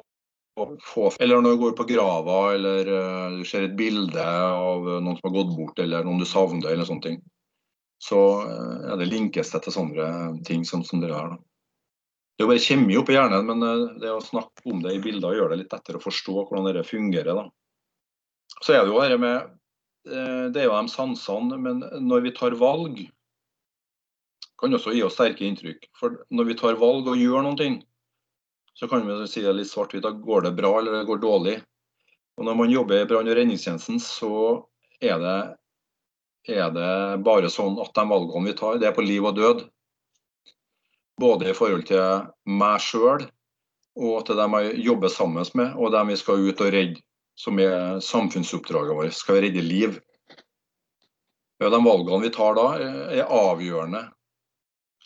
få, 0.84 1.10
Eller 1.20 1.40
når 1.40 1.54
du 1.54 1.60
går 1.64 1.76
på 1.78 1.86
grava, 1.88 2.38
eller 2.54 2.88
uh, 2.88 3.36
du 3.38 3.44
ser 3.48 3.68
et 3.68 3.76
bilde 3.78 4.24
av 4.24 4.88
noen 4.88 5.16
som 5.18 5.28
har 5.30 5.36
gått 5.36 5.54
bort, 5.56 5.78
eller 5.78 6.04
noen 6.04 6.20
du 6.20 6.26
savner, 6.28 6.72
eller 6.72 6.88
sånne 6.88 7.06
ting. 7.06 7.20
Så 8.00 8.18
ja, 8.48 8.94
er 8.94 9.00
det 9.00 9.10
linkes 9.10 9.52
det 9.52 9.60
til 9.66 9.74
sånne 9.76 10.10
ting 10.48 10.64
som, 10.64 10.84
som 10.84 11.02
det 11.02 11.12
er. 11.12 11.34
da. 11.34 11.40
Det 12.40 12.46
bare 12.48 12.62
kjemi 12.64 12.94
oppi 12.96 13.12
hjernen, 13.12 13.44
men 13.44 13.64
eh, 13.66 13.80
det 14.00 14.12
å 14.14 14.22
snakke 14.24 14.64
om 14.72 14.78
det 14.80 14.94
i 14.96 15.02
bilder 15.04 15.34
gjør 15.36 15.50
det 15.52 15.58
litt 15.60 15.74
lettere 15.74 16.00
å 16.00 16.04
forstå 16.06 16.36
hvordan 16.38 16.70
det 16.72 16.86
fungerer. 16.88 17.36
da. 17.36 17.50
Så 18.64 18.72
er 18.72 18.86
det 18.86 18.94
jo 18.94 19.02
dette 19.02 19.18
med 19.20 19.36
eh, 20.08 20.46
Det 20.48 20.62
er 20.62 20.70
jo 20.70 20.78
de 20.78 20.92
sansene, 20.92 21.58
men 21.60 21.84
når 22.06 22.24
vi 22.24 22.32
tar 22.38 22.56
valg, 22.56 23.02
kan 24.60 24.76
også 24.76 24.94
gi 24.96 25.04
oss 25.04 25.18
sterke 25.18 25.44
inntrykk. 25.44 25.84
For 26.00 26.16
når 26.32 26.48
vi 26.48 26.56
tar 26.62 26.80
valg 26.80 27.12
og 27.12 27.20
gjør 27.20 27.44
noen 27.44 27.60
ting, 27.60 27.76
så 28.80 28.88
kan 28.88 29.04
vi 29.06 29.28
si 29.28 29.42
det 29.44 29.52
litt 29.52 29.68
svart-hvitt. 29.68 30.02
Da 30.02 30.10
går 30.10 30.46
det 30.46 30.56
bra 30.56 30.78
eller 30.78 30.94
det 30.96 31.04
går 31.04 31.18
dårlig. 31.20 31.58
Og 32.40 32.46
når 32.48 32.54
man 32.56 32.70
jobber 32.72 33.02
i 33.02 33.08
brann- 33.08 33.28
og 33.28 33.36
redningstjenesten, 33.36 33.98
så 34.00 34.64
er 35.04 35.18
det, 35.20 35.40
er 36.48 36.70
det 36.72 36.92
bare 37.26 37.50
sånn 37.52 37.76
at 37.82 37.92
de 37.92 38.04
valgene 38.08 38.48
vi 38.48 38.54
tar, 38.56 38.78
det 38.80 38.88
er 38.88 38.96
på 38.96 39.04
liv 39.04 39.26
og 39.28 39.36
død. 39.36 39.66
Både 41.20 41.50
i 41.50 41.56
forhold 41.58 41.84
til 41.90 42.24
meg 42.48 42.80
sjøl 42.80 43.26
og 44.00 44.24
til 44.24 44.40
dem 44.40 44.56
jeg 44.56 44.80
jobber 44.86 45.12
sammen 45.12 45.52
med, 45.60 45.76
og 45.76 45.92
dem 45.92 46.14
vi 46.14 46.16
skal 46.16 46.40
ut 46.40 46.64
og 46.64 46.72
redde, 46.72 47.04
som 47.36 47.60
er 47.60 48.00
samfunnsoppdraget 48.00 48.96
vårt. 48.96 49.12
Skal 49.18 49.36
vi 49.36 49.44
redde 49.48 49.66
liv? 49.66 50.00
De 51.60 51.68
valgene 51.84 52.22
vi 52.24 52.32
tar 52.32 52.56
da, 52.56 52.66
er 53.12 53.28
avgjørende. 53.28 54.06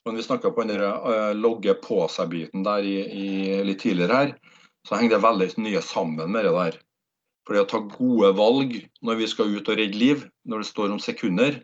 Når 0.04 0.18
vi 0.18 0.24
snakka 0.26 0.50
på 0.52 0.64
den 0.68 0.82
uh, 0.82 1.32
logge 1.36 1.74
på 1.80 2.02
seg-biten 2.12 2.64
der 2.66 2.84
i, 2.84 2.96
i, 3.04 3.28
litt 3.64 3.80
tidligere 3.84 4.18
her, 4.20 4.34
så 4.84 4.98
henger 4.98 5.16
det 5.16 5.24
veldig 5.24 5.48
nye 5.64 5.80
sammen 5.84 6.32
med 6.32 6.44
det 6.44 6.52
der. 6.56 6.80
Fordi 7.48 7.60
å 7.60 7.68
ta 7.68 7.80
gode 7.88 8.32
valg 8.36 8.76
når 9.04 9.20
vi 9.20 9.28
skal 9.28 9.54
ut 9.56 9.68
og 9.68 9.78
redde 9.80 10.00
liv, 10.00 10.26
når 10.48 10.64
det 10.64 10.68
står 10.68 10.92
om 10.92 11.00
sekunder, 11.00 11.60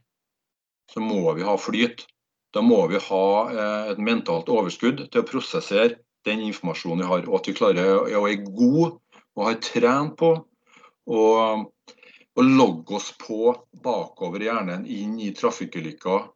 så 0.92 1.02
må 1.04 1.34
vi 1.36 1.44
ha 1.46 1.56
flyt. 1.60 2.06
Da 2.54 2.62
må 2.64 2.80
vi 2.90 2.98
ha 2.98 3.26
eh, 3.52 3.90
et 3.92 4.00
mentalt 4.02 4.48
overskudd 4.50 5.04
til 5.06 5.22
å 5.22 5.28
prosessere 5.28 6.00
den 6.26 6.42
informasjonen 6.48 7.04
vi 7.04 7.10
har, 7.12 7.28
og 7.28 7.38
at 7.38 7.48
vi 7.48 7.56
klarer 7.56 8.10
å 8.10 8.24
er 8.28 8.42
gode 8.48 8.96
og 9.38 9.46
har 9.46 9.60
trent 9.64 10.16
på 10.20 10.32
å 11.10 12.42
logge 12.42 12.96
oss 12.98 13.10
på 13.20 13.54
bakover 13.84 14.44
hjernen 14.44 14.84
inn 14.88 15.16
i 15.22 15.30
trafikkulykker. 15.36 16.26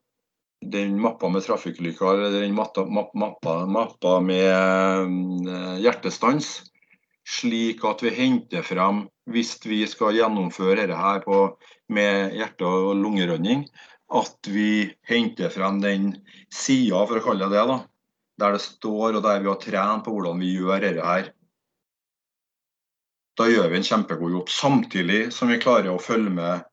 Den 0.72 0.96
mappa 1.00 1.28
med 1.28 1.44
trafikkulykker 1.44 2.14
eller 2.14 2.40
den 2.40 2.54
mappa, 2.56 2.84
mappa, 2.86 3.64
mappa 3.66 4.20
med 4.24 5.48
eh, 5.48 5.74
hjertestans. 5.84 6.62
Slik 7.24 7.84
at 7.88 8.02
vi 8.04 8.12
henter 8.12 8.64
frem, 8.64 9.06
hvis 9.32 9.56
vi 9.64 9.82
skal 9.88 10.16
gjennomføre 10.16 10.82
dette 10.82 10.98
her 10.98 11.22
på, 11.24 11.46
med 11.92 12.36
hjerte- 12.36 12.68
og 12.68 12.96
lungerønning, 13.00 13.64
at 14.14 14.50
vi 14.52 14.90
henter 15.08 15.52
frem 15.52 15.80
den 15.82 16.10
sida, 16.52 17.00
for 17.08 17.20
å 17.20 17.24
kalle 17.24 17.48
det 17.48 17.56
det, 17.56 17.64
da, 17.70 17.78
der 18.40 18.56
det 18.56 18.64
står 18.64 19.16
og 19.18 19.24
der 19.24 19.40
vi 19.40 19.50
har 19.50 19.62
trent 19.62 20.04
på 20.04 20.14
hvordan 20.14 20.42
vi 20.42 20.52
gjør 20.58 20.84
dette 20.84 21.08
her. 21.08 21.32
Da 23.34 23.48
gjør 23.50 23.72
vi 23.72 23.80
en 23.80 23.88
kjempegod 23.88 24.36
jobb, 24.36 24.50
samtidig 24.52 25.22
som 25.34 25.50
vi 25.50 25.58
klarer 25.62 25.90
å 25.90 26.02
følge 26.02 26.30
med 26.36 26.68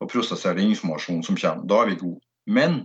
og 0.00 0.10
prosessere 0.12 0.56
den 0.58 0.72
informasjonen 0.72 1.24
som 1.24 1.36
kommer. 1.40 1.66
Da 1.68 1.82
er 1.82 1.90
vi 1.92 1.98
gode. 2.00 2.22
Men 2.46 2.84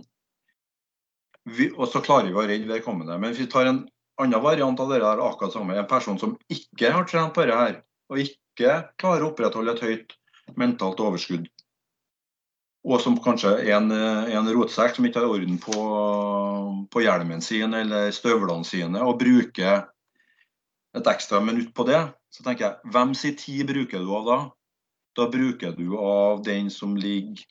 vi, 1.44 1.70
Og 1.76 1.88
så 1.90 2.02
klarer 2.04 2.30
vi 2.30 2.38
å 2.38 2.46
redde 2.46 2.70
vedkommende. 2.70 3.18
Men 3.18 3.32
hvis 3.32 3.44
vi 3.44 3.50
tar 3.50 3.70
en 3.70 3.82
annen 4.20 4.44
variant 4.44 4.80
av 4.80 4.92
det 4.92 5.00
der, 5.02 5.22
akkurat 5.24 5.54
samme, 5.54 5.76
en 5.78 5.88
person 5.90 6.18
som 6.20 6.36
ikke 6.52 6.92
har 6.94 7.08
trent 7.08 7.34
på 7.34 7.46
dette 7.46 7.58
her, 7.58 7.80
og 8.12 8.22
ikke 8.22 8.76
klarer 9.00 9.26
å 9.26 9.32
opprettholde 9.32 9.74
et 9.74 9.82
høyt 9.82 10.16
mentalt 10.60 11.00
overskudd, 11.00 11.48
og 12.82 12.98
som 12.98 13.14
kanskje 13.22 13.54
er 13.62 13.76
en, 13.76 13.92
en 13.94 14.48
rotsekk 14.54 14.96
som 14.96 15.06
ikke 15.06 15.22
har 15.22 15.30
orden 15.30 15.58
på, 15.62 15.82
på 16.90 17.02
hjelmen 17.04 17.42
sin 17.44 17.74
eller 17.78 18.10
støvlene 18.14 18.66
sine, 18.66 18.98
og 19.06 19.20
bruker 19.20 19.84
et 20.92 21.08
ekstra 21.08 21.40
minutt 21.40 21.70
på 21.76 21.86
det, 21.88 22.00
så 22.34 22.44
tenker 22.44 22.66
jeg 22.66 22.92
hvem 22.92 23.14
sin 23.16 23.38
tid 23.38 23.70
bruker 23.70 24.02
du 24.02 24.10
av 24.18 24.26
da? 24.26 24.38
Da 25.16 25.28
bruker 25.30 25.74
du 25.76 25.94
av 26.00 26.42
den 26.44 26.70
som 26.72 26.96
ligger 26.98 27.44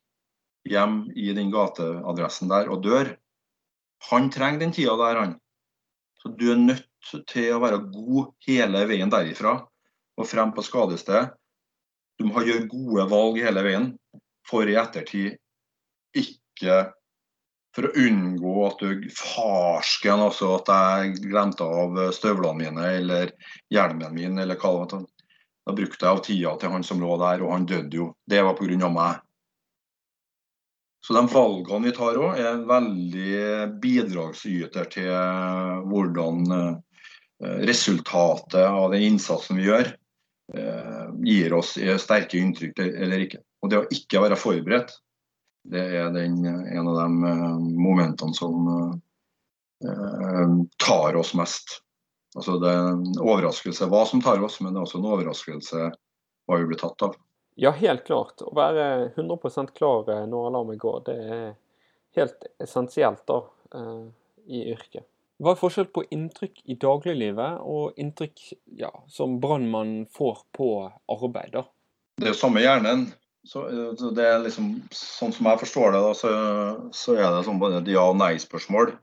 hjemme 0.67 1.13
i 1.17 1.31
den 1.37 1.51
gateadressen 1.53 2.51
der 2.51 2.69
og 2.73 2.83
dør. 2.85 3.15
Han 4.09 4.29
trenger 4.33 4.63
den 4.63 4.73
tida 4.75 4.95
der, 4.97 5.19
han. 5.19 5.35
Så 6.21 6.33
du 6.37 6.51
er 6.53 6.59
nødt 6.59 6.87
til 7.29 7.53
å 7.53 7.61
være 7.61 7.83
god 7.91 8.33
hele 8.45 8.85
veien 8.89 9.11
derifra 9.11 9.55
og 10.17 10.27
frem 10.29 10.53
på 10.53 10.65
skadestedet. 10.65 11.31
Du 12.19 12.27
må 12.29 12.43
gjøre 12.45 12.69
gode 12.69 13.07
valg 13.09 13.39
hele 13.41 13.63
veien 13.65 13.87
for 14.45 14.69
i 14.69 14.77
ettertid 14.77 15.37
ikke 16.17 16.81
for 17.75 17.87
å 17.87 18.03
unngå 18.03 18.53
at 18.67 18.83
du 18.83 19.07
farsken 19.15 20.25
også 20.27 20.51
at 20.57 20.71
jeg 20.73 21.15
glemte 21.23 21.65
av 21.65 21.97
støvlene 22.13 22.59
mine 22.59 22.87
eller 22.99 23.31
hjelmen 23.71 24.13
min 24.13 24.41
eller 24.43 24.59
hva 24.59 24.73
det 24.75 24.99
var. 24.99 25.09
Da 25.61 25.75
brukte 25.77 26.05
jeg 26.05 26.11
av 26.11 26.23
tida 26.25 26.53
til 26.59 26.73
han 26.73 26.83
som 26.83 27.01
lå 27.01 27.15
der, 27.21 27.43
og 27.45 27.53
han 27.53 27.67
døde 27.69 27.97
jo. 27.97 28.07
Det 28.25 28.41
var 28.43 28.57
pga. 28.57 28.89
meg. 28.89 29.21
Så 31.01 31.15
de 31.17 31.23
valgene 31.31 31.89
vi 31.89 31.93
tar 31.97 32.19
òg, 32.21 32.37
er 32.37 32.65
veldig 32.69 33.79
bidragsyter 33.81 34.89
til 34.93 35.09
hvordan 35.89 36.43
eh, 36.57 36.75
resultatet 37.65 38.61
av 38.67 38.91
den 38.93 39.07
innsatsen 39.07 39.57
vi 39.57 39.65
gjør, 39.65 39.89
eh, 40.53 41.07
gir 41.25 41.55
oss 41.57 41.73
sterke 42.03 42.37
inntrykk 42.37 42.83
eller 42.85 43.25
ikke. 43.25 43.41
Og 43.61 43.71
det 43.71 43.79
å 43.81 43.87
ikke 43.93 44.21
være 44.25 44.37
forberedt, 44.39 44.93
det 45.63 45.81
er 45.81 46.09
den, 46.13 46.41
en 46.45 46.87
av 46.89 46.97
de 46.97 47.31
eh, 47.31 47.57
momentene 47.77 48.33
som 48.33 48.69
eh, 49.85 50.53
tar 50.81 51.17
oss 51.19 51.35
mest. 51.37 51.79
Altså 52.35 52.57
Det 52.61 52.71
er 52.71 52.93
en 52.93 53.19
overraskelse 53.19 53.89
hva 53.91 54.05
som 54.09 54.23
tar 54.23 54.41
oss, 54.41 54.59
men 54.61 54.73
det 54.73 54.81
er 54.81 54.87
også 54.87 55.01
en 55.01 55.11
overraskelse 55.11 55.89
hva 55.91 56.57
vi 56.61 56.69
blir 56.69 56.81
tatt 56.81 57.05
av. 57.05 57.17
Ja, 57.59 57.71
helt 57.75 58.05
klart. 58.07 58.41
Å 58.41 58.53
være 58.55 59.11
100 59.15 59.71
klar 59.75 60.09
eh, 60.09 60.25
når 60.29 60.51
alarmen 60.51 60.79
går, 60.81 61.01
det 61.07 61.15
er 61.19 61.47
helt 62.17 62.47
essensielt 62.61 63.25
da, 63.27 63.41
eh, 63.75 64.05
i 64.47 64.65
yrket. 64.71 65.07
Hva 65.41 65.55
er 65.55 65.57
forskjell 65.57 65.87
på 65.89 66.03
inntrykk 66.13 66.61
i 66.69 66.77
dagliglivet 66.77 67.63
og 67.65 67.97
inntrykk 67.99 68.43
ja, 68.77 68.91
som 69.09 69.39
brannmann 69.41 70.03
får 70.13 70.43
på 70.53 70.69
arbeid? 71.09 71.55
da? 71.55 71.63
Det 72.21 72.29
er 72.29 72.35
jo 72.35 72.41
samme 72.43 72.61
hjernen, 72.61 73.07
så, 73.47 73.63
det 74.13 74.21
er 74.21 74.43
liksom, 74.43 74.75
Sånn 74.93 75.33
som 75.33 75.47
jeg 75.49 75.61
forstår 75.63 75.95
det, 75.95 76.01
da, 76.05 76.11
så, 76.17 76.33
så 76.93 77.15
er 77.17 77.25
det 77.25 77.45
sånn 77.47 77.61
både 77.61 77.81
ja- 77.89 78.05
og 78.11 78.19
nei-spørsmål. 78.21 78.93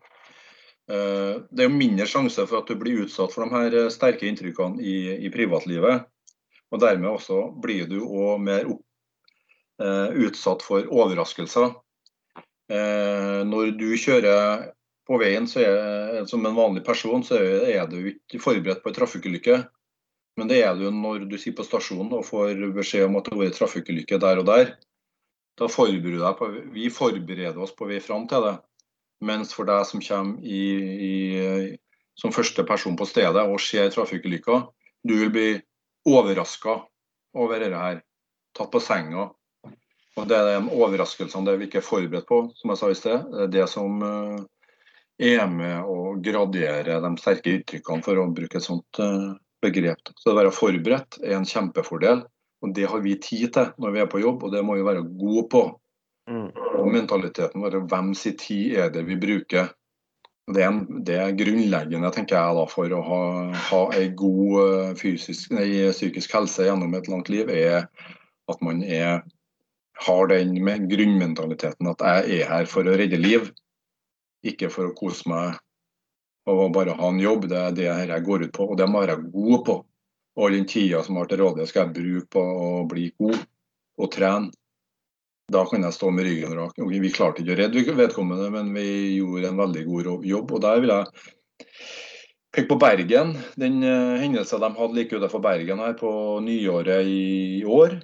Uh, 0.88 1.42
det 1.50 1.64
er 1.64 1.66
jo 1.66 1.74
mindre 1.74 2.06
sjanse 2.08 2.46
for 2.46 2.62
at 2.62 2.70
du 2.70 2.78
blir 2.80 3.02
utsatt 3.04 3.34
for 3.34 3.44
de 3.44 3.52
her 3.52 3.74
eh, 3.76 3.90
sterke 3.92 4.24
inntrykkene 4.24 4.80
i, 4.80 4.94
i 5.26 5.32
privatlivet. 5.34 6.06
Og 6.72 6.80
dermed 6.82 7.10
også 7.10 7.42
blir 7.62 7.88
du 7.88 8.00
også 8.02 8.38
mer 8.42 8.66
opp, 8.74 8.82
eh, 9.80 10.18
utsatt 10.26 10.64
for 10.66 10.88
overraskelser. 10.88 11.72
Eh, 12.68 13.40
når 13.48 13.72
du 13.80 13.88
kjører 13.96 14.68
på 15.08 15.16
veien 15.20 15.48
er, 15.56 16.26
som 16.28 16.44
en 16.44 16.56
vanlig 16.56 16.84
person, 16.84 17.22
så 17.24 17.40
er 17.40 17.86
du 17.88 18.12
ikke 18.12 18.42
forberedt 18.42 18.82
på 18.84 18.92
en 18.92 18.98
trafikkulykke. 18.98 19.62
Men 20.38 20.50
det 20.50 20.60
er 20.62 20.76
du 20.76 20.90
når 20.92 21.24
du 21.30 21.38
sitter 21.38 21.62
på 21.62 21.66
stasjonen 21.66 22.12
og 22.14 22.26
får 22.28 22.60
beskjed 22.76 23.08
om 23.08 23.16
at 23.18 23.26
det 23.26 23.34
har 23.34 23.42
vært 23.46 23.58
trafikkulykke 23.58 24.20
der 24.22 24.42
og 24.42 24.46
der. 24.50 24.74
Da 25.58 25.66
forbereder 25.66 26.20
deg 26.20 26.36
på, 26.38 26.50
vi 26.74 26.90
forbereder 26.92 27.58
oss 27.58 27.72
på 27.74 27.88
vei 27.88 27.98
fram 28.04 28.28
til 28.30 28.44
det. 28.44 28.56
Mens 29.24 29.50
for 29.56 29.66
deg 29.66 29.82
som 29.88 30.02
kommer 30.04 30.44
i, 30.46 30.60
i, 31.08 31.14
som 32.20 32.34
første 32.34 32.62
person 32.68 32.94
på 32.98 33.08
stedet 33.08 33.42
og 33.42 33.58
ser 33.64 33.90
trafikkulykka, 33.90 34.60
du 35.08 35.14
vil 35.24 35.32
bli 35.34 35.48
overraska 36.06 36.82
over 37.38 37.60
dette 37.60 37.82
her. 37.82 38.00
Tatt 38.56 38.70
på 38.70 38.80
senga. 38.82 39.28
Og 40.18 40.26
Det 40.26 40.36
er 40.36 40.46
de 40.48 40.74
overraskelsene 40.74 41.46
det 41.46 41.58
vi 41.60 41.68
ikke 41.68 41.80
er 41.82 41.86
forberedt 41.86 42.26
på, 42.26 42.40
som 42.58 42.72
jeg 42.72 42.80
sa 42.80 42.90
i 42.90 42.96
sted. 42.98 43.26
Det 43.34 43.44
er 43.44 43.52
det 43.54 43.66
som 43.70 44.00
eh, 44.02 44.38
er 45.30 45.44
med 45.50 45.86
å 45.86 46.16
gradere 46.22 46.98
de 47.04 47.12
sterke 47.20 47.58
uttrykkene, 47.60 48.02
for 48.02 48.18
å 48.18 48.26
bruke 48.34 48.58
et 48.58 48.66
sånt 48.66 49.02
eh, 49.02 49.28
begrep. 49.62 50.10
Så 50.16 50.30
det 50.30 50.34
å 50.34 50.40
være 50.40 50.54
forberedt 50.56 51.20
er 51.22 51.36
en 51.38 51.46
kjempefordel. 51.46 52.24
Og 52.62 52.74
Det 52.74 52.88
har 52.90 53.02
vi 53.04 53.14
tid 53.22 53.52
til 53.54 53.70
når 53.78 53.94
vi 53.94 54.00
er 54.02 54.10
på 54.10 54.22
jobb, 54.22 54.42
og 54.42 54.54
det 54.54 54.64
må 54.66 54.74
vi 54.74 54.86
være 54.86 55.06
gode 55.06 55.44
på. 55.52 55.64
Mm. 56.30 56.48
Og 56.80 56.88
Mentaliteten 56.92 57.62
vår, 57.62 57.78
hvem 57.88 58.10
sin 58.18 58.36
tid 58.38 58.78
er 58.82 58.90
det 58.94 59.06
vi 59.06 59.18
bruker? 59.20 59.70
Det 60.48 60.62
er, 60.64 60.76
det 61.04 61.16
er 61.20 61.34
grunnleggende 61.36 62.10
tenker 62.14 62.38
jeg 62.38 62.56
da, 62.56 62.64
for 62.72 62.92
å 62.96 63.00
ha, 63.04 63.22
ha 63.68 63.80
en 63.98 64.14
god 64.16 64.54
eh, 64.62 64.92
fysisk, 64.96 65.50
nei, 65.52 65.68
psykisk 65.92 66.32
helse 66.38 66.64
gjennom 66.64 66.94
et 66.96 67.10
langt 67.12 67.28
liv, 67.32 67.50
er 67.52 67.84
at 68.48 68.62
man 68.64 68.80
er, 68.82 69.20
har 70.06 70.30
den 70.30 70.54
grunnmentaliteten 70.88 71.90
at 71.92 72.04
jeg 72.06 72.40
er 72.40 72.52
her 72.52 72.70
for 72.70 72.88
å 72.88 72.96
redde 72.96 73.20
liv, 73.20 73.50
ikke 74.46 74.70
for 74.72 74.88
å 74.88 74.96
kose 74.96 75.28
meg 75.28 75.58
og 76.48 76.72
bare 76.72 76.96
ha 76.96 77.10
en 77.12 77.20
jobb. 77.20 77.48
Det 77.50 77.58
er 77.60 77.76
det 77.76 77.88
jeg 77.90 78.24
går 78.24 78.46
ut 78.46 78.54
på, 78.56 78.70
og 78.72 78.78
det 78.80 78.88
må 78.88 79.02
jeg 79.02 79.10
være 79.10 79.30
god 79.34 79.64
på. 79.66 79.76
Og 80.38 80.46
all 80.46 80.54
den 80.54 80.68
tida 80.70 81.02
som 81.04 81.18
har 81.18 81.28
til 81.28 81.42
rådighet, 81.42 81.70
skal 81.70 81.86
jeg 81.86 81.96
bruke 81.98 82.30
på 82.38 82.42
å 82.42 82.70
bli 82.88 83.10
god 83.18 83.40
og 83.98 84.10
trene. 84.14 84.52
Da 85.48 85.62
kan 85.64 85.84
jeg 85.84 85.96
stå 85.96 86.10
med 86.12 86.26
ryggen 86.28 86.52
rak. 86.58 86.76
Vi 86.76 87.10
klarte 87.14 87.40
ikke 87.40 87.54
å 87.54 87.58
redde 87.62 87.96
vedkommende, 87.96 88.50
men 88.52 88.68
vi 88.74 89.16
gjorde 89.16 89.48
en 89.48 89.62
veldig 89.62 89.84
god 89.86 90.26
jobb. 90.28 90.52
Og 90.52 90.60
der 90.60 90.82
vil 90.84 90.92
jeg 90.92 91.64
peke 92.52 92.68
på 92.68 92.78
Bergen. 92.82 93.32
Den 93.56 93.80
uh, 93.80 94.18
hendelsen 94.20 94.60
de 94.60 94.70
hadde 94.76 94.98
like 94.98 95.16
utenfor 95.16 95.40
Bergen 95.44 95.80
her 95.80 95.96
på 95.96 96.10
nyåret 96.44 97.08
i 97.08 97.64
år. 97.64 97.96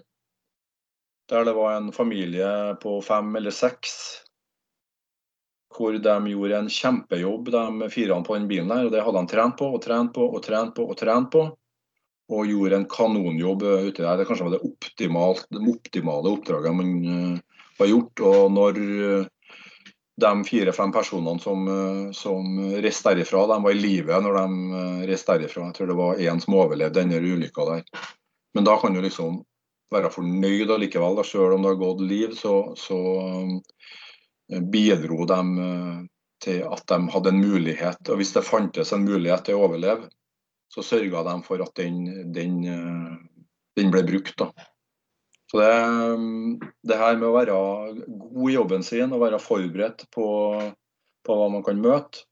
Der 1.28 1.44
det 1.44 1.56
var 1.56 1.76
en 1.76 1.92
familie 1.92 2.48
på 2.80 2.98
fem 3.04 3.36
eller 3.36 3.52
seks 3.52 3.94
hvor 5.74 5.96
de 5.98 6.16
gjorde 6.30 6.58
en 6.58 6.68
kjempejobb, 6.70 7.48
de 7.50 7.88
fire 7.90 8.16
på 8.24 8.36
den 8.36 8.48
bilen 8.48 8.70
her. 8.70 8.86
og 8.86 8.92
Det 8.94 9.02
hadde 9.02 9.20
de 9.20 9.32
trent 9.32 9.56
på 9.58 9.68
og 9.74 9.80
trent 9.82 10.12
på 10.14 10.28
og 10.28 10.42
trent 10.44 10.76
på. 10.76 10.86
Og 10.86 10.96
trent 10.96 11.32
på 11.32 11.48
og 12.32 12.48
gjorde 12.48 12.80
en 12.80 12.88
kanonjobb 12.88 13.62
ute 13.62 14.02
der. 14.02 14.16
Det 14.18 14.26
kanskje 14.28 14.46
var 14.46 14.56
det, 14.56 14.64
optimalt, 14.64 15.46
det 15.52 15.62
optimale 15.74 16.32
oppdraget 16.32 16.76
man 16.76 16.92
uh, 17.04 17.62
har 17.80 17.90
gjort. 17.90 18.22
Og 18.24 18.52
når 18.54 18.80
uh, 18.80 19.26
de 20.24 20.32
fire-fem 20.48 20.92
personene 20.94 21.42
som, 21.42 21.68
uh, 21.68 22.12
som 22.16 22.60
reiste 22.80 23.12
derifra, 23.12 23.44
de 23.50 23.60
var 23.66 23.74
i 23.74 23.80
live 23.80 24.20
når 24.24 24.40
de 24.40 24.84
reiste 25.10 25.36
derifra. 25.36 25.68
Jeg 25.68 25.78
tror 25.78 25.92
det 25.92 25.98
var 26.00 26.22
én 26.22 26.40
som 26.40 26.56
overlevde 26.62 27.02
denne 27.02 27.20
ulykka 27.20 27.68
der. 27.72 27.84
Men 28.54 28.68
da 28.68 28.78
kan 28.80 28.94
du 28.94 29.02
liksom 29.04 29.42
være 29.92 30.12
fornøyd 30.14 30.72
allikevel. 30.72 31.20
Selv 31.26 31.58
om 31.58 31.62
det 31.62 31.74
har 31.74 31.80
gått 31.82 32.04
liv, 32.08 32.34
så, 32.38 32.56
så 32.78 32.98
bidro 34.72 35.26
de 35.28 35.40
til 36.44 36.60
at 36.68 36.84
de 36.88 36.98
hadde 37.10 37.30
en 37.32 37.40
mulighet. 37.40 38.00
Og 38.08 38.20
hvis 38.20 38.32
det 38.36 38.46
fantes 38.46 38.92
en 38.94 39.04
mulighet 39.06 39.48
til 39.48 39.58
å 39.58 39.66
overleve, 39.66 40.08
så 40.74 40.82
sørga 40.82 41.22
de 41.28 41.34
for 41.46 41.62
at 41.62 41.74
den, 41.78 42.32
den, 42.34 42.58
eh, 42.66 43.50
den 43.78 43.92
ble 43.94 44.02
brukt. 44.06 44.34
Da. 44.40 44.50
Så 45.50 45.60
det, 45.60 45.70
det, 46.82 46.98
her 46.98 47.18
med 47.20 47.28
å 47.28 47.36
være 47.36 47.58
god 48.08 48.50
i 48.50 48.56
jobben 48.56 48.82
sin 48.86 49.14
og 49.14 49.22
være 49.22 49.42
forberedt 49.42 50.08
på, 50.14 50.26
på 51.22 51.38
hva 51.38 51.48
man 51.52 51.62
kan 51.66 51.78
møte, 51.82 52.26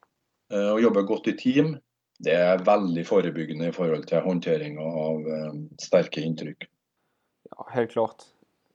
eh, 0.51 0.73
og 0.73 0.83
jobbe 0.83 1.07
godt 1.07 1.31
i 1.31 1.37
team, 1.39 1.77
det 2.23 2.35
er 2.39 2.67
veldig 2.67 3.07
forebyggende 3.07 3.71
i 3.71 3.75
forhold 3.75 4.07
til 4.11 4.27
håndteringa 4.27 4.91
av 5.07 5.33
eh, 5.37 5.57
sterke 5.83 6.27
inntrykk. 6.27 6.67
Ja, 7.53 7.71
helt 7.77 7.95
klart. 7.95 8.27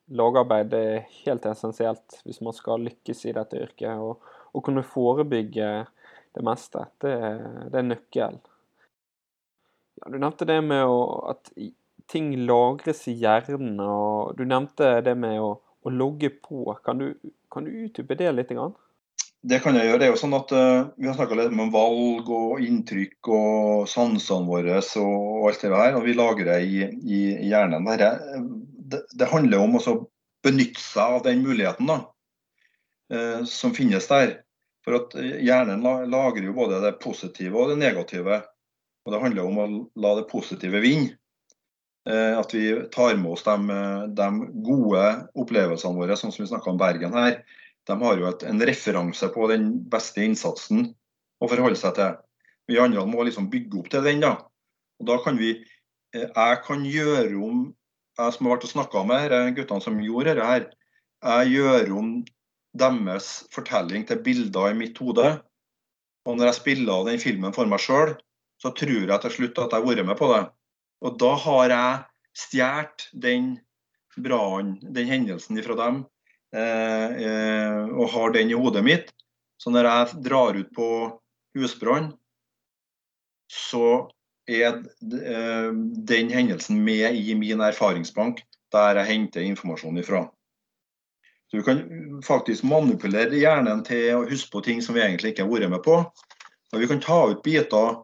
Lagarbeid 0.08 0.71
er 0.75 1.08
helt 1.25 1.45
essensielt 1.49 2.21
hvis 2.23 2.39
man 2.39 2.56
skal 2.56 2.86
lykkes 2.88 3.25
i 3.27 3.36
dette 3.36 3.60
yrket. 3.60 3.99
Å 3.99 4.63
kunne 4.63 4.86
forebygge 4.88 5.71
det 6.38 6.43
meste, 6.45 6.86
det, 7.03 7.17
det 7.73 7.82
er 7.82 7.89
nøkkelen. 7.89 8.39
Ja, 9.97 10.12
du 10.13 10.17
nevnte 10.21 10.45
det 10.45 10.60
med 10.65 10.86
å, 10.86 10.97
at 11.33 11.51
ting 12.12 12.31
lagres 12.47 13.05
i 13.12 13.15
hjernen, 13.17 13.79
og 13.83 14.38
du 14.38 14.45
nevnte 14.47 14.97
det 15.05 15.15
med 15.19 15.39
å, 15.41 15.53
å 15.57 15.93
logge 15.93 16.31
på. 16.43 16.65
Kan 16.86 17.01
du, 17.01 17.07
kan 17.53 17.67
du 17.67 17.73
utdype 17.88 18.17
det 18.19 18.31
litt? 18.36 18.53
Grann? 18.53 18.75
Det 19.47 19.60
kan 19.63 19.77
jeg 19.77 19.88
gjøre. 19.88 20.01
Det 20.01 20.07
er 20.07 20.13
jo 20.13 20.19
sånn 20.19 20.36
at 20.38 20.51
uh, 20.55 20.89
Vi 20.97 21.07
har 21.07 21.15
snakka 21.17 21.38
litt 21.38 21.53
om 21.53 21.71
valg 21.73 22.29
og 22.33 22.63
inntrykk 22.63 23.29
og 23.31 23.88
sansene 23.91 24.49
våre 24.49 24.81
og 25.01 25.47
alt 25.49 25.63
det 25.63 25.71
der. 25.73 25.97
og 25.99 26.05
Vi 26.07 26.17
lagrer 26.17 26.65
i, 26.65 26.83
i, 26.88 27.21
hjernen. 27.51 27.88
Det, 27.88 28.12
det, 28.91 29.03
det, 29.13 29.31
handler 29.31 29.63
om 29.63 29.79
å 29.79 29.97
benytte 30.45 30.81
seg 30.81 31.19
av 31.19 31.23
den 31.27 31.45
muligheten 31.45 31.89
da, 31.89 32.01
uh, 33.13 33.41
som 33.47 33.75
finnes 33.77 34.10
der. 34.10 34.39
For 34.88 35.01
at 35.01 35.17
Hjernen 35.19 35.81
lagrer 35.83 36.45
jo 36.47 36.53
både 36.55 36.79
det 36.79 36.93
positive 37.03 37.60
og 37.60 37.73
det 37.73 37.81
negative. 37.81 38.39
Og 39.07 39.13
Det 39.13 39.21
handler 39.23 39.47
om 39.47 39.59
å 39.63 39.67
la 40.03 40.09
det 40.17 40.27
positive 40.27 40.81
vinne. 40.83 41.15
Eh, 42.07 42.33
at 42.39 42.53
vi 42.55 42.65
tar 42.91 43.15
med 43.19 43.33
oss 43.33 43.43
de, 43.43 43.77
de 44.15 44.27
gode 44.63 45.03
opplevelsene 45.39 45.95
våre, 45.95 46.15
sånn 46.19 46.33
som 46.35 46.43
vi 46.43 46.49
snakka 46.51 46.71
om 46.71 46.79
Bergen 46.79 47.15
her. 47.15 47.41
De 47.87 47.95
har 47.99 48.19
jo 48.19 48.27
et, 48.27 48.43
en 48.47 48.63
referanse 48.67 49.27
på 49.31 49.47
den 49.51 49.69
beste 49.91 50.23
innsatsen 50.23 50.89
å 51.39 51.49
forholde 51.51 51.79
seg 51.79 51.95
til. 51.95 52.19
Vi 52.67 52.79
andre 52.83 53.03
må 53.07 53.23
liksom 53.23 53.47
bygge 53.51 53.79
opp 53.79 53.89
til 53.91 54.03
den. 54.07 54.23
da. 54.23 54.35
Og 54.99 55.07
da 55.07 55.17
kan 55.23 55.39
vi, 55.39 55.55
eh, 56.15 56.27
Jeg 56.27 56.61
kan 56.67 56.83
gjøre 56.83 57.35
om 57.43 57.73
Jeg 58.17 58.33
som 58.33 58.47
har 58.47 58.55
vært 58.55 58.63
og 58.65 58.71
snakka 58.71 59.05
med 59.05 59.19
her, 59.21 59.51
guttene 59.53 59.81
som 59.81 59.99
gjorde 60.01 60.33
dette, 60.33 60.45
her, 60.47 60.63
jeg 61.21 61.51
gjør 61.53 61.91
om 61.99 62.07
deres 62.73 63.27
fortelling 63.53 64.07
til 64.09 64.23
bilder 64.25 64.71
i 64.71 64.77
mitt 64.77 64.97
hode. 64.97 65.41
Og 66.25 66.37
når 66.37 66.49
jeg 66.49 66.57
spiller 66.57 66.93
av 66.93 67.05
den 67.05 67.21
filmen 67.21 67.53
for 67.53 67.69
meg 67.69 67.79
sjøl, 67.79 68.15
så 68.61 68.73
tror 68.75 69.09
jeg 69.09 69.21
til 69.23 69.33
slutt 69.33 69.59
at 69.61 69.73
jeg 69.73 69.81
har 69.81 69.87
vært 69.87 70.07
med 70.07 70.17
på 70.19 70.29
det. 70.33 70.43
Og 71.05 71.17
da 71.21 71.33
har 71.43 71.73
jeg 71.73 72.03
stjålet 72.37 73.07
den 73.13 73.55
brannen, 74.17 74.77
den 74.81 75.09
hendelsen 75.09 75.59
fra 75.63 75.77
dem, 75.77 76.03
eh, 76.55 77.09
eh, 77.27 77.83
og 77.93 78.09
har 78.13 78.33
den 78.33 78.51
i 78.51 78.57
hodet 78.57 78.83
mitt. 78.85 79.11
Så 79.61 79.73
når 79.73 79.89
jeg 79.89 80.23
drar 80.25 80.57
ut 80.57 80.71
på 80.73 80.89
husbrann, 81.57 82.11
så 83.49 84.09
er 84.47 84.81
eh, 84.81 85.71
den 86.09 86.33
hendelsen 86.33 86.81
med 86.83 87.15
i 87.15 87.35
min 87.35 87.61
erfaringsbank, 87.61 88.41
der 88.73 89.01
jeg 89.01 89.11
henter 89.11 89.45
informasjon 89.45 90.01
ifra. 90.01 90.25
Så 91.47 91.57
Du 91.57 91.63
kan 91.63 91.85
faktisk 92.25 92.63
manipulere 92.63 93.37
hjernen 93.39 93.83
til 93.87 94.17
å 94.17 94.25
huske 94.27 94.51
på 94.51 94.63
ting 94.65 94.81
som 94.81 94.95
vi 94.95 95.01
egentlig 95.01 95.31
ikke 95.31 95.45
har 95.45 95.51
vært 95.51 95.71
med 95.71 95.83
på. 95.83 96.01
Og 96.73 96.81
vi 96.81 96.87
kan 96.89 96.99
ta 96.99 97.21
ut 97.31 97.43
biter 97.43 98.01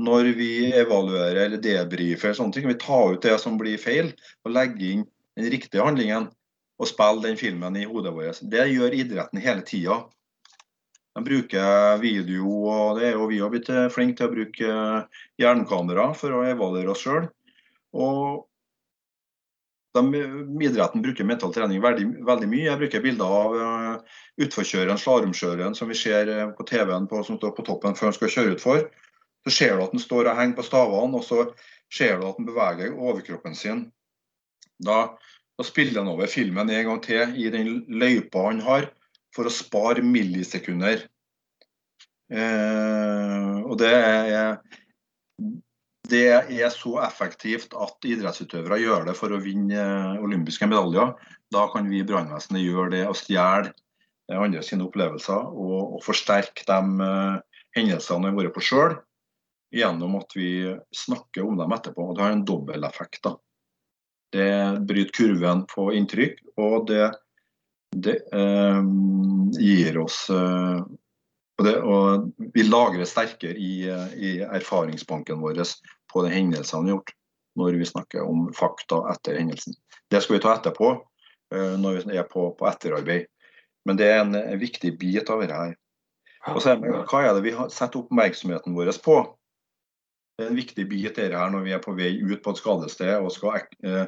når 0.00 0.32
vi 0.36 0.52
evaluerer 0.72 1.44
eller 1.44 1.60
debrifer, 1.62 2.32
sånne 2.36 2.56
ting, 2.56 2.68
vi 2.68 2.78
tar 2.80 3.16
ut 3.16 3.24
det 3.24 3.36
som 3.42 3.58
blir 3.60 3.80
feil, 3.80 4.12
og 4.46 4.54
legger 4.54 4.88
inn 4.88 5.04
den 5.38 5.50
riktige 5.52 5.84
handlingen 5.84 6.30
og 6.80 6.88
spiller 6.88 7.28
den 7.28 7.38
filmen 7.38 7.76
i 7.78 7.86
hodet 7.86 8.14
vårt. 8.14 8.40
Det 8.42 8.66
gjør 8.72 8.96
idretten 8.96 9.42
hele 9.42 9.64
tida. 9.66 10.00
De 11.12 11.20
bruker 11.24 12.00
video, 12.00 12.48
og 12.72 12.98
det 12.98 13.10
er 13.10 13.18
jo 13.18 13.28
vi 13.28 13.42
har 13.42 13.52
blitt 13.52 13.68
flinke 13.92 14.16
til 14.18 14.30
å 14.30 14.32
bruke 14.32 14.78
jernkamera 15.40 16.08
for 16.16 16.38
å 16.38 16.46
evaluere 16.48 16.94
oss 16.94 17.04
sjøl. 17.04 17.28
Og 17.92 18.48
de, 19.92 20.22
idretten 20.64 21.04
bruker 21.04 21.28
mental 21.28 21.52
trening 21.52 21.82
veldig, 21.84 22.06
veldig, 22.24 22.48
mye. 22.48 22.64
Jeg 22.64 22.80
bruker 22.80 23.04
bilder 23.04 23.34
av 23.38 23.56
uh, 23.60 24.20
utforkjøreren, 24.40 25.00
slalåmkjøreren, 25.00 25.76
som 25.76 25.92
vi 25.92 25.98
ser 26.00 26.32
på 26.56 26.66
TV-en 26.68 27.08
på, 27.10 27.20
som 27.28 27.36
står 27.36 27.52
på 27.58 27.66
toppen 27.68 27.98
før 27.98 28.08
han 28.08 28.16
skal 28.16 28.32
kjøre 28.32 28.56
utfor. 28.56 28.86
Så 29.46 29.54
ser 29.56 29.76
du 29.76 29.84
at 29.84 29.94
den 29.94 30.02
står 30.02 30.30
og 30.30 30.38
henger 30.38 30.58
på 30.58 30.66
stavene, 30.66 31.18
og 31.18 31.26
så 31.26 31.46
ser 31.92 32.20
du 32.20 32.28
at 32.28 32.38
den 32.38 32.48
beveger 32.48 32.94
overkroppen 32.94 33.56
sin. 33.58 33.86
Da, 34.82 35.14
da 35.58 35.66
spiller 35.66 36.02
han 36.02 36.12
over 36.12 36.30
filmen 36.30 36.70
en 36.70 36.88
gang 36.90 37.02
til 37.04 37.34
i 37.38 37.50
den 37.52 37.82
løypa 37.90 38.46
han 38.48 38.62
har, 38.64 38.90
for 39.34 39.48
å 39.48 39.54
spare 39.54 40.04
millisekunder. 40.04 41.06
Eh, 42.32 43.58
og 43.66 43.76
det 43.80 43.92
er, 43.92 44.56
det 46.12 46.24
er 46.32 46.72
så 46.72 46.98
effektivt 47.04 47.74
at 47.74 48.08
idrettsutøvere 48.08 48.80
gjør 48.80 49.06
det 49.08 49.16
for 49.18 49.34
å 49.34 49.40
vinne 49.42 49.84
olympiske 50.22 50.68
medaljer. 50.68 51.14
Da 51.52 51.66
kan 51.72 51.88
vi 51.90 52.00
i 52.00 52.08
brannvesenet 52.08 52.64
gjøre 52.64 52.92
det 52.94 53.06
og 53.08 53.18
stjele 53.18 53.72
andre 54.32 54.62
sine 54.64 54.86
opplevelser 54.86 55.50
og, 55.50 55.96
og 55.96 56.04
forsterke 56.04 56.64
de 56.68 57.08
eh, 57.08 57.64
hendelsene 57.76 58.30
vi 58.30 58.30
har 58.30 58.46
vært 58.46 58.56
på 58.56 58.64
sjøl 58.64 58.94
gjennom 59.72 60.16
at 60.20 60.36
vi 60.36 60.76
snakker 60.96 61.46
om 61.48 61.56
dem 61.56 61.72
etterpå. 61.72 62.08
og 62.10 62.16
Det 62.16 62.22
har 62.22 62.34
en 62.36 62.44
dobbelteffekt. 62.44 63.26
Det 64.32 64.48
bryter 64.88 65.12
kurven 65.16 65.66
på 65.68 65.90
inntrykk, 65.96 66.40
og 66.60 66.86
det, 66.88 67.10
det 67.96 68.16
eh, 68.32 68.82
gir 69.60 69.98
oss 70.00 70.24
eh, 70.32 70.80
og, 71.58 71.64
det, 71.66 71.74
og, 71.84 72.30
Vi 72.54 72.64
lagrer 72.64 73.08
sterkere 73.08 73.56
i, 73.60 73.84
i 74.16 74.30
erfaringsbanken 74.42 75.40
vår 75.40 75.60
på 76.12 76.24
de 76.24 76.32
hendelsene 76.32 76.86
vi 76.86 76.92
har 76.92 76.96
gjort, 76.96 77.12
når 77.60 77.78
vi 77.80 77.88
snakker 77.88 78.24
om 78.24 78.48
fakta 78.56 79.02
etter 79.12 79.36
hendelsen. 79.40 79.76
Det 80.10 80.22
skal 80.22 80.38
vi 80.38 80.42
ta 80.44 80.56
etterpå 80.56 80.94
eh, 81.54 81.76
når 81.80 82.02
vi 82.08 82.16
er 82.16 82.28
på, 82.28 82.50
på 82.56 82.68
etterarbeid. 82.68 83.28
Men 83.84 83.98
det 83.98 84.08
er 84.08 84.20
en, 84.22 84.34
en 84.38 84.60
viktig 84.60 84.96
bit 84.98 85.30
av 85.30 85.42
dette 85.42 85.60
her. 85.60 85.76
Og 86.50 86.58
så, 86.62 86.74
Hva 86.80 87.22
er 87.22 87.36
det 87.36 87.44
vi 87.44 87.54
har 87.54 87.70
setter 87.70 88.02
oppmerksomheten 88.02 88.74
vår 88.74 88.90
på? 89.04 89.20
En 90.40 90.54
viktig 90.56 90.86
bit 90.88 91.10
dette 91.10 91.36
her 91.36 91.50
når 91.52 91.66
vi 91.66 91.74
er 91.76 91.82
på 91.82 91.94
vei 91.96 92.14
ut 92.22 92.40
på 92.42 92.54
et 92.54 92.60
skadested 92.60 93.12
og 93.18 93.32
skal 93.34 93.58
eh, 93.84 94.06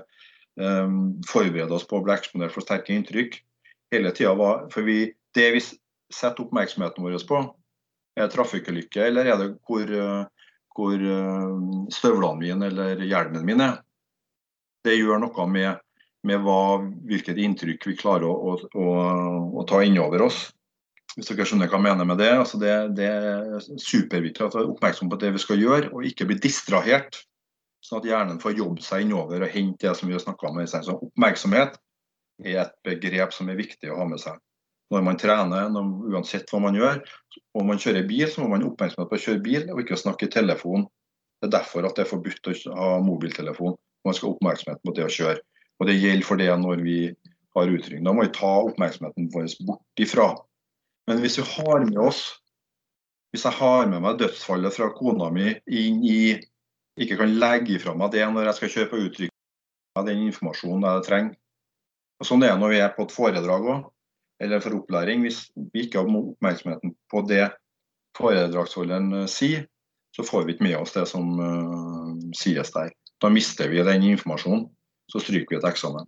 eh, 0.61 0.95
forberede 1.29 1.77
oss 1.77 1.85
på 1.89 1.99
å 1.99 2.05
bli 2.05 2.15
eksponert 2.17 2.55
for 2.55 2.65
sterke 2.65 2.95
inntrykk. 2.95 3.37
Hele 3.93 4.13
tiden 4.17 4.41
var, 4.41 4.65
for 4.73 4.87
vi, 4.87 5.13
Det 5.35 5.51
vi 5.51 5.61
setter 6.15 6.45
oppmerksomheten 6.45 7.03
vår 7.03 7.19
på, 7.27 7.41
er 8.15 8.31
trafikkulykke, 8.31 9.03
eller 9.03 9.27
er 9.27 9.41
det 9.41 9.49
hvor, 9.67 9.83
eh, 9.83 10.51
hvor 10.75 10.95
eh, 10.95 11.55
støvlene 11.95 12.41
mine 12.41 12.71
eller 12.71 13.03
hjelmen 13.03 13.47
min 13.47 13.65
er? 13.65 13.81
Det 14.85 14.95
gjør 14.97 15.23
noe 15.25 15.47
med, 15.51 15.81
med 16.29 16.43
hva, 16.45 16.61
hvilket 17.09 17.41
inntrykk 17.41 17.89
vi 17.91 17.97
klarer 17.99 18.29
å, 18.29 18.55
å, 18.55 18.57
å, 18.79 18.91
å 19.61 19.67
ta 19.69 19.83
innover 19.85 20.27
oss. 20.29 20.47
Hvis 21.14 21.29
dere 21.31 21.46
skjønner 21.46 21.70
hva 21.70 21.79
jeg 21.79 21.87
mener 21.87 22.09
med 22.09 22.18
det. 22.18 22.33
Altså 22.35 22.59
det, 22.59 22.72
det 22.98 23.07
er 23.07 23.61
superviktig 23.62 24.48
vi 24.50 24.62
er 24.62 24.72
oppmerksom 24.72 25.11
på 25.12 25.18
det 25.22 25.31
vi 25.37 25.42
skal 25.42 25.61
gjøre, 25.62 25.92
og 25.94 26.07
ikke 26.09 26.27
bli 26.31 26.40
distrahert. 26.42 27.20
Sånn 27.85 28.00
at 28.00 28.09
hjernen 28.09 28.40
får 28.42 28.57
jobbe 28.59 28.83
seg 28.83 29.05
innover 29.05 29.44
og 29.44 29.53
hente 29.53 29.85
det 29.85 29.92
som 29.98 30.09
vi 30.09 30.16
har 30.16 30.22
snakka 30.24 30.48
om. 30.48 30.59
Så 30.66 30.96
oppmerksomhet 30.96 31.77
er 32.42 32.64
et 32.64 32.74
begrep 32.87 33.35
som 33.37 33.50
er 33.53 33.61
viktig 33.61 33.92
å 33.92 34.00
ha 34.00 34.09
med 34.09 34.22
seg. 34.22 34.40
Når 34.92 35.05
man 35.05 35.18
trener, 35.20 35.68
når, 35.72 35.92
uansett 36.12 36.50
hva 36.50 36.61
man 36.64 36.77
gjør, 36.77 36.98
og 37.55 37.68
man 37.68 37.81
kjører 37.81 38.09
bil, 38.09 38.27
så 38.31 38.42
må 38.42 38.50
man 38.50 38.64
ha 38.64 38.70
oppmerksomhet 38.70 39.11
på 39.11 39.18
å 39.18 39.24
kjøre 39.27 39.42
bil 39.44 39.68
og 39.72 39.85
ikke 39.85 40.00
snakke 40.00 40.27
i 40.27 40.33
telefon. 40.35 40.88
Det 41.40 41.50
er 41.50 41.55
derfor 41.59 41.87
at 41.87 41.94
det 41.98 42.05
er 42.05 42.11
forbudt 42.11 42.50
å 42.50 42.57
ha 42.79 42.88
mobiltelefon. 43.05 43.77
Man 44.05 44.16
skal 44.16 44.31
ha 44.31 44.38
oppmerksomhet 44.38 44.83
på 44.83 44.96
det 44.96 45.07
å 45.07 45.12
kjøre. 45.12 45.38
Og 45.79 45.88
Det 45.88 45.96
gjelder 45.98 46.27
for 46.27 46.40
det 46.40 46.50
når 46.59 46.83
vi 46.87 46.98
har 47.55 47.70
utrykning. 47.70 48.05
Da 48.07 48.14
må 48.16 48.27
vi 48.27 48.35
ta 48.35 48.53
oppmerksomheten 48.64 49.31
vår 49.35 49.48
bort 49.68 50.03
ifra 50.03 50.33
men 51.09 51.21
hvis 51.21 51.38
vi 51.40 51.45
har 51.57 51.85
med 51.85 52.01
oss 52.01 52.25
Hvis 53.35 53.45
jeg 53.45 53.59
har 53.59 53.88
med 53.90 54.01
meg 54.01 54.19
dødsfallet 54.21 54.77
fra 54.77 54.93
kona 54.95 55.27
mi 55.35 55.49
inn 55.67 56.03
i 56.07 56.19
Ikke 57.01 57.19
kan 57.19 57.35
legge 57.43 57.75
ifra 57.75 57.97
meg 57.99 58.12
det 58.14 58.23
når 58.31 58.49
jeg 58.49 58.59
skal 58.61 58.73
kjøre 58.75 58.90
på 58.93 59.29
av 59.99 60.07
den 60.09 60.25
informasjonen 60.27 60.87
jeg 60.88 61.07
trenger. 61.07 61.35
Og 62.19 62.29
Sånn 62.29 62.43
er 62.43 62.55
det 62.55 62.62
når 62.62 62.73
vi 62.73 62.81
er 62.83 62.95
på 62.97 63.07
et 63.07 63.14
foredrag 63.14 63.69
òg, 63.71 63.85
eller 64.43 64.62
for 64.62 64.79
opplæring. 64.79 65.23
Hvis 65.23 65.45
vi 65.73 65.85
ikke 65.85 66.03
har 66.03 66.11
oppmerksomheten 66.19 66.95
på 67.11 67.23
det 67.31 67.45
foredragsholderen 68.19 69.12
eh, 69.21 69.29
sier, 69.31 69.69
så 70.14 70.27
får 70.27 70.47
vi 70.47 70.55
ikke 70.55 70.67
med 70.69 70.77
oss 70.79 70.95
det 70.95 71.09
som 71.11 71.33
uh, 71.40 72.12
sies 72.38 72.71
der. 72.71 72.93
Da 73.23 73.31
mister 73.35 73.67
vi 73.71 73.83
den 73.83 74.05
informasjonen. 74.12 74.69
Så 75.11 75.19
stryker 75.21 75.51
vi 75.51 75.59
et 75.59 75.67
eksamen. 75.67 76.07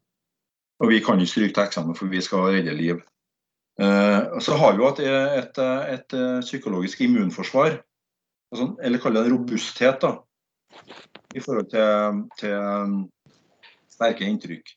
Og 0.79 0.93
vi 0.93 1.01
kan 1.03 1.19
ikke 1.19 1.33
stryke 1.33 1.55
til 1.57 1.65
eksamen, 1.65 1.97
for 1.99 2.13
vi 2.13 2.21
skal 2.23 2.45
redde 2.55 2.75
liv. 2.79 3.01
Uh, 3.77 4.39
så 4.41 4.57
har 4.57 4.73
vi 4.73 4.81
jo 4.81 4.89
et, 4.89 5.03
et, 5.05 5.59
et, 5.61 6.15
et 6.17 6.45
psykologisk 6.45 7.03
immunforsvar, 7.05 7.77
altså, 8.53 8.71
eller 8.81 9.03
kall 9.03 9.19
det 9.19 9.27
en 9.27 9.35
robusthet, 9.35 10.01
da, 10.01 10.15
i 11.37 11.43
forhold 11.45 11.69
til, 11.73 12.23
til 12.41 12.99
sterke 13.93 14.25
inntrykk. 14.25 14.73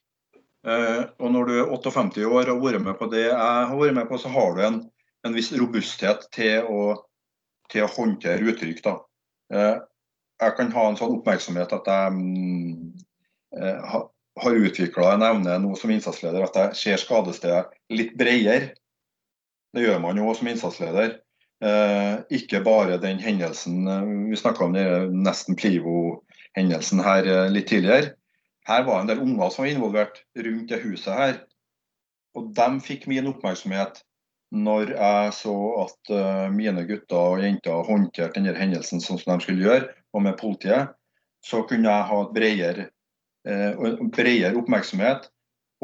Og 1.19 1.29
når 1.31 1.45
du 1.47 1.53
er 1.55 1.69
58 1.71 2.25
år 2.27 2.49
og 2.51 2.57
har 2.57 2.63
vært 2.65 2.83
med 2.83 2.97
på 2.99 3.07
det 3.11 3.21
jeg 3.29 3.35
har 3.39 3.77
vært 3.79 3.95
med 3.95 4.09
på, 4.09 4.17
så 4.19 4.31
har 4.33 4.55
du 4.55 4.59
en, 4.65 4.79
en 5.27 5.35
viss 5.35 5.53
robusthet 5.55 6.25
til 6.35 6.67
å, 6.67 6.81
til 7.71 7.85
å 7.85 7.91
håndtere 7.93 8.43
uttrykk. 8.51 8.81
da. 8.83 8.97
Jeg 10.39 10.55
kan 10.57 10.71
ha 10.75 10.85
en 10.89 10.99
sånn 10.99 11.15
oppmerksomhet 11.17 11.73
at 11.75 11.87
jeg 11.87 12.11
um, 12.11 12.91
har 14.39 14.59
utvikla 14.67 15.13
en 15.13 15.25
evne 15.27 15.57
nå 15.63 15.73
som 15.79 15.91
innsatsleder 15.91 16.45
at 16.45 16.59
jeg 16.59 16.79
ser 16.81 17.01
skadestedet 17.01 17.65
litt 17.91 18.13
bredere 18.19 18.73
det 19.75 19.85
gjør 19.85 19.99
man 20.01 20.17
jo 20.17 20.33
som 20.33 20.49
innsatsleder. 20.49 21.17
Eh, 21.59 22.15
ikke 22.31 22.61
bare 22.63 23.01
den 23.03 23.19
hendelsen 23.19 23.87
eh, 23.87 24.11
Vi 24.29 24.37
snakka 24.39 24.63
om 24.63 24.73
den 24.73 25.17
nesten 25.25 25.57
Plivo-hendelsen 25.59 27.01
her 27.03 27.27
eh, 27.27 27.49
litt 27.51 27.67
tidligere. 27.67 28.13
Her 28.69 28.85
var 28.87 29.01
en 29.01 29.09
del 29.09 29.19
unger 29.19 29.51
som 29.51 29.65
var 29.65 29.71
involvert 29.73 30.21
rundt 30.37 30.69
det 30.71 30.79
huset 30.85 31.13
her. 31.13 31.33
Og 32.37 32.53
de 32.55 32.69
fikk 32.85 33.09
min 33.11 33.27
oppmerksomhet 33.27 34.03
når 34.55 34.93
jeg 34.95 35.33
så 35.37 35.55
at 35.83 36.11
mine 36.53 36.81
gutter 36.89 37.35
og 37.35 37.41
jenter 37.43 37.83
håndterte 37.85 38.39
denne 38.39 38.55
hendelsen 38.57 39.01
sånn 39.01 39.19
som 39.21 39.35
de 39.35 39.45
skulle 39.45 39.65
gjøre, 39.65 39.89
og 40.13 40.23
med 40.25 40.39
politiet, 40.39 40.95
så 41.45 41.61
kunne 41.69 41.85
jeg 41.85 42.07
ha 42.09 42.21
et 42.23 42.31
bredere, 42.33 42.85
bredere 44.09 44.57
oppmerksomhet 44.57 45.27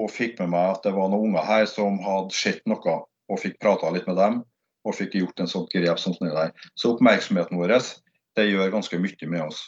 og 0.02 0.10
fikk 0.14 0.42
med 0.42 0.54
meg 0.56 0.72
at 0.72 0.88
det 0.88 0.96
var 0.98 1.12
noen 1.14 1.30
unger 1.30 1.46
her 1.46 1.68
som 1.70 2.02
hadde 2.02 2.34
sett 2.38 2.66
noe 2.70 2.98
og 3.32 3.42
fikk 3.42 3.58
prata 3.62 3.92
litt 3.94 4.08
med 4.10 4.20
dem. 4.20 4.42
Og 4.86 4.94
fikk 4.94 5.18
gjort 5.18 5.42
en 5.42 5.50
sånn 5.50 5.66
grep 5.72 6.02
som 6.02 6.14
sånn 6.14 6.34
der. 6.34 6.52
Så 6.78 6.94
oppmerksomheten 6.94 7.58
vår 7.58 7.80
det 8.36 8.50
gjør 8.50 8.74
ganske 8.74 9.00
mye 9.00 9.30
med 9.32 9.46
oss. 9.48 9.62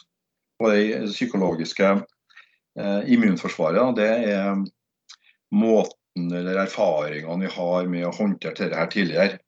Og 0.60 0.70
det 0.74 1.08
psykologiske 1.08 1.90
eh, 1.96 3.02
immunforsvaret 3.14 3.96
det 3.96 4.08
er 4.28 4.60
måten 5.54 6.32
eller 6.34 6.64
erfaringene 6.64 7.46
vi 7.46 7.52
har 7.54 7.90
med 7.90 8.06
å 8.06 8.14
håndtere 8.14 8.58
dette 8.58 8.78
her 8.78 8.90
tidligere. 8.92 9.38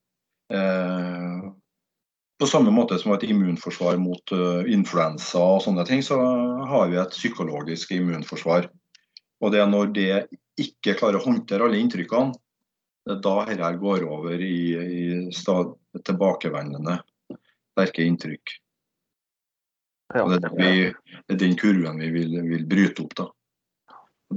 Eh, 0.51 1.51
på 2.41 2.49
samme 2.49 2.73
måte 2.73 2.97
som 2.99 3.13
et 3.13 3.27
immunforsvar 3.29 3.99
mot 4.01 4.33
uh, 4.33 4.65
influensa 4.73 5.41
og 5.45 5.59
sånne 5.61 5.85
ting, 5.85 6.01
så 6.01 6.17
har 6.71 6.87
vi 6.89 6.97
et 6.97 7.13
psykologisk 7.13 7.93
immunforsvar. 7.93 8.71
Og 9.45 9.53
det 9.53 9.61
er 9.61 9.69
når 9.69 9.91
det 9.93 10.15
ikke 10.61 10.97
klarer 10.97 11.19
å 11.19 11.27
håndtere 11.27 11.67
alle 11.67 11.81
inntrykkene, 11.83 12.33
da 13.15 13.37
dette 13.49 13.71
går 13.81 14.05
over 14.09 14.43
i, 14.43 14.61
i 14.79 16.03
tilbakevendende 16.07 17.01
sterke 17.73 18.05
inntrykk. 18.05 18.55
Ja, 20.15 20.25
og 20.25 20.33
det, 20.35 20.41
er 20.49 20.55
vi, 20.57 20.87
det 21.29 21.37
er 21.37 21.43
den 21.45 21.57
kurven 21.59 22.01
vi 22.03 22.11
vil, 22.15 22.35
vil 22.49 22.65
bryte 22.71 23.05
opp. 23.05 23.15
Da. 23.19 23.27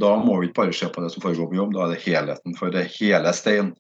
da 0.06 0.12
må 0.22 0.38
vi 0.40 0.50
ikke 0.50 0.62
bare 0.62 0.76
se 0.78 0.90
på 0.94 1.02
det 1.02 1.10
som 1.14 1.24
foregår 1.26 1.50
på 1.50 1.58
jobb, 1.58 1.74
da 1.74 1.86
er 1.86 1.96
det 1.96 2.04
helheten. 2.06 2.58
For 2.60 2.74
det 2.74 2.84
er 2.84 2.94
hele 3.00 3.34
Stein 3.34 3.74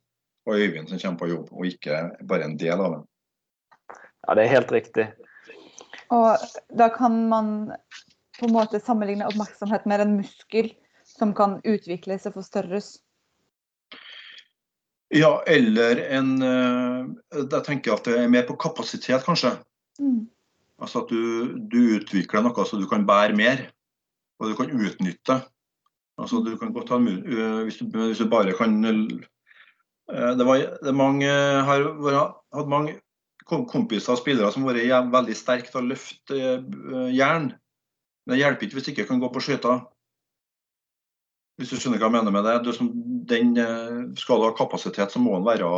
og 0.49 0.57
Øyvind 0.57 0.89
som 0.89 0.99
kommer 0.99 1.21
på 1.21 1.29
jobb, 1.31 1.51
og 1.53 1.69
ikke 1.69 2.01
bare 2.29 2.49
en 2.49 2.57
del 2.59 2.81
av 2.81 2.97
dem. 2.97 3.05
Ja, 4.23 4.35
det 4.35 4.45
er 4.45 4.55
helt 4.55 4.73
riktig. 4.73 5.07
Og 6.13 6.41
da 6.77 6.89
kan 6.93 7.15
man 7.29 7.53
på 8.39 8.47
en 8.47 8.55
måte 8.55 8.81
sammenligne 8.81 9.27
oppmerksomhet 9.29 9.85
med 9.89 10.01
en 10.01 10.17
muskel 10.17 10.71
som 11.05 11.33
kan 11.37 11.59
utvikles 11.61 12.25
og 12.29 12.39
forstørres. 12.39 12.95
Ja, 15.13 15.43
eller 15.45 15.99
en 16.09 16.41
eh, 16.41 17.43
Da 17.49 17.61
tenker 17.65 17.91
jeg 17.91 17.99
at 17.99 18.07
det 18.09 18.15
er 18.17 18.31
mer 18.31 18.45
på 18.47 18.57
kapasitet, 18.59 19.21
kanskje. 19.25 19.55
Mm. 20.01 20.25
Altså 20.81 21.03
at 21.03 21.11
du, 21.13 21.53
du, 21.69 21.79
utvikler 21.99 22.43
noe 22.43 22.65
så 22.65 22.79
du 22.81 22.87
kan 22.89 23.05
bære 23.07 23.37
mer, 23.37 23.67
og 24.41 24.49
du 24.49 24.57
kan 24.57 24.73
utnytte. 24.73 25.37
Altså 26.19 26.41
du 26.45 26.55
kan 26.57 26.73
godt 26.73 26.91
ha 26.93 26.99
hvis 27.01 27.79
du, 27.79 27.87
hvis 27.93 28.21
du 28.21 28.27
bare 28.29 28.53
kan 28.57 28.75
eh, 28.85 30.33
Det 30.37 30.45
var 30.45 30.65
det 30.83 30.95
mange 30.97 31.29
har 31.69 31.87
hatt 32.03 32.69
mange 32.69 32.97
kompiser 33.47 34.13
og 34.13 34.21
spillere 34.21 34.51
som 34.53 34.65
har 34.65 34.77
vært 34.77 35.13
veldig 35.13 35.35
sterke 35.37 35.69
til 35.69 35.81
å 35.81 35.89
løfte 35.93 36.41
eh, 36.41 37.09
jern. 37.13 37.51
Det 38.29 38.39
hjelper 38.39 38.65
ikke 38.65 38.79
hvis 38.79 38.89
du 38.89 38.93
ikke 38.93 39.09
kan 39.11 39.21
gå 39.21 39.29
på 39.33 39.45
skøyter. 39.45 39.83
Hvis 41.59 41.69
du 41.69 41.77
skjønner 41.77 42.01
hva 42.01 42.09
jeg 42.09 42.15
mener 42.15 42.33
med 42.33 42.47
det. 42.47 42.73
Den, 43.29 43.53
eh, 43.61 43.99
skal 44.17 44.41
du 44.41 44.47
ha 44.47 44.55
kapasitet, 44.57 45.13
så 45.13 45.21
må 45.21 45.37
den 45.37 45.47
være 45.47 45.69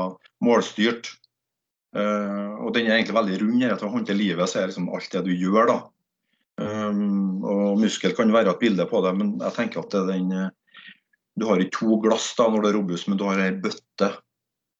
målstyrt. 0.43 1.11
Uh, 1.95 2.59
og 2.59 2.73
den 2.75 2.89
er 2.89 2.97
egentlig 2.97 3.15
veldig 3.15 3.37
rund. 3.39 3.61
Til 3.63 3.87
å 3.87 3.93
håndtere 3.93 4.19
livet 4.19 4.51
så 4.51 4.59
er 4.59 4.67
liksom 4.67 4.89
alt 4.91 5.13
det 5.13 5.21
du 5.27 5.31
gjør. 5.31 5.69
da. 5.69 5.77
Um, 6.59 7.43
og 7.43 7.79
muskel 7.79 8.15
kan 8.15 8.31
være 8.31 8.51
et 8.51 8.59
bilde 8.59 8.83
på 8.87 8.99
det, 9.03 9.13
men 9.15 9.33
jeg 9.39 9.55
tenker 9.55 9.83
at 9.83 9.95
den 10.09 10.31
Du 11.35 11.45
har 11.47 11.59
ikke 11.59 11.75
to 11.75 11.97
glass 11.99 12.29
da 12.35 12.47
når 12.47 12.63
det 12.63 12.69
er 12.69 12.77
robust, 12.77 13.07
men 13.07 13.19
du 13.19 13.25
har 13.27 13.39
ei 13.39 13.51
bøtte. 13.51 14.11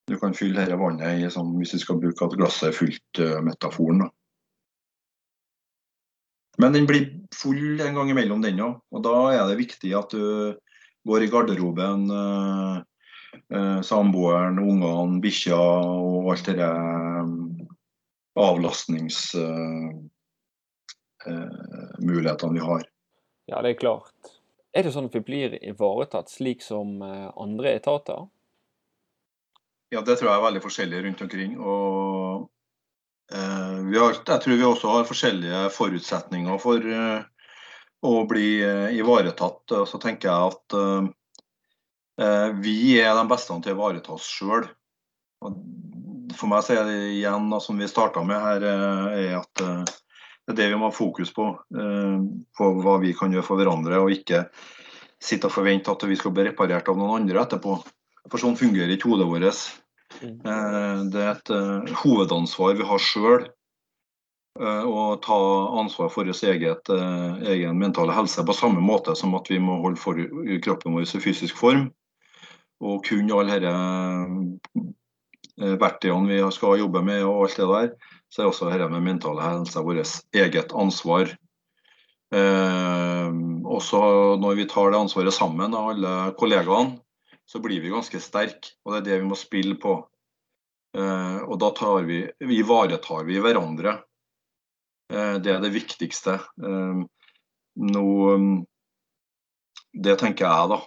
Du 0.07 0.15
kan 0.19 0.35
fylle 0.35 0.59
dette 0.59 0.77
vannet 0.79 1.23
i, 1.23 1.31
sånn, 1.31 1.55
hvis 1.59 1.73
du 1.75 1.79
skal 1.81 1.99
bruke 1.99 2.27
at 2.27 2.35
glasset 2.39 2.69
er 2.69 2.77
fullt, 2.77 3.19
uh, 3.19 3.39
metaforen. 3.43 4.05
da. 4.05 4.11
Men 6.57 6.75
den 6.75 6.87
blir 6.87 7.09
full 7.35 7.81
en 7.83 7.97
gang 7.97 8.11
imellom, 8.11 8.43
den 8.43 8.61
òg. 8.63 8.77
Og 8.95 9.03
da 9.03 9.15
er 9.33 9.43
det 9.49 9.59
viktig 9.59 9.91
at 9.97 10.15
du 10.15 10.55
går 11.05 11.23
i 11.23 11.29
garderoben. 11.31 12.05
Eh, 12.11 12.77
eh, 13.57 13.81
samboeren, 13.81 14.59
ungene, 14.59 15.21
bikkja 15.23 15.59
og 15.59 16.31
alt 16.33 16.49
det 16.49 16.57
der 16.59 16.75
avlastningsmulighetene 18.35 20.09
eh, 21.25 21.99
mulighetene 22.03 22.57
vi 22.57 22.65
har. 22.65 22.87
Ja, 23.45 23.61
det 23.61 23.75
er 23.75 23.79
klart. 23.79 24.33
Er 24.75 24.83
det 24.83 24.91
sånn 24.91 25.07
at 25.07 25.15
vi 25.15 25.23
blir 25.23 25.53
ivaretatt 25.63 26.27
slik 26.33 26.65
som 26.65 26.97
andre 26.99 27.77
etater? 27.77 28.25
Ja, 29.93 30.01
det 30.01 30.17
tror 30.19 30.31
jeg 30.31 30.39
er 30.39 30.43
veldig 30.43 30.63
forskjellig 30.63 31.01
rundt 31.05 31.21
omkring. 31.23 31.53
og 31.59 32.49
eh, 33.31 33.77
har, 33.95 34.17
Jeg 34.17 34.41
tror 34.43 34.57
vi 34.57 34.67
også 34.67 34.91
har 34.91 35.07
forskjellige 35.07 35.61
forutsetninger 35.75 36.57
for 36.59 36.89
eh, 36.97 37.23
å 38.03 38.23
bli 38.29 38.49
eh, 38.63 38.97
ivaretatt. 38.99 39.75
Så 39.87 39.99
tenker 40.01 40.31
jeg 40.31 40.53
at 40.53 40.77
eh, 40.79 42.49
vi 42.59 42.77
er 42.99 43.13
de 43.15 43.27
beste 43.29 43.55
til 43.61 43.73
å 43.73 43.77
ivareta 43.77 44.15
oss 44.15 44.27
sjøl. 44.31 44.67
For 46.35 46.51
meg 46.51 46.65
så 46.65 46.79
er 46.79 46.89
det 46.89 46.99
igjen, 47.13 47.51
som 47.61 47.79
vi 47.79 47.87
starta 47.91 48.23
med 48.25 48.41
her, 48.41 48.63
er 48.65 49.35
at 49.37 49.61
det 49.61 50.53
er 50.53 50.57
det 50.57 50.69
vi 50.71 50.79
må 50.79 50.89
ha 50.89 50.95
fokus 50.95 51.29
på. 51.35 51.45
På 52.57 52.69
hva 52.81 52.95
vi 53.03 53.11
kan 53.17 53.35
gjøre 53.35 53.45
for 53.45 53.59
hverandre, 53.59 53.99
og 54.01 54.15
ikke 54.15 54.45
sitte 55.21 55.49
og 55.49 55.55
forvente 55.55 55.91
at 55.91 56.05
vi 56.07 56.17
skal 56.19 56.33
bli 56.35 56.47
reparert 56.49 56.89
av 56.91 56.97
noen 56.99 57.21
andre 57.21 57.43
etterpå. 57.43 57.77
For 58.31 58.41
sånn 58.41 58.57
fungerer 58.57 58.95
ikke 58.95 59.11
hodet 59.11 59.27
vårt. 59.29 59.65
Mm. 60.21 60.39
Eh, 60.39 61.03
det 61.13 61.21
er 61.21 61.31
et 61.33 61.53
eh, 61.53 61.93
hovedansvar 62.03 62.77
vi 62.79 62.87
har 62.87 63.01
sjøl. 63.01 63.47
Eh, 64.55 64.83
å 64.87 65.17
ta 65.19 65.37
ansvar 65.81 66.09
for 66.13 66.27
vår 66.27 66.45
eget, 66.53 66.89
egen 67.51 67.79
mentale 67.79 68.15
helse 68.15 68.43
på 68.45 68.55
samme 68.55 68.79
måte 68.79 69.15
som 69.19 69.35
at 69.35 69.49
vi 69.51 69.59
må 69.59 69.81
holde 69.83 69.99
for, 69.99 70.19
kroppen 70.63 70.95
vår 70.95 71.09
i 71.09 71.23
fysisk 71.23 71.57
form. 71.59 71.89
Og 72.83 73.03
kunne 73.07 73.35
alle 73.35 73.59
disse 73.63 73.75
verktøyene 75.79 76.27
vi 76.27 76.39
skal 76.51 76.79
jobbe 76.81 77.01
med 77.03 77.23
og 77.23 77.45
alt 77.45 77.59
det 77.59 77.67
der, 77.71 77.89
så 78.31 78.43
er 78.43 78.49
også 78.49 78.69
dette 78.71 78.89
med 78.91 79.03
mentale 79.03 79.43
helse 79.43 79.83
vårt 79.83 80.15
eget 80.35 80.73
ansvar. 80.75 81.31
Eh, 82.35 83.29
også 83.65 84.01
når 84.41 84.59
vi 84.59 84.67
tar 84.71 84.91
det 84.91 84.99
ansvaret 84.99 85.35
sammen, 85.35 85.75
alle 85.75 86.33
kollegaene, 86.39 86.99
så 87.45 87.61
blir 87.61 87.83
vi 87.83 87.93
ganske 87.93 88.19
sterke. 88.19 88.75
Og 88.85 88.95
det 88.95 89.01
er 89.01 89.07
det 89.07 89.21
vi 89.21 89.29
må 89.29 89.37
spille 89.39 89.77
på. 89.79 89.99
Eh, 90.95 91.39
og 91.43 91.59
da 91.61 91.71
tar 91.75 92.07
vi 92.07 92.23
ivaretar 92.39 93.27
vi 93.27 93.39
hverandre. 93.43 93.99
Eh, 95.13 95.35
det 95.43 95.51
er 95.51 95.61
det 95.63 95.73
viktigste. 95.75 96.39
Eh, 96.39 97.03
nå 97.75 98.07
Det 99.95 100.15
tenker 100.19 100.45
jeg, 100.45 100.69
da. 100.69 100.81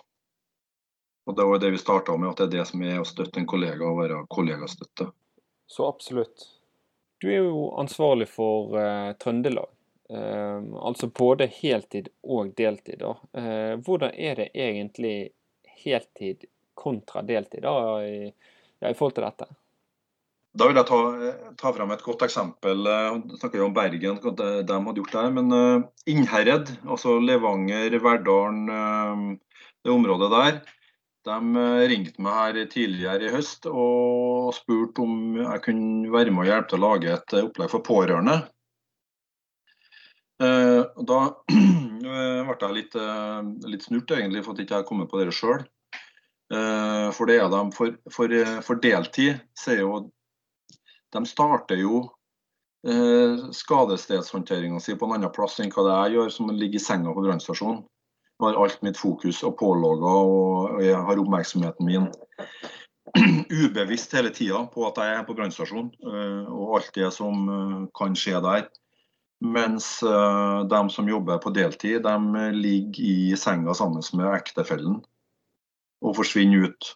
Og 1.29 1.37
det 1.37 1.45
var 1.45 1.59
det 1.59 1.71
vi 1.71 1.79
starta 1.79 2.17
med, 2.17 2.31
at 2.31 2.37
det 2.37 2.45
er 2.45 2.55
det 2.59 2.67
som 2.69 2.83
er 2.85 3.01
å 3.01 3.07
støtte 3.09 3.41
en 3.41 3.49
kollega 3.49 3.85
og 3.85 4.03
være 4.03 4.23
kollegastøtte. 4.33 5.11
Så 5.69 5.87
absolutt. 5.89 6.45
Du 7.21 7.29
er 7.33 7.43
jo 7.43 7.67
ansvarlig 7.81 8.29
for 8.33 8.77
uh, 8.77 9.13
Trøndelag. 9.21 9.69
Uh, 10.09 10.77
altså 10.81 11.11
både 11.13 11.49
heltid 11.53 12.09
og 12.23 12.55
deltid. 12.57 13.05
Uh, 13.05 13.77
hvordan 13.85 14.13
er 14.15 14.41
det 14.41 14.49
egentlig 14.55 15.31
heltid 15.85 16.47
kontra 16.79 17.25
deltid 17.27 17.65
da, 17.67 17.75
i, 18.05 18.31
ja, 18.79 18.89
i 18.89 18.97
forhold 18.97 19.19
til 19.19 19.27
dette? 19.27 19.49
Da 20.57 20.67
vil 20.69 20.79
jeg 20.81 20.89
ta, 20.89 20.99
ta 21.61 21.73
frem 21.77 21.93
et 21.93 22.03
godt 22.05 22.25
eksempel. 22.25 22.87
Jeg 22.89 23.41
snakker 23.41 23.63
om 23.67 23.75
Bergen, 23.77 24.17
hva 24.23 24.33
de, 24.33 24.49
de 24.67 24.79
hadde 24.87 25.03
gjort 25.03 25.15
der. 25.15 25.31
Men 25.37 25.53
uh, 25.53 25.85
Innherred, 26.09 26.73
altså 26.89 27.19
Levanger, 27.21 27.99
Verdalen, 28.03 28.65
uh, 28.73 29.63
det 29.85 29.93
området 29.93 30.31
der. 30.33 30.61
De 31.29 31.39
uh, 31.59 31.85
ringte 31.93 32.25
meg 32.25 32.39
her 32.41 32.71
tidligere 32.73 33.29
i 33.29 33.33
høst 33.35 33.69
og 33.69 34.55
spurte 34.57 35.05
om 35.05 35.37
jeg 35.43 35.65
kunne 35.69 36.15
være 36.15 36.33
med 36.33 36.47
og 36.47 36.53
hjelpe 36.53 36.73
til 36.73 36.81
å 36.81 36.87
lage 36.87 37.13
et 37.19 37.39
opplegg 37.43 37.75
for 37.75 37.85
pårørende. 37.85 38.41
Da 40.39 41.19
ble 41.51 42.55
jeg 42.63 42.75
litt, 42.77 42.93
litt 43.67 43.85
snurt, 43.85 44.13
egentlig, 44.15 44.45
for 44.47 44.55
at 44.55 44.61
jeg 44.63 44.69
ikke 44.69 44.77
har 44.79 44.87
kommet 44.87 45.11
på 45.11 45.19
det 45.19 45.35
sjøl. 45.35 45.65
Eh, 46.49 47.09
for 47.13 47.29
det 47.29 47.39
er 47.43 47.51
de. 47.53 47.63
For, 47.77 47.97
for, 48.13 48.33
eh, 48.33 48.61
for 48.65 48.81
deltid 48.81 49.41
så 49.59 49.75
er 49.75 49.83
jo 49.83 49.99
De 51.15 51.25
starter 51.27 51.81
jo 51.81 52.01
eh, 52.89 53.51
skadestedshåndteringa 53.55 54.81
si 54.81 54.97
på 54.99 55.09
en 55.09 55.17
annen 55.19 55.33
plass 55.35 55.59
enn 55.63 55.73
hva 55.73 55.87
det 55.87 55.95
jeg 55.97 56.17
gjør, 56.17 56.35
som 56.35 56.51
ligger 56.53 56.81
i 56.81 56.85
senga 56.85 57.15
på 57.15 57.25
brannstasjonen. 57.25 57.85
Har 58.39 58.59
alt 58.63 58.83
mitt 58.87 58.99
fokus 59.01 59.41
og 59.43 59.57
pålogger 59.59 60.19
og 60.31 60.83
jeg 60.85 60.99
har 61.09 61.19
oppmerksomheten 61.19 61.89
min 61.89 62.05
ubevisst 63.65 64.13
hele 64.15 64.31
tida 64.35 64.61
på 64.71 64.85
at 64.87 65.01
jeg 65.03 65.17
er 65.17 65.25
på 65.27 65.35
brannstasjonen 65.35 65.89
og 66.53 66.77
alt 66.77 66.93
det 66.95 67.09
som 67.17 67.89
kan 67.99 68.15
skje 68.15 68.39
der. 68.45 68.69
Mens 69.43 69.89
de 70.03 70.81
som 70.95 71.11
jobber 71.11 71.43
på 71.43 71.51
deltid, 71.57 72.07
de 72.07 72.45
ligger 72.55 73.11
i 73.11 73.37
senga 73.39 73.75
sammen 73.75 74.07
med 74.21 74.31
ektefellen 74.37 75.01
og 76.03 76.17
forsvinner 76.21 76.71
ut. 76.71 76.93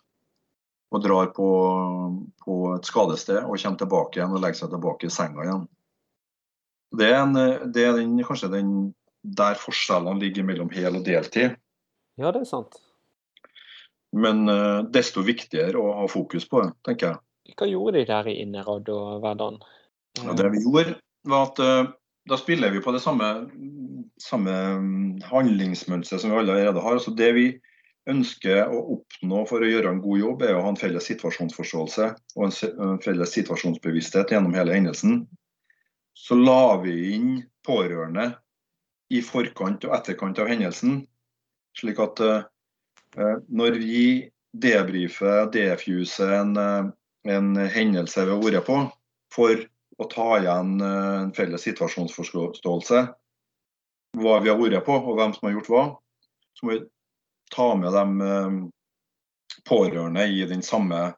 Og 0.93 1.01
drar 1.01 1.31
på, 1.33 1.49
på, 2.45 2.57
et 2.77 2.89
skadested 2.89 3.39
og 3.41 3.57
kommer 3.57 3.81
tilbake 3.81 4.19
igjen 4.19 4.35
og 4.35 4.43
legger 4.43 4.61
seg 4.61 4.75
tilbake 4.75 5.09
i 5.09 5.13
senga 5.13 5.47
igjen. 5.47 5.63
Det 6.93 7.09
er, 7.09 7.21
en, 7.23 7.71
det 7.73 7.87
er 7.89 7.95
den, 7.97 8.19
kanskje 8.29 8.51
den 8.53 8.73
der 9.23 9.57
forskjellene 9.57 10.21
ligger 10.21 10.45
mellom 10.45 10.69
hel 10.75 10.99
og 10.99 11.07
deltid. 11.07 11.57
Ja, 12.21 12.29
det 12.35 12.43
er 12.43 12.51
sant. 12.51 12.77
Men 14.13 14.45
uh, 14.51 14.85
desto 14.93 15.25
viktigere 15.25 15.81
å 15.81 15.95
ha 16.03 16.09
fokus 16.11 16.45
på 16.49 16.61
det, 16.67 16.75
tenker 16.85 17.15
jeg. 17.15 17.55
Hva 17.57 17.69
gjorde 17.71 17.97
de 17.97 18.05
der 18.11 18.29
i 18.29 18.37
Innerad 18.43 18.91
og 18.93 19.23
Verdalen? 19.25 19.63
Ja, 20.21 20.37
det 20.37 20.53
vi 20.53 20.61
gjorde, 20.67 20.99
var 21.29 21.49
at 21.49 21.63
uh, 21.65 21.93
da 22.29 22.39
spiller 22.39 22.71
vi 22.71 22.83
på 22.85 22.93
det 22.93 23.01
samme, 23.03 23.31
samme 24.21 24.57
mm, 24.79 25.23
handlingsmønsteret 25.31 26.23
som 26.23 26.35
vi 26.35 26.43
allerede 26.43 26.83
har. 26.85 26.99
Altså 27.01 27.15
det 27.17 27.33
vi 27.39 27.47
ønsker 28.11 28.67
å 28.67 28.81
oppnå 28.97 29.45
for 29.47 29.63
å 29.63 29.69
gjøre 29.69 29.93
en 29.93 30.03
god 30.03 30.19
jobb, 30.23 30.43
er 30.43 30.57
å 30.57 30.65
ha 30.65 30.73
en 30.73 30.79
felles 30.81 31.07
situasjonsforståelse 31.11 32.09
og 32.37 32.45
en 32.49 32.99
felles 33.03 33.35
situasjonsbevissthet 33.37 34.35
gjennom 34.35 34.55
hele 34.59 34.75
hendelsen. 34.75 35.23
Så 36.19 36.37
la 36.39 36.79
vi 36.83 37.15
inn 37.15 37.31
pårørende 37.67 38.33
i 39.13 39.23
forkant 39.25 39.85
og 39.87 39.95
etterkant 39.97 40.41
av 40.43 40.51
hendelsen, 40.51 41.03
slik 41.79 42.01
at 42.03 42.21
uh, 42.25 42.43
når 43.49 43.79
vi 43.81 44.05
debrifer, 44.53 45.47
defuser 45.53 46.35
en, 46.37 46.57
eh, 46.61 46.89
en 47.33 47.55
hendelse 47.57 48.25
vi 48.27 48.33
har 48.35 48.43
vært 48.43 48.67
på, 48.67 48.77
for 49.33 49.63
å 49.97 50.09
ta 50.13 50.27
igjen 50.43 50.75
en 50.85 51.31
felles 51.37 51.65
situasjonsforståelse, 51.65 53.01
hva 54.21 54.35
vi 54.45 54.51
har 54.53 54.59
vært 54.61 54.85
på 54.85 54.97
og 54.99 55.17
hvem 55.17 55.33
som 55.33 55.49
har 55.49 55.55
gjort 55.57 55.71
hva, 55.73 55.85
så 56.53 56.67
må 56.67 56.75
vi 56.75 56.83
ta 57.53 57.73
med 57.79 57.93
de 57.95 58.29
eh, 58.29 58.57
pårørende 59.69 60.27
i 60.27 60.45
den 60.49 60.63
samme, 60.63 61.13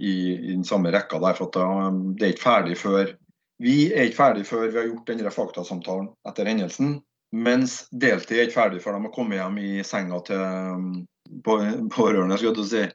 i, 0.00 0.14
i 0.34 0.52
den 0.52 0.64
samme 0.64 0.92
rekka 0.94 1.18
der. 1.18 1.36
for 1.38 1.52
da, 1.54 1.90
Det 1.90 2.26
er 2.26 2.34
ikke 2.34 2.48
ferdig 2.48 2.78
før 2.78 3.16
Vi 3.60 3.92
er 3.92 4.08
ikke 4.08 4.16
ferdig 4.16 4.46
før 4.48 4.68
vi 4.70 4.78
har 4.78 4.86
gjort 4.88 5.10
denne 5.10 5.30
faktasamtalen 5.30 6.06
etter 6.28 6.48
hendelsen. 6.48 7.02
Mens 7.30 7.84
deltid 7.92 8.38
er 8.38 8.46
ikke 8.48 8.56
ferdig 8.56 8.80
før 8.80 8.96
de 8.96 9.04
har 9.04 9.12
kommet 9.12 9.36
hjem 9.36 9.58
i 9.60 9.82
senga 9.84 10.20
til 10.24 11.04
pårørende, 11.44 12.38
skal 12.40 12.56
du 12.56 12.64
si, 12.64 12.86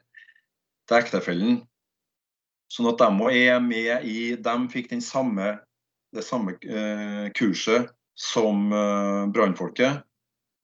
til 0.88 0.98
ektefellen. 0.98 1.60
Sånn 2.72 2.90
at 2.90 2.98
de 2.98 3.38
er 3.46 3.62
med 3.62 4.04
i 4.10 4.34
De 4.34 4.56
fikk 4.72 4.90
den 4.90 5.04
samme, 5.04 5.54
det 6.12 6.26
samme 6.26 6.56
eh, 6.66 7.30
kurset 7.38 7.92
som 8.18 8.72
eh, 8.74 9.22
brannfolket. 9.30 10.02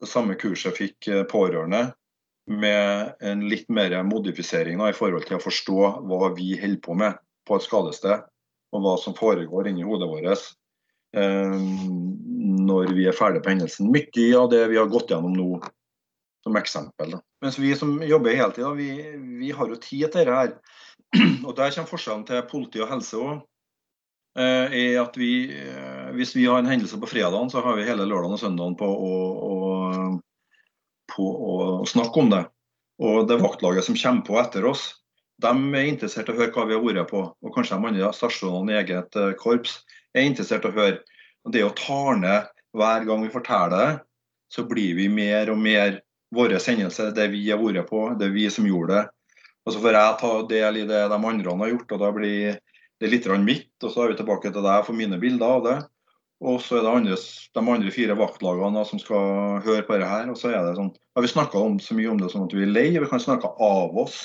Det 0.03 0.11
samme 0.11 0.35
kurset 0.35 0.75
fikk 0.77 1.09
eh, 1.09 1.23
pårørende 1.31 1.93
med 2.51 3.15
en 3.21 3.45
litt 3.49 3.69
mer 3.71 3.95
modifisering 4.07 4.81
da, 4.81 4.91
i 4.91 4.97
forhold 4.97 5.27
til 5.29 5.39
å 5.39 5.43
forstå 5.43 5.79
hva 6.09 6.33
vi 6.37 6.55
holder 6.59 6.81
på 6.83 6.97
med 6.99 7.21
på 7.47 7.59
et 7.59 7.67
skadested, 7.67 8.25
og 8.73 8.85
hva 8.85 8.97
som 9.01 9.17
foregår 9.19 9.69
inni 9.71 9.85
hodet 9.87 10.09
vårt 10.11 10.27
eh, 11.17 11.55
når 12.63 12.95
vi 12.97 13.07
er 13.09 13.17
ferdig 13.17 13.43
på 13.45 13.53
hendelsen. 13.53 13.93
Mye 13.93 14.27
av 14.39 14.51
det 14.53 14.65
vi 14.73 14.81
har 14.81 14.91
gått 14.91 15.13
gjennom 15.13 15.35
nå, 15.37 15.61
som 16.43 16.59
eksempel. 16.59 17.17
Da. 17.17 17.23
Mens 17.45 17.59
vi 17.59 17.75
som 17.79 17.95
jobber 18.07 18.39
heltid, 18.39 18.67
vi, 18.79 18.91
vi 19.43 19.53
har 19.55 19.71
jo 19.71 19.79
tid 19.79 20.09
til 20.09 20.23
dette 20.23 20.39
her. 20.39 20.55
Og 21.47 21.55
Der 21.59 21.75
kommer 21.75 21.91
forskjellen 21.91 22.27
til 22.29 22.47
politi 22.51 22.83
og 22.83 22.91
helse 22.91 23.21
òg. 23.21 23.41
Eh, 24.33 24.73
vi, 25.21 25.33
eh, 25.53 26.11
Hvis 26.17 26.33
vi 26.37 26.47
har 26.47 26.63
en 26.63 26.71
hendelse 26.71 26.99
på 26.99 27.11
fredagen, 27.11 27.51
så 27.51 27.61
har 27.61 27.77
vi 27.77 27.85
hele 27.85 28.07
lørdagen 28.09 28.39
og 28.39 28.41
søndagen 28.41 28.79
på 28.81 28.89
å 28.89 29.13
på 31.13 31.29
å 31.29 31.57
snakke 31.89 32.21
om 32.21 32.33
det. 32.33 32.43
Og 33.03 33.27
det 33.29 33.41
vaktlaget 33.43 33.87
som 33.87 33.99
kommer 33.99 34.27
på 34.27 34.39
etter 34.41 34.67
oss, 34.69 34.85
de 35.43 35.53
er 35.53 35.89
interessert 35.91 36.29
i 36.31 36.35
å 36.35 36.39
høre 36.39 36.53
hva 36.55 36.67
vi 36.69 36.77
har 36.77 36.85
vært 36.85 37.11
på. 37.11 37.23
Og 37.43 37.55
kanskje 37.55 37.79
de 37.79 37.91
andre 37.91 38.13
stasjonene 38.15 38.75
i 38.75 38.79
eget 38.83 39.19
eh, 39.19 39.35
korps 39.41 39.81
er 40.15 40.29
interessert 40.29 40.67
i 40.69 40.71
å 40.71 40.77
høre. 40.77 41.01
Og 41.43 41.55
det 41.55 41.65
å 41.67 41.75
ta 41.77 42.15
ned 42.19 42.51
hver 42.77 43.07
gang 43.09 43.25
vi 43.25 43.33
forteller 43.33 43.73
det, 43.75 43.89
så 44.53 44.65
blir 44.69 44.95
vi 44.99 45.09
mer 45.09 45.51
og 45.51 45.59
mer 45.59 45.99
våre 46.33 46.61
sendelser, 46.61 47.13
det 47.17 47.29
vi 47.33 47.43
har 47.51 47.61
vært 47.61 47.89
på, 47.89 48.07
det 48.21 48.29
er 48.29 48.37
vi 48.37 48.47
som 48.53 48.69
gjorde 48.69 49.01
det. 49.01 49.05
Og 49.63 49.75
så 49.75 49.83
får 49.83 49.97
jeg 49.97 50.19
ta 50.21 50.33
del 50.51 50.79
i 50.81 50.87
det 50.89 51.03
de 51.13 51.19
andre 51.19 51.57
har 51.61 51.73
gjort, 51.73 51.93
og 51.95 52.03
da 52.03 52.13
blir 52.15 52.61
det 53.03 53.11
litt 53.11 53.29
mitt. 53.43 53.73
Og 53.83 53.93
så 53.93 54.05
er 54.05 54.13
vi 54.13 54.19
tilbake 54.21 54.51
til 54.51 54.65
deg 54.65 54.87
for 54.87 54.97
mine 54.97 55.19
bilder 55.23 55.59
av 55.59 55.67
det. 55.67 55.77
Og 56.43 56.59
så 56.59 56.81
er 56.81 56.83
det 56.83 56.91
andre, 56.91 57.17
de 57.55 57.63
andre 57.63 57.91
fire 57.95 58.15
vaktlagene 58.19 58.83
som 58.89 58.99
skal 58.99 59.61
høre 59.63 59.85
på 59.87 59.95
dette 59.95 60.11
her. 60.11 60.31
Og 60.33 60.39
så 60.39 60.51
er 60.51 60.65
det 60.67 60.75
sånn, 60.79 60.91
har 61.15 61.23
vi 61.23 61.31
snakka 61.31 61.63
så 61.85 61.95
mye 61.95 62.11
om 62.11 62.19
det 62.19 62.33
sånn 62.33 62.49
at 62.49 62.57
vi 62.57 62.65
er 62.65 62.73
lei, 62.73 62.89
og 62.97 63.05
vi 63.05 63.11
kan 63.13 63.23
snakke 63.23 63.53
av 63.63 63.95
oss 64.03 64.19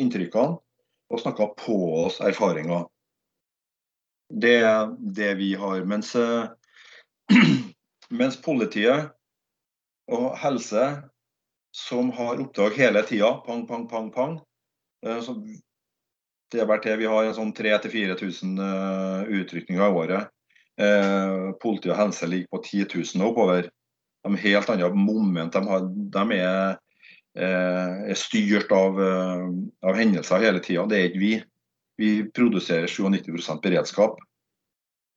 inntrykkene 0.00 0.58
og 1.06 1.22
snakke 1.22 1.48
på 1.62 1.78
oss 2.02 2.20
erfaringer. 2.20 2.84
Det 4.28 4.56
er 4.66 4.92
det 5.16 5.32
vi 5.40 5.54
har. 5.56 5.84
Mens, 5.88 6.12
eh, 6.18 6.50
mens 8.20 8.36
politiet 8.42 9.14
og 10.12 10.34
helse, 10.42 10.84
som 11.76 12.10
har 12.16 12.40
oppdrag 12.42 12.76
hele 12.76 13.04
tida, 13.06 13.32
pang, 13.46 13.64
pang, 13.68 13.88
pang, 13.88 14.12
pang, 14.12 14.38
eh, 15.06 15.20
så 15.24 15.38
det 16.52 16.60
er 16.62 16.68
hvert 16.68 16.84
Vi 17.00 17.08
har 17.10 17.32
sånn 17.34 17.56
3000-4000 17.56 18.60
utrykninger 19.40 19.82
i 19.82 20.02
året. 20.04 20.35
Eh, 20.76 21.52
politi 21.62 21.88
og 21.88 21.96
helse 21.96 22.28
ligger 22.28 22.52
på 22.52 22.62
10 22.64 22.86
000 23.16 23.22
og 23.24 23.30
oppover. 23.32 23.68
De 24.26 24.40
helt 24.42 24.70
andre 24.70 24.90
moment. 24.94 25.52
De, 25.52 25.62
har, 25.70 25.86
de 26.16 26.24
er, 26.36 26.78
eh, 27.38 27.94
er, 28.10 28.18
styrt 28.18 28.72
av, 28.74 29.00
eh, 29.00 29.46
av 29.86 29.96
hendelser 29.96 30.44
hele 30.44 30.62
tida. 30.64 30.86
Det 30.90 30.98
er 30.98 31.08
ikke 31.10 31.22
vi. 31.22 31.36
Vi 31.96 32.10
produserer 32.36 32.90
97% 32.92 33.62
beredskap. 33.64 34.18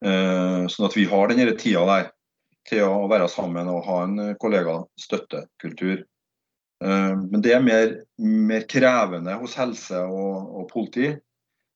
Eh, 0.06 0.64
sånn 0.72 0.88
at 0.88 0.96
vi 0.96 1.10
har 1.12 1.28
denne 1.28 1.58
tida 1.60 1.84
der 1.90 2.12
til 2.70 2.86
å 2.86 3.10
være 3.12 3.28
sammen 3.32 3.68
og 3.72 3.84
ha 3.88 4.04
en 4.06 4.36
kollega-støttekultur. 4.40 6.06
Eh, 6.84 7.16
men 7.20 7.44
det 7.44 7.56
er 7.56 7.66
mer, 7.66 7.98
mer, 8.22 8.64
krevende 8.70 9.36
hos 9.42 9.58
helse 9.60 10.00
og, 10.06 10.54
og 10.62 10.70
politi 10.72 11.12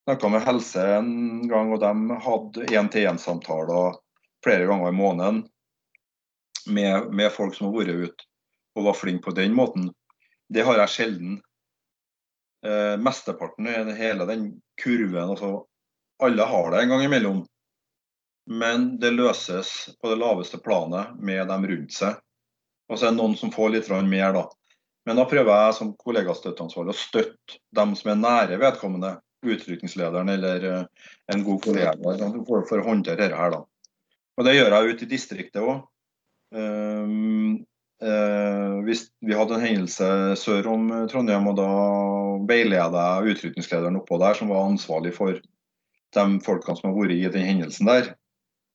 snakka 0.04 0.30
med 0.30 0.42
helse 0.42 0.84
en 0.98 1.48
gang, 1.48 1.72
og 1.74 1.80
de 1.80 2.20
hadde 2.26 2.68
én-til-én-samtaler 2.76 3.98
flere 4.44 4.68
ganger 4.68 4.90
i 4.90 4.98
måneden 4.98 5.42
med, 6.68 7.14
med, 7.14 7.32
folk 7.32 7.56
som 7.56 7.70
har 7.70 7.78
vært 7.78 8.08
ute 8.08 8.28
og 8.76 8.88
var 8.90 8.98
flinke 8.98 9.30
på 9.30 9.36
den 9.38 9.56
måten. 9.56 9.92
Det 10.50 10.66
har 10.66 10.80
jeg 10.82 10.94
sjelden. 10.94 11.38
Eh, 12.66 12.96
mesteparten 13.00 13.68
er 13.70 13.92
hele 13.96 14.28
den 14.28 14.48
kurven. 14.82 15.30
altså 15.30 15.66
Alle 16.24 16.48
har 16.50 16.72
det 16.72 16.82
en 16.82 16.94
gang 16.96 17.04
imellom. 17.06 17.44
Men 18.50 18.98
det 19.00 19.14
løses 19.14 19.94
på 20.02 20.10
det 20.10 20.20
laveste 20.20 20.58
planet 20.60 21.14
med 21.20 21.48
dem 21.48 21.68
rundt 21.70 21.94
seg. 21.96 22.18
Og 22.90 22.98
så 22.98 23.08
er 23.08 23.14
det 23.14 23.22
noen 23.22 23.38
som 23.40 23.54
får 23.54 23.76
litt 23.76 23.92
mer, 24.10 24.34
da. 24.36 24.48
Men 25.06 25.20
da 25.20 25.28
prøver 25.28 25.52
jeg 25.52 25.76
som 25.78 25.94
kollegastøtteansvarlig 26.00 26.96
å 26.96 26.98
støtte 26.98 27.60
dem 27.76 27.96
som 27.96 28.12
er 28.12 28.20
nære 28.20 28.60
vedkommende 28.60 29.14
utrykningslederen 29.44 30.32
eller 30.34 30.66
eh, 30.70 31.12
en 31.34 31.44
god 31.46 31.62
kollega 31.64 31.94
for, 32.00 32.66
for 32.70 32.82
å 32.82 32.88
håndtere 32.88 33.22
dette. 33.26 33.38
her. 33.38 33.54
Da. 33.56 33.64
Og 34.38 34.48
Det 34.48 34.56
gjør 34.56 34.76
jeg 34.78 34.94
ute 34.94 35.06
i 35.06 35.12
distriktet 35.14 35.62
òg. 35.62 35.86
Um, 36.54 37.64
uh, 38.06 38.82
hvis 38.86 39.08
vi 39.26 39.34
hadde 39.34 39.56
en 39.58 39.64
hendelse 39.64 40.10
sør 40.38 40.70
om 40.70 40.92
Trondheim, 41.10 41.48
og 41.50 41.58
da 41.58 41.70
veileda 42.50 43.06
jeg 43.24 43.38
utrykningslederen 43.38 43.98
oppå 43.98 44.20
der, 44.22 44.38
som 44.38 44.52
var 44.54 44.68
ansvarlig 44.68 45.16
for 45.18 45.40
de 46.14 46.26
folkene 46.46 46.78
som 46.78 46.92
har 46.92 47.00
vært 47.00 47.16
i 47.16 47.32
den 47.34 47.48
hendelsen 47.48 47.90
der, 47.90 48.12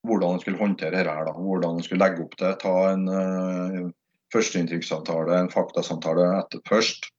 hvordan 0.07 0.35
han 0.35 0.43
skulle 0.43 0.63
håndtere 0.63 0.97
dette. 0.97 1.15
her, 1.15 1.27
da. 1.27 1.35
Hvordan 1.35 1.79
han 1.79 1.87
skulle 1.87 2.05
legge 2.05 2.25
opp 2.25 2.35
det. 2.41 2.55
Ta 2.63 2.75
en 2.93 3.07
uh, 3.11 3.85
førsteinntrykkssamtale, 4.35 5.39
en 5.39 5.53
faktasamtale 5.53 6.27
etter 6.39 6.63
først. 6.69 7.11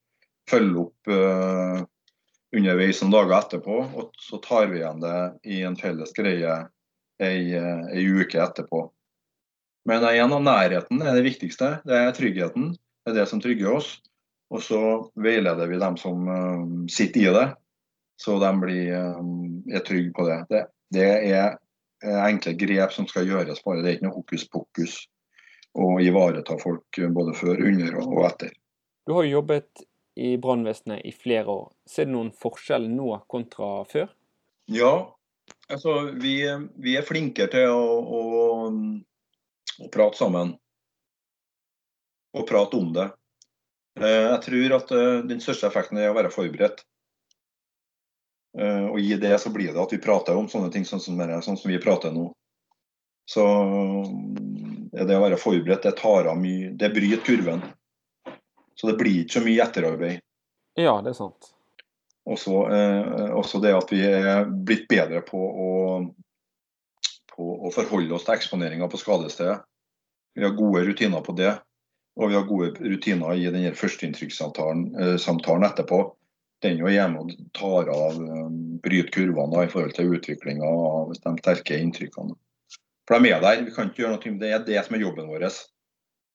Følge 0.50 0.86
opp 0.86 1.12
uh, 1.12 1.84
underveis 2.56 3.02
noen 3.04 3.14
dager 3.14 3.36
etterpå, 3.38 3.80
og 4.00 4.14
så 4.20 4.40
tar 4.44 4.70
vi 4.72 4.80
igjen 4.82 5.04
det 5.04 5.18
i 5.46 5.62
en 5.68 5.78
felles 5.80 6.14
greie 6.18 6.56
ei, 7.22 7.54
ei 7.54 8.06
uke 8.10 8.42
etterpå. 8.42 8.88
Men 9.90 10.06
igjen, 10.10 10.36
nærheten 10.44 11.02
er 11.02 11.18
det 11.18 11.26
viktigste. 11.26 11.78
Det 11.88 11.98
er 11.98 12.14
tryggheten. 12.16 12.74
Det 13.06 13.14
er 13.14 13.22
det 13.22 13.28
som 13.32 13.42
trygger 13.42 13.80
oss. 13.80 13.96
Og 14.50 14.64
så 14.66 14.82
veileder 15.22 15.70
vi 15.70 15.80
dem 15.82 15.98
som 15.98 16.26
um, 16.28 16.88
sitter 16.90 17.22
i 17.22 17.34
det, 17.34 17.48
så 18.20 18.40
de 18.42 18.50
blir, 18.62 18.92
um, 19.20 19.62
er 19.70 19.86
trygge 19.86 20.14
på 20.16 20.26
det. 20.26 20.40
det. 20.50 20.64
det. 20.96 21.10
er 21.30 21.58
enkle 22.26 22.54
grep 22.56 22.94
som 22.96 23.06
skal 23.10 23.28
gjøres, 23.28 23.62
bare 23.66 23.84
det 23.84 23.90
er 23.90 23.98
ikke 23.98 24.08
noe 24.08 24.16
hokus 24.16 24.46
pokus 24.48 24.94
å 25.76 25.98
ivareta 26.02 26.56
folk 26.62 27.00
både 27.14 27.34
før, 27.38 27.60
under 27.70 27.98
og 28.00 28.24
etter. 28.26 28.54
Du 29.06 29.14
har 29.18 29.28
jobbet 29.28 29.84
i 30.20 30.38
brannvesenet 30.38 31.06
i 31.06 31.12
flere 31.16 31.48
år. 31.54 31.70
Ser 31.88 32.10
du 32.10 32.16
noen 32.18 32.32
forskjell 32.36 32.90
nå 32.92 33.14
kontra 33.32 33.86
før? 33.88 34.10
Ja, 34.70 34.94
altså 35.72 36.12
vi, 36.20 36.42
vi 36.76 36.98
er 37.00 37.08
flinkere 37.08 37.52
til 37.54 37.72
å, 37.72 37.86
å, 38.20 38.22
å, 39.80 39.88
prate 39.94 40.20
sammen. 40.20 40.54
Og 42.36 42.46
prate 42.50 42.78
om 42.78 42.92
det. 42.94 43.08
Eh, 44.00 44.26
jeg 44.28 44.42
tror 44.46 44.76
at 44.78 44.94
eh, 44.96 45.22
den 45.32 45.42
største 45.44 45.70
effekten 45.72 46.02
er 46.02 46.12
å 46.12 46.18
være 46.18 46.34
forberedt. 46.34 46.84
Eh, 48.60 48.86
og 48.92 49.00
i 49.00 49.16
det 49.22 49.34
så 49.42 49.54
blir 49.56 49.72
det 49.72 49.82
at 49.82 49.96
vi 49.96 50.04
prater 50.04 50.38
om 50.38 50.52
sånne 50.52 50.70
ting 50.74 50.86
sånn 50.86 51.02
som, 51.02 51.18
sånn 51.18 51.58
som 51.64 51.72
vi 51.72 51.82
prater 51.82 52.14
nå. 52.14 52.28
Så 53.30 53.44
det 54.90 55.16
å 55.16 55.22
være 55.22 55.38
forberedt, 55.38 55.86
det 55.86 56.00
tar 56.00 56.28
av 56.32 56.40
mye 56.42 56.72
Det 56.78 56.90
bryter 56.96 57.22
kurven. 57.26 57.62
Så 58.80 58.88
det 58.88 58.98
blir 59.00 59.24
ikke 59.24 59.40
så 59.40 59.46
mye 59.46 59.64
etterarbeid. 59.66 60.22
Ja, 60.80 60.96
det 61.04 61.12
er 61.12 61.18
sant. 61.18 61.50
Også, 62.30 62.62
eh, 62.72 63.32
også 63.36 63.60
det 63.64 63.74
at 63.76 63.92
vi 63.92 64.04
er 64.08 64.46
blitt 64.48 64.86
bedre 64.92 65.20
på 65.26 65.40
å, 65.40 65.72
på 67.34 67.48
å 67.68 67.72
forholde 67.76 68.16
oss 68.16 68.28
til 68.28 68.38
eksponeringa 68.38 68.88
på 68.92 69.02
skadestedet. 69.02 69.58
Vi 70.38 70.46
har 70.46 70.56
gode 70.56 70.86
rutiner 70.88 71.26
på 71.26 71.36
det. 71.36 71.58
Og 72.20 72.32
vi 72.32 72.36
har 72.36 72.48
gode 72.48 72.72
rutiner 72.84 73.36
i 73.36 73.48
den 73.52 73.76
førsteinntrykkssamtalen 73.76 74.88
eh, 75.00 75.68
etterpå. 75.70 76.00
Den 76.64 76.82
er 76.84 76.92
hjemme 76.92 77.24
og 77.24 77.34
tar 77.56 77.88
av, 77.94 78.18
eh, 78.20 78.48
bryter 78.84 79.12
kurvene 79.16 79.64
i 79.64 79.72
forhold 79.72 79.96
til 79.96 80.16
utviklinga 80.18 80.68
av 80.68 81.14
de 81.14 81.36
sterke 81.40 81.80
inntrykkene. 81.80 82.36
For 83.08 83.20
de 83.20 83.32
er 83.32 83.42
der. 83.42 83.64
Vi 83.66 83.76
kan 83.76 83.90
ikke 83.90 84.04
gjøre 84.04 84.18
noe 84.18 84.34
med 84.34 84.42
det. 84.44 84.50
Det 84.50 84.56
er 84.58 84.66
det 84.68 84.86
som 84.86 84.98
er 84.98 85.06
jobben 85.06 85.32
vår. 85.32 85.48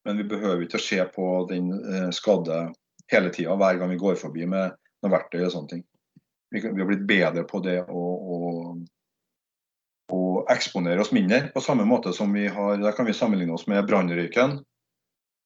Men 0.05 0.21
vi 0.21 0.27
behøver 0.29 0.65
ikke 0.65 0.81
å 0.81 0.85
se 0.85 1.01
på 1.15 1.29
den 1.49 1.71
eh, 1.73 2.11
skadde 2.13 2.67
hele 3.13 3.31
tida, 3.33 3.57
hver 3.57 3.79
gang 3.81 3.93
vi 3.93 4.01
går 4.01 4.19
forbi 4.21 4.47
med 4.49 4.75
noe 5.05 5.13
verktøy 5.13 5.43
og 5.45 5.53
sånne 5.53 5.73
ting. 5.73 5.85
Vi, 6.55 6.63
har 6.63 6.87
blitt 6.87 7.07
bedre 7.09 7.45
på 7.49 7.61
det 7.65 7.81
å, 7.91 8.03
å, 8.35 8.39
å, 10.15 10.21
eksponere 10.53 11.03
oss 11.03 11.13
mindre, 11.17 11.49
på 11.55 11.63
samme 11.65 11.87
måte 11.89 12.13
som 12.15 12.31
vi 12.33 12.47
har 12.53 12.79
Der 12.79 12.95
kan 12.95 13.09
vi 13.09 13.17
sammenligne 13.17 13.57
oss 13.57 13.67
med 13.67 13.87
brannrøyken. 13.89 14.61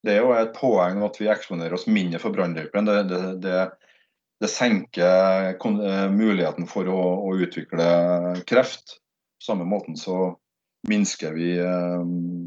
Det 0.04 0.14
er 0.14 0.20
jo 0.20 0.34
et 0.36 0.52
poeng 0.54 1.00
at 1.06 1.16
vi 1.18 1.30
eksponerer 1.30 1.74
oss 1.78 1.88
mindre 1.90 2.20
for 2.22 2.34
brannrøyken. 2.34 2.86
Det, 2.86 2.98
det, 3.10 3.22
det, 3.46 3.62
det, 4.42 4.50
senker 4.52 5.54
eh, 5.54 6.10
muligheten 6.12 6.68
for 6.70 6.90
å, 6.92 7.00
å 7.30 7.34
utvikle 7.40 7.88
kreft. 8.46 8.98
På 9.38 9.52
samme 9.52 9.66
måten 9.70 9.96
så 9.98 10.36
minsker 10.86 11.34
vi 11.34 11.58
eh, 11.58 12.04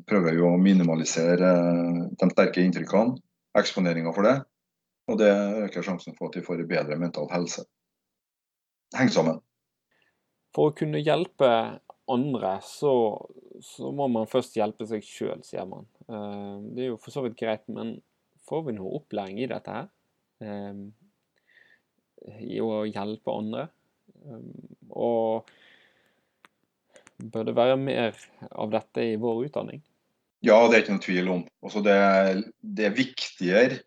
Prøver 0.07 0.37
jo 0.37 0.51
å 0.51 0.61
minimalisere 0.61 1.51
eh, 1.51 1.99
de 2.19 2.29
sterke 2.31 2.63
inntrykkene, 2.63 3.17
eksponeringa 3.57 4.13
for 4.15 4.27
det. 4.27 4.37
Og 5.11 5.19
det 5.19 5.31
øker 5.65 5.85
sjansen 5.85 6.15
for 6.17 6.29
at 6.29 6.37
vi 6.39 6.45
får 6.45 6.63
bedre 6.69 6.99
mental 6.99 7.27
helse. 7.33 7.65
Heng 8.95 9.11
sammen. 9.11 9.39
For 10.55 10.71
å 10.71 10.75
kunne 10.75 11.01
hjelpe 11.01 11.49
andre, 12.11 12.53
så, 12.67 12.93
så 13.63 13.91
må 13.95 14.07
man 14.11 14.29
først 14.29 14.55
hjelpe 14.59 14.87
seg 14.87 15.03
sjøl, 15.05 15.43
sier 15.47 15.67
man. 15.67 15.87
Eh, 16.07 16.55
det 16.75 16.85
er 16.85 16.91
jo 16.93 16.99
for 17.01 17.15
så 17.15 17.25
vidt 17.25 17.39
greit, 17.39 17.67
men 17.71 17.97
får 18.47 18.67
vi 18.67 18.77
noe 18.77 18.97
opplæring 18.99 19.39
i 19.41 19.49
dette 19.51 19.75
her? 19.77 19.91
I 22.41 22.57
å 22.65 22.81
hjelpe 22.89 23.33
andre? 23.35 23.67
Og 24.89 25.51
Bør 27.21 27.47
det 27.47 27.55
være 27.57 27.77
mer 27.77 28.17
av 28.51 28.71
dette 28.73 29.05
i 29.13 29.17
vår 29.21 29.45
utdanning? 29.47 29.81
Ja, 30.41 30.57
det 30.65 30.75
er 30.75 30.83
ikke 30.83 30.95
noen 30.95 31.03
tvil 31.05 31.27
om. 31.29 31.41
Også 31.61 31.83
det, 31.85 31.97
det 32.61 32.87
er 32.87 32.97
viktigere 32.97 33.81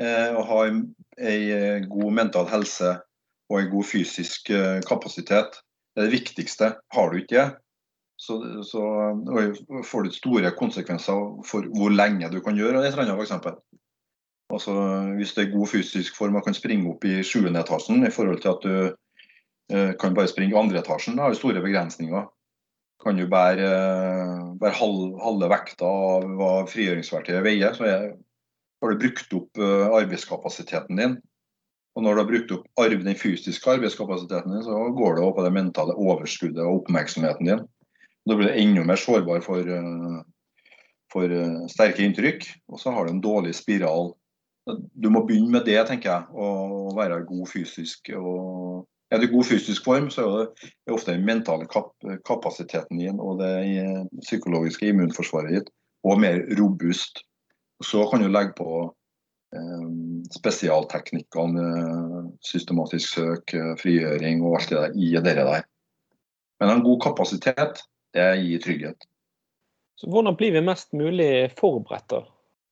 eh, 0.00 0.32
å 0.34 0.42
ha 0.48 0.64
en, 0.66 0.80
en, 1.18 1.86
god 1.92 2.16
mental 2.16 2.48
helse 2.50 2.96
og 3.52 3.60
en 3.60 3.70
god 3.70 3.86
fysisk 3.86 4.50
eh, 4.50 4.80
kapasitet. 4.88 5.60
Det 5.94 6.02
er 6.02 6.10
det 6.10 6.18
viktigste. 6.18 6.72
Har 6.92 7.12
du 7.12 7.20
ikke 7.20 7.38
det, 7.38 7.46
så, 8.16 8.40
så 8.64 8.82
får 9.84 10.02
du 10.02 10.14
store 10.14 10.50
konsekvenser 10.56 11.42
for 11.46 11.66
hvor 11.76 11.92
lenge 11.92 12.30
du 12.32 12.40
kan 12.42 12.56
gjøre 12.56 12.82
et 12.82 12.96
eller. 12.96 13.58
Altså, 14.50 14.72
hvis 15.18 15.34
det 15.34 15.44
er 15.44 15.52
god 15.52 15.66
fysisk 15.66 16.16
form 16.16 16.38
og 16.38 16.46
kan 16.46 16.54
springe 16.54 16.88
opp 16.90 17.04
i 17.04 17.20
sjuende 17.26 17.60
etasjen 17.60 18.06
i 18.06 18.14
forhold 18.14 18.40
til 18.42 18.52
at 18.54 18.64
du 18.64 18.76
eh, 19.74 19.92
kan 20.00 20.14
bare 20.16 20.30
springe 20.30 20.54
i 20.54 20.58
andre 20.58 20.80
etasjen, 20.80 21.16
da 21.18 21.26
har 21.26 21.34
du 21.34 21.38
store 21.38 21.62
begrensninger 21.62 22.26
kan 23.02 23.18
jo 23.20 23.28
bære, 23.30 23.70
bære 24.60 24.78
halv, 24.80 25.16
halve 25.22 25.48
vekta 25.52 25.88
av 25.88 26.26
hva 26.38 26.50
frigjøringsverktøyet 26.70 27.44
veier, 27.44 27.74
så 27.76 27.88
er, 27.88 28.04
har 28.82 28.92
du 28.92 29.02
brukt 29.02 29.36
opp 29.36 29.60
uh, 29.60 29.96
arbeidskapasiteten 30.00 31.00
din. 31.00 31.16
Og 31.96 32.04
når 32.04 32.12
du 32.12 32.20
har 32.20 32.28
brukt 32.28 32.54
opp 32.58 32.82
arv, 32.82 33.04
den 33.04 33.16
fysiske 33.16 33.70
arbeidskapasiteten 33.72 34.52
din, 34.52 34.64
så 34.64 34.80
går 34.96 35.16
det 35.16 35.24
over 35.24 35.36
på 35.38 35.46
det 35.46 35.52
mentale 35.56 35.96
overskuddet 35.96 36.64
og 36.64 36.82
oppmerksomheten 36.82 37.48
din. 37.48 37.62
Da 38.26 38.36
blir 38.36 38.50
du 38.50 38.58
enda 38.58 38.84
mer 38.84 39.00
sårbar 39.00 39.40
for, 39.44 39.64
eh, 39.64 40.18
for 41.12 41.32
eh, 41.32 41.62
sterke 41.72 42.04
inntrykk, 42.04 42.44
og 42.68 42.82
så 42.82 42.92
har 42.92 43.06
du 43.06 43.14
en 43.14 43.22
dårlig 43.24 43.54
spiral. 43.56 44.12
Du 44.66 45.08
må 45.14 45.22
begynne 45.24 45.52
med 45.54 45.64
det, 45.64 45.78
tenker 45.88 46.10
jeg, 46.10 46.28
å 46.34 46.92
være 46.96 47.22
god 47.28 47.48
fysisk. 47.48 48.10
Og 48.18 48.84
er 49.10 49.20
du 49.20 49.26
i 49.26 49.30
god 49.30 49.46
fysisk 49.46 49.84
form, 49.86 50.10
så 50.10 50.26
er 50.26 50.50
det 50.50 50.94
ofte 50.94 51.14
den 51.14 51.26
mentale 51.26 51.66
kap 51.70 51.92
kapasiteten 52.26 52.98
din 52.98 53.20
og 53.22 53.38
det 53.40 54.06
psykologiske 54.24 54.90
immunforsvaret 54.90 55.54
ditt 55.54 55.72
og 56.06 56.20
mer 56.22 56.42
robust. 56.58 57.22
Så 57.84 58.06
kan 58.10 58.22
du 58.22 58.28
legge 58.30 58.54
på 58.58 58.70
eh, 59.54 59.88
spesialteknikkene, 60.34 61.66
systematisk 62.44 63.18
søk, 63.18 63.56
frigjøring 63.82 64.42
og 64.42 64.60
alt 64.60 64.72
det 64.72 64.78
der 64.80 64.96
i 64.96 65.12
det 65.18 65.36
der. 65.38 65.66
Men 66.60 66.72
en 66.72 66.86
god 66.86 67.02
kapasitet, 67.04 67.82
det 68.16 68.30
gir 68.40 68.62
trygghet. 68.64 69.06
Så 69.96 70.10
Hvordan 70.10 70.36
blir 70.36 70.52
vi 70.52 70.60
mest 70.60 70.92
mulig 70.92 71.52
forberedt? 71.58 72.10
da? 72.10 72.24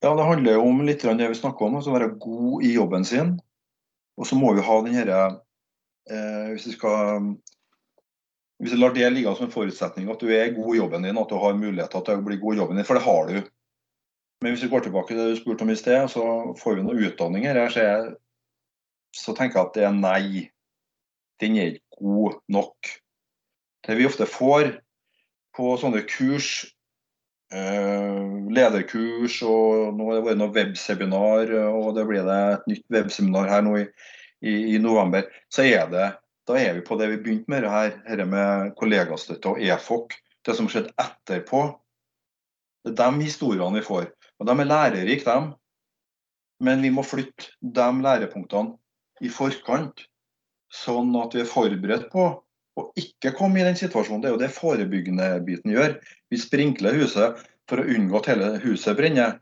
Ja, 0.02 0.14
Det 0.16 0.24
handler 0.24 0.52
jo 0.52 0.66
om 0.68 0.82
litt 0.84 1.02
det 1.02 1.28
vi 1.28 1.34
snakker 1.34 1.66
om, 1.66 1.76
altså 1.76 1.92
være 1.92 2.16
god 2.20 2.62
i 2.62 2.74
jobben 2.74 3.04
sin. 3.04 3.38
Og 4.16 4.26
så 4.26 4.36
må 4.36 4.52
vi 4.54 4.62
ha 4.62 4.80
den 4.84 5.08
eh, 5.08 5.36
Hvis 6.04 6.66
du 6.68 6.72
skal 6.74 7.34
hvis 8.62 8.72
du 8.72 8.78
lar 8.78 8.94
det 8.94 9.10
ligge 9.12 9.32
som 9.34 9.48
en 9.48 9.52
forutsetning 9.52 10.10
at 10.12 10.22
du 10.22 10.30
er 10.32 10.54
god 10.54 10.74
i 10.74 10.78
jobben 10.78 11.04
din, 11.04 11.18
at 11.18 11.30
du 11.30 11.36
har 11.40 11.56
muligheter 11.58 12.04
til 12.06 12.20
å 12.20 12.24
bli 12.24 12.38
god 12.40 12.54
i 12.54 12.60
jobben 12.62 12.78
din, 12.78 12.86
for 12.86 12.98
det 12.98 13.06
har 13.06 13.30
du. 13.30 13.50
Men 14.42 14.54
hvis 14.54 14.62
vi 14.64 14.70
går 14.72 14.84
tilbake 14.86 15.10
til 15.10 15.20
det 15.20 15.26
du 15.32 15.40
spurte 15.40 15.66
om 15.66 15.72
i 15.72 15.78
sted, 15.78 16.06
så 16.12 16.26
får 16.60 16.78
vi 16.78 16.84
noen 16.86 17.02
utdanninger 17.08 17.58
her, 17.58 17.74
så, 17.74 17.84
så 19.16 19.34
tenker 19.34 19.58
jeg 19.58 19.68
at 19.68 19.76
det 19.78 19.86
er 19.88 19.98
nei. 19.98 20.46
Den 21.42 21.58
er 21.58 21.74
ikke 21.74 21.98
god 21.98 22.38
nok. 22.56 22.92
Det 23.84 23.98
vi 23.98 24.06
ofte 24.08 24.30
får 24.30 24.70
på 25.54 25.74
sånne 25.80 26.04
kurs, 26.08 26.50
eh, 27.52 28.22
lederkurs 28.54 29.40
og 29.44 29.96
nå 29.98 30.08
har 30.08 30.20
det 30.20 30.26
vært 30.28 30.40
noe 30.40 30.54
webseminar, 30.54 31.52
og 31.74 31.94
det 31.98 32.06
blir 32.08 32.24
det 32.26 32.38
et 32.52 32.70
nytt 32.70 32.86
webseminar 32.96 33.50
her 33.50 33.66
nå 33.66 33.80
i, 33.82 33.88
i, 34.44 34.74
i 34.74 34.78
november, 34.82 35.26
så 35.52 35.64
er 35.66 35.88
det 35.92 36.10
da 36.48 36.58
er 36.60 36.74
vi 36.76 36.84
på 36.84 36.96
det 37.00 37.08
vi 37.08 37.20
begynte 37.24 37.48
med 37.48 37.64
her, 37.68 37.94
dette 38.04 38.26
med 38.28 38.74
kollegastøtte 38.76 39.54
og 39.54 39.60
EFOK. 39.64 40.12
Det 40.44 40.56
som 40.58 40.68
skjedde 40.68 40.92
etterpå. 41.00 41.62
Det 42.84 42.92
er 42.92 43.14
de 43.16 43.24
historiene 43.24 43.80
vi 43.80 43.84
får. 43.86 44.10
Og 44.38 44.48
De 44.48 44.56
er 44.60 44.68
lærerike, 44.68 45.24
dem. 45.24 45.54
Men 46.60 46.82
vi 46.84 46.90
må 46.92 47.02
flytte 47.02 47.48
de 47.60 47.86
lærepunktene 48.04 48.76
i 49.24 49.30
forkant, 49.32 50.04
sånn 50.68 51.14
at 51.16 51.34
vi 51.34 51.42
er 51.42 51.48
forberedt 51.48 52.10
på 52.12 52.26
å 52.74 52.84
ikke 52.98 53.32
komme 53.38 53.62
i 53.62 53.64
den 53.64 53.78
situasjonen. 53.78 54.20
Det 54.20 54.28
er 54.28 54.36
jo 54.36 54.42
det 54.42 54.52
forebyggende 54.52 55.30
biten 55.46 55.72
gjør. 55.72 55.96
Vi 56.30 56.40
sprinkler 56.42 56.98
huset 56.98 57.40
for 57.70 57.80
å 57.80 57.88
unngå 57.88 58.20
at 58.20 58.30
hele 58.32 58.52
huset 58.66 58.98
brenner. 58.98 59.38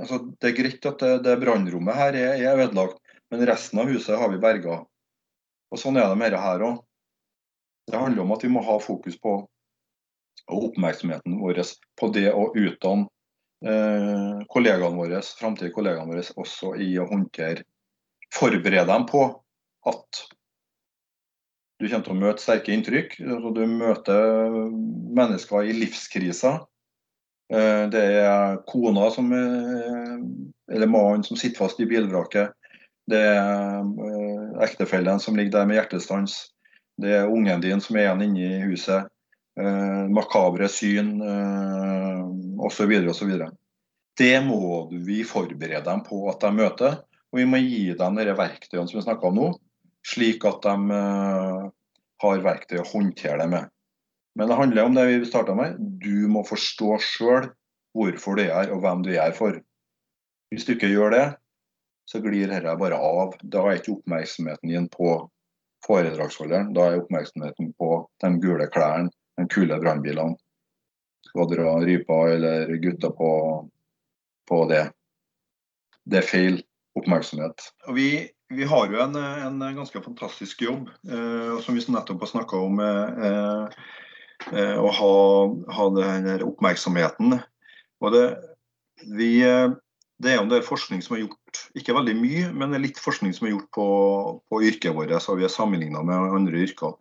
Altså, 0.00 0.22
det 0.40 0.50
er 0.50 0.56
greit 0.56 0.86
at 0.88 1.02
det, 1.02 1.14
det 1.26 1.38
brannrommet 1.42 1.98
her 1.98 2.18
er, 2.18 2.42
er 2.42 2.64
ødelagt, 2.66 2.98
men 3.30 3.46
resten 3.46 3.78
av 3.78 3.90
huset 3.90 4.18
har 4.18 4.30
vi 4.32 4.40
berga. 4.42 4.80
Og 5.70 5.78
Sånn 5.78 5.98
er 6.00 6.08
det 6.10 6.18
med 6.18 6.32
dette 6.32 6.42
her 6.42 6.64
òg. 6.66 6.80
Det 7.90 7.98
handler 7.98 8.24
om 8.24 8.34
at 8.34 8.44
vi 8.44 8.50
må 8.52 8.62
ha 8.66 8.76
fokus 8.82 9.16
på 9.22 9.38
og 10.50 10.70
oppmerksomheten 10.70 11.38
vår 11.40 11.60
på 12.00 12.08
det 12.14 12.30
å 12.32 12.48
utdanne 12.56 13.06
eh, 13.66 14.40
kollegaene 14.50 14.98
våre, 14.98 15.20
framtidige 15.38 15.74
kollegaene 15.76 16.14
våre 16.14 16.24
også 16.42 16.74
i 16.80 16.94
å 16.98 17.08
håndtere 17.10 17.66
Forberede 18.30 18.86
dem 18.86 19.08
på 19.10 19.24
at 19.90 20.18
du 21.80 21.88
kommer 21.88 22.04
til 22.06 22.12
å 22.12 22.18
møte 22.20 22.44
sterke 22.44 22.70
inntrykk. 22.70 23.16
Altså, 23.24 23.50
du 23.56 23.64
møter 23.66 24.52
mennesker 25.18 25.66
i 25.66 25.74
livskriser. 25.74 26.60
Eh, 27.50 27.88
det 27.90 28.04
er 28.20 28.60
kona 28.70 29.08
som 29.10 29.32
eller 29.34 30.86
mannen 30.86 31.26
som 31.26 31.40
sitter 31.40 31.64
fast 31.64 31.82
i 31.82 31.88
bilvraket. 31.90 32.54
Det 33.08 33.20
er 33.20 33.80
eh, 33.80 34.64
ektefellen 34.66 35.20
som 35.22 35.38
ligger 35.38 35.60
der 35.60 35.70
med 35.70 35.80
hjertestans. 35.80 36.36
Det 37.00 37.14
er 37.16 37.32
ungen 37.32 37.62
din 37.64 37.80
som 37.80 37.96
er 37.96 38.08
igjen 38.08 38.26
inne 38.28 38.44
i 38.44 38.60
huset. 38.68 39.08
Eh, 39.60 40.04
makabre 40.12 40.68
syn 40.70 41.16
eh, 41.24 42.20
osv. 42.66 42.92
osv. 43.10 43.32
Det 44.20 44.36
må 44.44 44.88
vi 44.92 45.22
forberede 45.24 45.84
dem 45.86 46.04
på 46.06 46.22
at 46.30 46.44
de 46.44 46.52
møter. 46.54 47.00
Og 47.30 47.40
vi 47.40 47.46
må 47.46 47.60
gi 47.62 47.90
dem 47.96 48.18
de 48.18 48.32
verktøyene 48.34 48.88
som 48.90 48.98
vi 48.98 49.04
snakker 49.04 49.30
om 49.30 49.36
nå, 49.38 49.50
slik 50.06 50.44
at 50.48 50.64
de 50.66 50.96
eh, 50.96 51.68
har 52.24 52.42
verktøy 52.44 52.80
å 52.82 52.88
håndtere 52.90 53.38
det 53.42 53.48
med. 53.52 53.70
Men 54.38 54.50
det 54.50 54.58
handler 54.58 54.86
om 54.86 54.96
det 54.96 55.06
vi 55.08 55.18
starta 55.28 55.54
med. 55.58 55.78
Du 56.02 56.28
må 56.30 56.44
forstå 56.46 56.98
sjøl 57.02 57.50
hvorfor 57.96 58.38
du 58.38 58.44
er 58.44 58.54
her 58.54 58.74
og 58.74 58.84
hvem 58.84 59.02
du 59.06 59.12
er 59.16 59.34
for. 59.36 59.58
Hvis 60.50 60.66
du 60.66 60.74
ikke 60.74 60.90
gjør 60.90 61.14
det, 61.14 61.24
så 62.10 62.20
glir 62.20 62.48
dette 62.50 62.76
bare 62.76 62.98
av. 62.98 63.36
Da 63.42 63.62
er 63.70 63.78
ikke 63.78 63.94
oppmerksomheten 63.98 64.72
din 64.72 64.88
på 64.90 65.14
foredragsholderen, 65.86 66.72
da 66.74 66.88
er 66.88 67.00
oppmerksomheten 67.00 67.72
på 67.78 67.90
de 68.22 68.30
gule 68.42 68.66
klærne, 68.74 69.12
de 69.38 69.46
kule 69.52 69.78
brannbilene. 69.80 70.36
Skal 71.30 71.46
dra 71.52 71.76
rypa 71.84 72.16
eller 72.32 72.72
gutta 72.82 73.12
på, 73.14 73.30
på 74.48 74.58
det. 74.72 74.88
Det 76.10 76.18
er 76.20 76.26
feil 76.26 76.58
oppmerksomhet. 76.98 77.68
Vi, 77.94 78.08
vi 78.50 78.66
har 78.66 78.90
jo 78.90 79.02
en, 79.04 79.14
en, 79.16 79.60
ganske 79.76 80.02
fantastisk 80.02 80.64
jobb, 80.66 80.88
eh, 81.06 81.60
som 81.62 81.76
vi 81.76 81.84
nettopp 81.94 82.24
har 82.26 82.32
snakka 82.32 82.64
om. 82.66 82.80
Eh, 82.82 83.78
eh, 84.56 84.80
å 84.80 84.90
ha, 84.98 85.14
ha 85.78 85.86
den 85.94 86.42
oppmerksomheten. 86.48 87.38
Og 88.00 88.16
det, 88.16 88.24
vi, 89.14 89.36
eh, 89.46 89.68
det 90.20 90.34
er 90.34 90.42
om 90.42 90.48
det 90.50 90.60
er 90.60 90.66
forskning 90.66 91.00
som 91.04 91.16
er 91.16 91.24
gjort, 91.24 91.60
ikke 91.78 91.96
veldig 91.96 92.14
mye, 92.18 92.48
men 92.52 92.76
litt 92.82 93.00
forskning 93.00 93.32
som 93.36 93.46
er 93.48 93.54
gjort 93.54 93.70
på, 93.76 93.86
på 94.52 94.62
yrket 94.68 94.96
vårt, 94.96 95.14
så 95.24 95.36
vi 95.38 95.46
er 95.46 95.52
sammenligna 95.52 96.02
med 96.04 96.34
andre 96.36 96.64
yrker. 96.66 96.98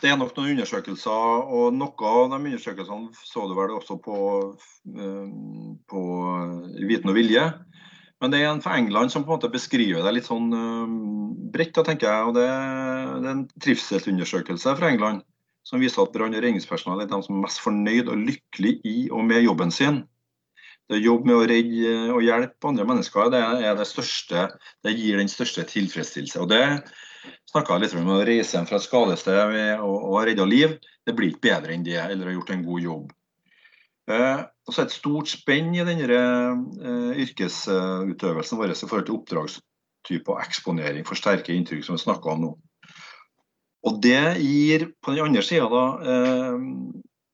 Det 0.00 0.10
er 0.10 0.16
nok 0.20 0.34
noen 0.36 0.54
undersøkelser, 0.54 1.44
og 1.56 1.76
noe 1.76 2.08
av 2.08 2.32
de 2.32 2.40
undersøkelsene 2.40 3.12
så 3.24 3.44
du 3.48 3.54
vel 3.56 3.76
også 3.76 3.98
på, 4.04 4.18
eh, 4.92 5.28
på 5.88 6.02
Viten 6.88 7.12
og 7.12 7.16
vilje. 7.16 7.46
Men 8.20 8.32
det 8.32 8.40
er 8.40 8.50
en 8.50 8.64
fra 8.64 8.76
England 8.80 9.12
som 9.12 9.24
på 9.24 9.32
en 9.32 9.36
måte 9.36 9.52
beskriver 9.52 10.04
det 10.04 10.16
litt 10.16 10.28
sånn 10.28 10.48
eh, 10.56 10.98
bredt. 11.52 11.76
tenker 11.76 12.08
jeg, 12.08 12.28
og 12.28 12.36
det, 12.36 12.48
det 12.48 13.28
er 13.28 13.32
en 13.34 13.46
trivselsundersøkelse 13.64 14.76
fra 14.80 14.92
England 14.92 15.24
som 15.66 15.82
viser 15.82 16.04
at 16.04 16.12
brann- 16.14 16.36
og 16.36 16.44
redningspersonell 16.44 17.02
er 17.02 17.08
de 17.10 17.20
som 17.24 17.36
er 17.36 17.48
mest 17.48 17.60
fornøyd 17.64 18.12
og 18.12 18.20
lykkelig 18.28 18.78
i 18.86 18.98
og 19.10 19.24
med 19.28 19.44
jobben 19.44 19.72
sin 19.74 20.04
det 20.86 21.00
å 21.00 21.02
jobbe 21.02 21.30
med 21.30 21.36
å 21.36 21.46
redde 21.50 21.94
og 22.14 22.22
hjelpe 22.22 22.70
andre 22.70 22.86
mennesker, 22.86 23.30
det, 23.34 23.42
det, 23.80 23.86
største, 23.90 24.46
det 24.86 24.94
gir 24.94 25.18
den 25.18 25.30
største 25.30 25.66
tilfredsstillelse. 25.66 26.44
Og 26.44 26.50
det 26.52 26.62
snakka 27.50 27.74
jeg 27.74 27.86
litt 27.86 27.96
om 27.98 28.12
å 28.14 28.22
reise 28.26 28.56
hjem 28.56 28.68
fra 28.68 28.78
et 28.78 28.86
skadested 28.86 29.58
og, 29.80 29.96
og 29.96 30.20
redde 30.28 30.46
liv. 30.46 30.76
Det 31.06 31.14
blir 31.16 31.32
ikke 31.32 31.48
bedre 31.48 31.74
enn 31.74 31.86
det, 31.86 31.98
eller 32.02 32.30
har 32.30 32.38
gjort 32.38 32.54
en 32.54 32.66
god 32.66 32.84
jobb. 32.86 33.14
Eh, 34.06 34.44
det 34.66 34.82
et 34.82 34.94
stort 34.94 35.30
spenn 35.30 35.72
i 35.74 35.82
denne 35.86 36.20
eh, 36.20 37.24
yrkesutøvelsen 37.24 38.60
vår 38.60 38.74
i 38.74 38.78
forhold 38.78 39.08
til 39.08 39.18
oppdragstype 39.18 40.34
og 40.34 40.42
eksponering 40.44 41.06
for 41.08 41.18
sterke 41.18 41.54
inntrykk, 41.54 41.82
som 41.86 41.98
vi 41.98 42.04
snakka 42.04 42.34
om 42.34 42.44
nå. 42.44 42.52
Og 43.86 43.98
det 44.02 44.38
gir 44.42 44.88
på 45.02 45.14
den 45.14 45.26
andre 45.26 45.42
sida 45.46 45.82
eh, 46.14 46.64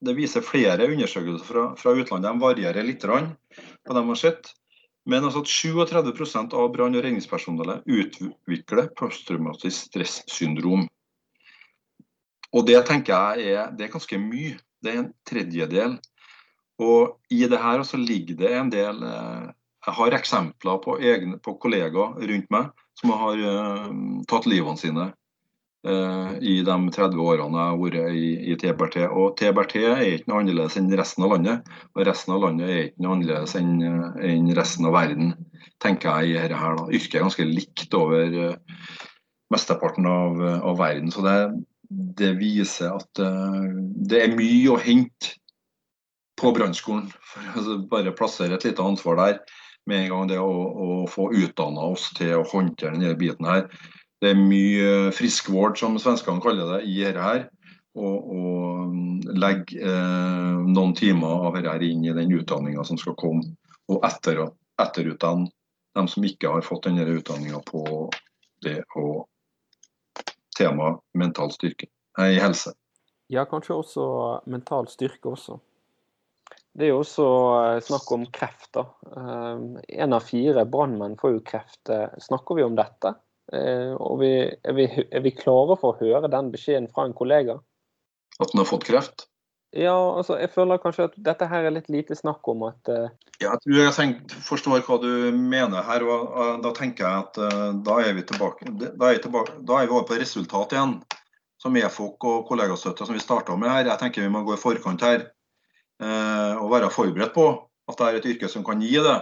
det 0.02 0.16
viser 0.18 0.44
flere 0.44 0.88
undersøkelser 0.90 1.46
fra, 1.46 1.68
fra 1.78 1.94
utlandet. 1.94 2.30
De 2.30 2.42
varierer 2.42 2.86
litt 2.86 3.04
på 3.06 3.94
dem 3.94 4.10
har 4.12 4.18
sett. 4.18 4.50
Men 5.06 5.24
altså 5.26 5.42
at 5.42 5.50
37% 5.50 6.54
av 6.54 6.68
brann- 6.74 6.94
og 6.94 7.02
redningspersonellet 7.02 7.86
utvikler 7.90 8.90
posttraumatisk 8.98 9.88
stressyndrom. 9.88 10.86
Og 12.52 12.66
det 12.68 12.78
tenker 12.86 13.14
jeg 13.14 13.56
er, 13.56 13.72
er 13.72 13.90
ganske 13.90 14.18
mye. 14.20 14.58
Det 14.82 14.92
er 14.92 15.00
en 15.00 15.12
tredjedel. 15.26 15.96
Og 16.82 17.18
i 17.30 17.42
det 17.46 17.58
her 17.58 17.80
altså 17.80 17.98
ligger 17.98 18.38
det 18.38 18.52
en 18.58 18.70
del 18.72 19.02
eh, 19.06 19.50
Jeg 19.82 19.94
har 19.98 20.14
eksempler 20.14 20.78
på, 20.78 20.94
egne, 21.02 21.38
på 21.42 21.56
kollegaer 21.58 22.14
rundt 22.30 22.50
meg 22.54 22.70
som 23.00 23.10
har 23.18 23.40
uh, 23.42 23.88
tatt 24.30 24.46
livene 24.46 24.78
sine 24.78 25.08
i 25.82 26.60
de 26.62 26.74
30 26.94 27.18
årene 27.18 27.58
jeg 27.58 27.70
har 27.72 27.78
vært 27.80 28.14
i, 28.14 28.26
i 28.52 28.56
TBRT. 28.58 29.00
Og 29.10 29.32
TBRT 29.38 29.72
er 29.80 30.02
ikke 30.06 30.30
noe 30.30 30.42
annerledes 30.42 30.76
enn 30.78 30.92
resten 30.98 31.26
av 31.26 31.34
landet. 31.34 31.72
Og 31.96 32.04
resten 32.06 32.36
av 32.36 32.44
landet 32.44 32.70
er 32.70 32.82
ikke 32.84 33.02
noe 33.02 33.16
annerledes 33.16 33.56
enn, 33.58 33.72
enn 34.22 34.52
resten 34.54 34.86
av 34.86 34.94
verden, 34.94 35.32
tenker 35.82 36.22
jeg 36.22 36.30
i 36.30 36.36
dette 36.38 36.60
her. 36.60 36.78
Da. 36.78 36.86
Yrket 36.94 37.18
er 37.18 37.26
ganske 37.26 37.48
likt 37.48 37.96
over 37.98 38.38
uh, 38.38 38.88
mesteparten 39.52 40.06
av, 40.06 40.38
av, 40.60 40.78
verden. 40.78 41.10
Så 41.10 41.24
det, 41.26 41.36
det 42.20 42.34
viser 42.38 42.94
at 42.94 43.22
uh, 43.22 43.66
det 44.06 44.22
er 44.22 44.36
mye 44.38 44.76
å 44.76 44.80
hente 44.82 45.34
på 46.40 46.54
brannskolen. 46.54 47.10
Altså, 47.56 47.78
bare 47.88 48.12
plassere 48.12 48.58
et 48.58 48.64
lite 48.66 48.84
ansvar 48.84 49.16
der 49.16 49.38
med 49.88 50.02
en 50.02 50.10
gang 50.12 50.26
det 50.28 50.36
å, 50.38 50.50
å 50.52 50.88
få 51.10 51.30
utdanna 51.32 51.86
oss 51.94 52.10
til 52.14 52.34
å 52.36 52.46
håndtere 52.46 52.92
denne 52.94 53.16
biten 53.18 53.48
her. 53.48 53.64
Det 54.22 54.30
er 54.30 54.38
mye 54.38 55.10
friskvård, 55.16 55.80
som 55.80 55.98
svenskene 55.98 56.42
kaller 56.42 56.76
det, 56.76 56.84
i 56.86 57.00
dette 57.02 57.24
her. 57.24 57.48
å, 57.92 58.08
og 58.08 59.32
legge 59.36 59.76
eh, 59.82 60.60
noen 60.64 60.94
timer 60.96 61.48
av 61.48 61.58
dette 61.58 61.90
inn 61.90 62.06
i 62.06 62.14
den 62.16 62.30
utdanninga 62.38 62.84
som 62.88 62.96
skal 63.00 63.18
komme, 63.20 63.50
og 63.90 64.06
etter, 64.06 64.46
etterutdanne 64.80 65.50
dem 65.92 66.08
som 66.08 66.24
ikke 66.24 66.48
har 66.54 66.64
fått 66.64 66.86
denne 66.86 67.04
utdanninga 67.04 67.60
på 67.68 67.82
det 68.64 68.78
å 68.96 69.26
tema 70.56 70.94
mental 71.18 71.52
styrke, 71.52 71.90
nei, 72.18 72.36
helse. 72.40 72.72
Ja, 73.32 73.44
kanskje 73.48 73.76
også 73.80 74.06
mental 74.52 74.88
styrke 74.92 75.32
også. 75.32 75.58
Det 76.72 76.86
er 76.86 76.92
jo 76.92 77.02
også 77.02 77.26
eh, 77.58 77.78
snakk 77.84 78.08
om 78.14 78.24
kreft. 78.32 78.70
da. 78.76 78.86
Én 79.12 80.08
eh, 80.08 80.16
av 80.16 80.24
fire 80.24 80.64
brannmenn 80.68 81.18
får 81.20 81.34
jo 81.34 81.44
kreft. 81.44 81.82
Eh, 81.92 82.08
snakker 82.20 82.56
vi 82.56 82.64
om 82.64 82.76
dette? 82.76 83.14
Og 83.52 84.20
vi, 84.20 84.30
er, 84.38 84.74
vi, 84.76 84.84
er, 85.02 85.20
vi, 85.24 85.32
klare 85.34 85.74
for 85.80 85.92
å 85.92 85.98
høre 85.98 86.30
den 86.30 86.52
beskjeden 86.52 86.86
fra 86.88 87.08
en 87.08 87.16
kollega? 87.16 87.58
At 88.38 88.52
den 88.52 88.62
har 88.62 88.68
fått 88.70 88.86
kreft? 88.86 89.26
Ja, 89.72 89.96
altså 90.18 90.36
jeg 90.36 90.50
føler 90.52 90.80
kanskje 90.80 91.06
at 91.08 91.14
dette 91.24 91.46
her 91.48 91.64
er 91.64 91.72
litt 91.72 91.88
lite 91.92 92.16
snakk 92.16 92.44
om 92.52 92.66
at 92.66 92.90
uh... 92.92 93.08
Ja, 93.40 93.54
Jeg 93.54 93.62
tror 93.62 93.78
jeg 93.78 93.94
tenker, 93.96 94.42
forstår 94.44 94.82
hva 94.84 94.98
du 95.00 95.08
mener 95.32 95.86
her. 95.86 96.04
og 96.04 96.60
Da 96.64 96.74
tenker 96.76 97.06
jeg 97.06 97.24
at 97.24 97.40
uh, 97.40 97.70
da 97.80 97.96
er 98.04 98.12
vi 98.18 98.24
tilbake 98.28 98.68
da 98.76 99.08
er, 99.08 99.22
tilbake, 99.24 99.56
da 99.64 99.80
er 99.80 99.88
vi 99.88 99.96
over 99.96 100.04
på 100.10 100.18
resultat 100.20 100.76
igjen. 100.76 100.98
Som 101.62 101.78
EFOK 101.78 102.26
og 102.28 102.44
kollegastøtte 102.50 103.06
som 103.08 103.16
vi 103.16 103.22
starta 103.22 103.56
med 103.56 103.72
her. 103.72 103.88
Jeg 103.88 104.00
tenker 104.02 104.26
vi 104.26 104.32
må 104.34 104.44
gå 104.44 104.58
i 104.58 104.60
forkant 104.60 105.04
her. 105.08 105.30
Uh, 106.02 106.60
og 106.60 106.68
være 106.74 106.92
forberedt 106.92 107.32
på 107.32 107.48
at 107.88 107.98
det 107.98 108.08
er 108.08 108.20
et 108.20 108.30
yrke 108.34 108.52
som 108.52 108.66
kan 108.66 108.82
gi 108.84 108.92
det. 109.00 109.18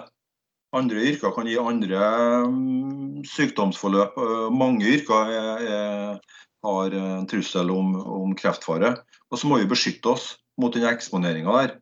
Andre 0.77 1.03
yrker 1.03 1.33
kan 1.35 1.49
gi 1.51 1.57
andre 1.59 2.01
um, 2.47 3.23
sykdomsforløp. 3.27 4.18
mange 4.55 4.87
yrker 4.87 5.33
er, 5.35 5.62
er, 5.66 6.43
har 6.62 6.95
en 6.95 7.27
trussel 7.31 7.73
om, 7.75 7.97
om 7.99 8.37
kreftfare. 8.39 8.95
Og 9.31 9.41
så 9.41 9.51
må 9.51 9.59
vi 9.59 9.71
beskytte 9.71 10.12
oss 10.12 10.37
mot 10.61 10.75
den 10.75 10.87
eksponeringa 10.87 11.57
der. 11.59 11.75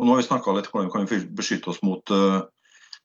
Og 0.00 0.06
nå 0.06 0.14
har 0.14 0.22
vi 0.22 0.28
snakka 0.30 0.54
litt 0.56 0.70
om 0.70 0.88
hvordan 0.88 1.08
vi 1.08 1.18
kan 1.18 1.28
beskytte 1.36 1.72
oss 1.74 1.82
mot, 1.84 2.08
uh, 2.08 2.40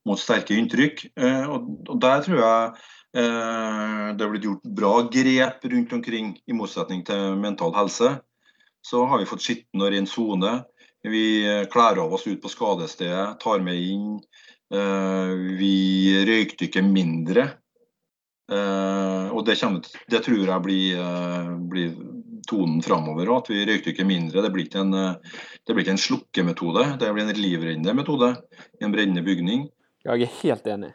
mot 0.08 0.20
sterke 0.20 0.56
inntrykk. 0.56 1.10
Uh, 1.20 1.58
og, 1.58 1.94
Der 2.00 2.26
tror 2.28 2.44
jeg 2.46 2.74
det 3.12 4.24
har 4.24 4.30
blitt 4.32 4.46
gjort 4.48 4.70
bra 4.72 4.92
grep 5.12 5.66
rundt 5.68 5.94
omkring, 5.98 6.30
i 6.48 6.56
motsetning 6.56 7.02
til 7.04 7.34
mental 7.36 7.74
helse. 7.76 8.14
Så 8.88 9.02
har 9.04 9.20
vi 9.20 9.28
fått 9.28 9.44
skitten 9.44 9.84
og 9.84 9.92
ren 9.92 10.08
sone. 10.08 10.54
Vi 11.04 11.44
kler 11.74 12.00
av 12.00 12.16
oss 12.16 12.24
ut 12.30 12.40
på 12.40 12.48
skadestedet, 12.54 13.36
tar 13.44 13.60
med 13.66 13.84
inn. 13.84 14.22
Vi 14.72 15.76
røykdykker 16.28 16.86
mindre. 16.86 17.44
Og 18.52 19.42
det, 19.48 19.58
kommer, 19.60 19.90
det 20.12 20.22
tror 20.24 20.48
jeg 20.48 20.64
blir, 20.64 21.02
blir 21.72 21.92
tonen 22.48 22.80
framover. 22.84 23.34
At 23.36 23.52
vi 23.52 23.66
røykdykker 23.68 24.08
mindre. 24.08 24.46
Det 24.46 24.54
blir 24.56 24.70
ikke 24.70 24.86
en, 24.86 24.96
det 24.96 25.76
blir 25.76 25.84
ikke 25.84 25.98
en 25.98 26.06
slukkemetode, 26.06 26.88
det 27.04 27.12
blir 27.12 27.28
en 27.28 27.36
livrennende 27.36 27.98
metode 28.00 28.32
i 28.80 28.88
en 28.88 28.96
brennende 28.96 29.26
bygning. 29.28 29.68
Jeg 30.08 30.26
er 30.26 30.36
helt 30.40 30.72
enig. 30.72 30.94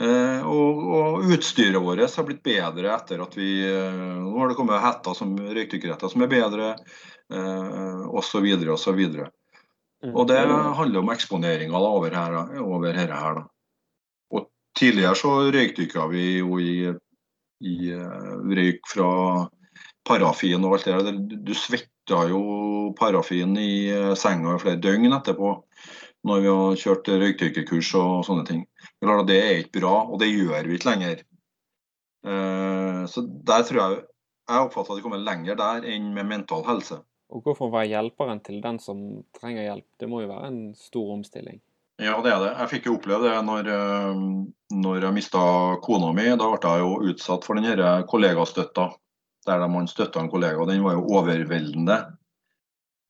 Uh, 0.00 0.40
og, 0.48 0.78
og, 0.96 1.24
utstyret 1.34 1.82
vårt 1.84 2.00
har 2.00 2.24
blitt 2.24 2.40
bedre 2.46 2.94
etter 2.94 3.20
at 3.20 3.34
vi 3.36 3.50
uh, 3.68 4.22
Nå 4.24 4.38
har 4.38 4.48
det 4.48 4.56
kommet 4.56 4.80
hetter 4.80 5.16
som 5.18 5.34
røykdykkerhetter 5.36 6.08
som 6.08 6.24
er 6.24 6.30
bedre, 6.30 6.70
eh, 7.28 8.00
osv. 8.16 8.46
osv. 8.72 9.02
Mm. 10.00 10.14
Og 10.16 10.28
det 10.30 10.38
handler 10.40 11.02
om 11.02 11.12
eksponeringa 11.12 11.76
over, 11.76 12.16
over 12.60 12.96
her. 12.96 13.12
her 13.12 13.34
da. 13.36 13.44
Og 14.32 14.46
tidligere 14.78 15.16
så 15.18 15.32
røykdykka 15.52 16.06
vi 16.08 16.26
jo 16.38 16.58
i, 16.58 16.74
i 17.60 17.74
uh, 17.92 18.36
røyk 18.48 18.80
fra 18.88 19.10
parafin 20.08 20.64
og 20.64 20.78
alt 20.78 20.88
det 20.88 21.00
der. 21.04 21.40
Du 21.44 21.52
svetta 21.54 22.24
jo 22.30 22.42
parafin 22.98 23.56
i 23.60 23.90
eh, 23.92 24.14
senga 24.18 24.56
i 24.56 24.62
flere 24.62 24.80
døgn 24.82 25.12
etterpå 25.12 25.52
når 26.26 26.40
vi 26.42 26.48
har 26.50 26.80
kjørt 26.80 27.10
røykdykkerkurs 27.20 27.92
og 28.00 28.24
sånne 28.26 28.46
ting. 28.48 28.64
Det 29.28 29.36
er 29.36 29.60
ikke 29.60 29.78
bra, 29.80 29.92
og 30.08 30.18
det 30.20 30.32
gjør 30.32 30.66
vi 30.68 30.76
ikke 30.76 30.90
lenger. 30.90 31.22
Eh, 32.26 33.04
så 33.08 33.24
der 33.24 33.68
tror 33.68 33.80
jeg 33.80 34.00
jeg 34.50 34.66
oppfatter 34.66 34.96
at 34.96 34.98
vi 34.98 35.04
kommer 35.04 35.22
lenger 35.22 35.56
der 35.58 35.86
enn 35.86 36.10
med 36.16 36.26
mental 36.26 36.64
helse. 36.66 36.98
Og 37.30 37.44
Hvorfor 37.46 37.70
være 37.72 37.92
hjelperen 37.92 38.40
til 38.44 38.60
den 38.62 38.78
som 38.82 39.02
trenger 39.36 39.68
hjelp? 39.68 39.86
Det 40.00 40.08
må 40.10 40.22
jo 40.24 40.30
være 40.32 40.50
en 40.50 40.62
stor 40.78 41.12
omstilling? 41.14 41.60
Ja, 42.00 42.16
det 42.24 42.32
er 42.32 42.40
det. 42.40 42.52
Jeg 42.56 42.70
fikk 42.72 42.88
jo 42.88 42.94
oppleve 42.96 43.28
det 43.28 43.40
når, 43.44 43.66
eh, 43.68 44.22
når 44.72 45.04
jeg 45.04 45.16
mista 45.18 45.42
kona 45.84 46.14
mi. 46.16 46.30
Da 46.32 46.48
ble 46.48 46.72
jeg 46.72 46.84
jo 46.84 47.12
utsatt 47.12 47.44
for 47.44 47.60
denne 47.60 47.90
kollegastøtta 48.08 48.88
der 49.46 49.68
man 49.72 49.88
støtta 49.88 50.20
en 50.20 50.30
kollega. 50.32 50.64
Den 50.68 50.84
var 50.84 50.96
jo 50.96 51.06
overveldende. 51.18 51.98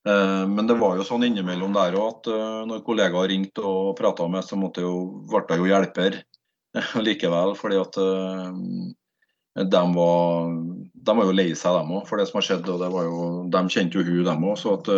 Eh, 0.08 0.44
men 0.48 0.66
det 0.66 0.78
var 0.80 0.98
jo 0.98 1.06
sånn 1.06 1.26
innimellom 1.28 1.74
der 1.76 1.96
òg 2.00 2.08
at 2.16 2.32
eh, 2.34 2.60
når 2.70 2.84
kollegaer 2.86 3.30
ringte 3.30 3.64
og 3.66 3.94
prata 3.98 4.26
med, 4.28 4.46
så 4.46 4.58
måtte 4.58 4.82
jo, 4.84 4.94
ble 5.30 5.44
jeg 5.48 5.62
jo 5.62 5.70
hjelper 5.70 6.18
likevel. 7.06 7.54
fordi 7.58 7.80
at 7.80 8.00
de 9.58 9.84
var, 9.94 10.50
de 10.94 11.14
var 11.18 11.26
jo 11.26 11.34
lei 11.34 11.48
seg, 11.58 11.74
dem 11.74 11.94
òg, 11.96 12.04
for 12.08 12.20
det 12.20 12.28
som 12.28 12.38
har 12.38 12.46
skjedd. 12.46 12.68
og 12.70 12.98
jo, 13.06 13.22
De 13.50 13.62
kjente 13.72 13.98
jo 13.98 14.04
hun, 14.06 14.24
dem 14.28 14.44
òg. 14.46 14.66
At, 14.76 14.90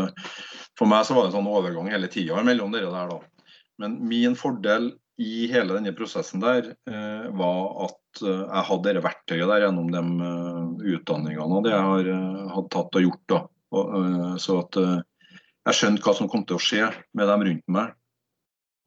for 0.78 0.90
meg 0.90 1.07
så 1.07 1.16
var 1.16 1.24
det 1.24 1.32
en 1.32 1.38
sånn 1.38 1.53
overgang 1.53 1.88
hele 1.92 2.11
tida 2.12 2.42
mellom 2.44 2.74
dere 2.74 2.92
der. 2.92 3.14
da. 3.14 3.48
Men 3.80 3.96
min 4.09 4.36
fordel 4.38 4.92
i 5.20 5.46
hele 5.53 5.76
denne 5.76 5.92
prosessen 5.96 6.42
der 6.42 6.72
eh, 6.72 7.24
var 7.36 7.86
at 7.86 8.22
eh, 8.24 8.44
jeg 8.44 8.66
hadde 8.68 8.94
det 8.96 9.05
verktøyet 9.05 9.50
der 9.50 9.66
gjennom 9.66 9.90
de 9.92 10.03
uh, 10.24 10.94
utdanningene 10.96 11.59
og 11.59 11.66
det 11.66 11.74
jeg 11.74 11.88
har 11.88 12.09
uh, 12.09 12.53
hadde 12.57 12.70
tatt 12.72 12.98
og 12.98 13.05
gjort. 13.07 13.24
da. 13.32 13.40
Og, 13.72 13.96
uh, 13.96 14.30
så 14.42 14.61
at 14.62 14.78
jeg 14.82 15.78
skjønte 15.78 16.05
hva 16.05 16.14
som 16.16 16.30
kom 16.30 16.46
til 16.48 16.59
å 16.59 16.62
skje 16.62 16.88
med 17.18 17.28
dem 17.30 17.44
rundt 17.48 17.66
meg. 17.76 17.92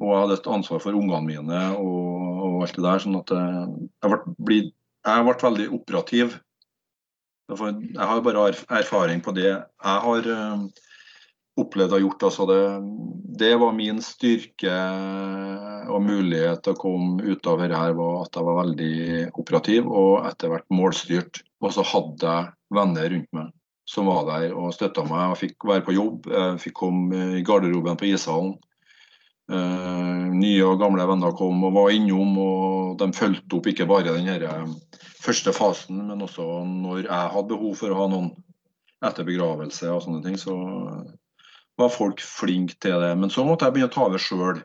Og 0.01 0.09
jeg 0.11 0.23
hadde 0.23 0.39
et 0.41 0.49
ansvar 0.57 0.81
for 0.83 0.97
ungene 0.97 1.23
mine 1.23 1.61
og, 1.79 2.41
og 2.49 2.57
alt 2.65 2.75
det 2.75 2.83
der. 2.83 3.03
sånn 3.05 3.21
at 3.21 3.31
jeg 3.31 4.17
ble, 4.43 4.57
jeg 5.05 5.27
ble 5.27 5.35
veldig 5.43 5.69
operativ. 5.77 6.35
Jeg 7.45 8.09
har 8.09 8.23
bare 8.25 8.47
erfaring 8.73 9.21
på 9.21 9.33
det 9.37 9.47
jeg 9.51 9.59
har 10.01 10.29
opplevd 11.61 11.95
og 11.95 12.05
gjort. 12.05 12.25
Altså 12.29 12.47
det, 12.49 12.61
det, 13.41 13.51
var 13.61 13.75
min 13.77 14.01
styrke 14.03 14.77
og 15.93 16.01
mulighet 16.03 16.63
til 16.65 16.73
å 16.73 16.79
komme 16.81 17.21
ut 17.21 17.47
av 17.47 17.61
dette 17.61 17.83
var 17.99 18.23
at 18.23 18.39
jeg 18.39 18.47
var 18.49 18.61
veldig 18.63 18.95
operativ 19.41 19.91
og 19.91 20.25
etter 20.29 20.51
hvert 20.51 20.67
målstyrt. 20.73 21.43
Og 21.61 21.75
så 21.75 21.85
hadde 21.85 22.33
jeg 22.33 22.51
venner 22.75 23.13
rundt 23.13 23.31
meg 23.37 23.53
som 23.85 24.07
var 24.09 24.25
der 24.25 24.53
og 24.57 24.73
støtta 24.73 25.05
meg. 25.05 25.35
Jeg 25.35 25.41
fikk 25.43 25.67
være 25.69 25.85
på 25.85 25.95
jobb, 25.95 26.29
jeg 26.31 26.61
fikk 26.63 26.79
komme 26.81 27.25
i 27.37 27.43
garderoben 27.45 27.99
på 27.99 28.09
ishallen. 28.09 28.55
Uh, 29.51 30.31
nye 30.33 30.63
og 30.65 30.79
gamle 30.81 31.05
venner 31.05 31.35
kom 31.37 31.61
og 31.67 31.75
var 31.75 31.91
innom, 31.93 32.37
og 32.41 32.95
de 33.01 33.11
fulgte 33.13 33.59
opp 33.59 33.67
ikke 33.69 33.85
bare 33.89 34.15
den 34.15 34.31
eh, 34.33 34.63
første 35.21 35.53
fasen, 35.53 35.99
men 36.07 36.23
også 36.25 36.45
når 36.65 37.03
jeg 37.05 37.33
hadde 37.35 37.51
behov 37.51 37.75
for 37.77 37.93
å 37.93 37.99
ha 37.99 38.07
noen 38.09 38.31
etter 39.05 39.27
begravelse 39.27 39.91
og 39.91 40.01
sånne 40.05 40.23
ting. 40.25 40.39
Så 40.39 40.55
var 41.77 41.93
folk 41.93 42.23
flinke 42.23 42.77
til 42.81 42.97
det. 43.03 43.13
Men 43.19 43.29
så 43.33 43.45
måtte 43.45 43.67
jeg 43.67 43.75
begynne 43.75 43.91
å 43.91 43.95
ta 43.95 44.07
over 44.07 44.21
sjøl. 44.21 44.63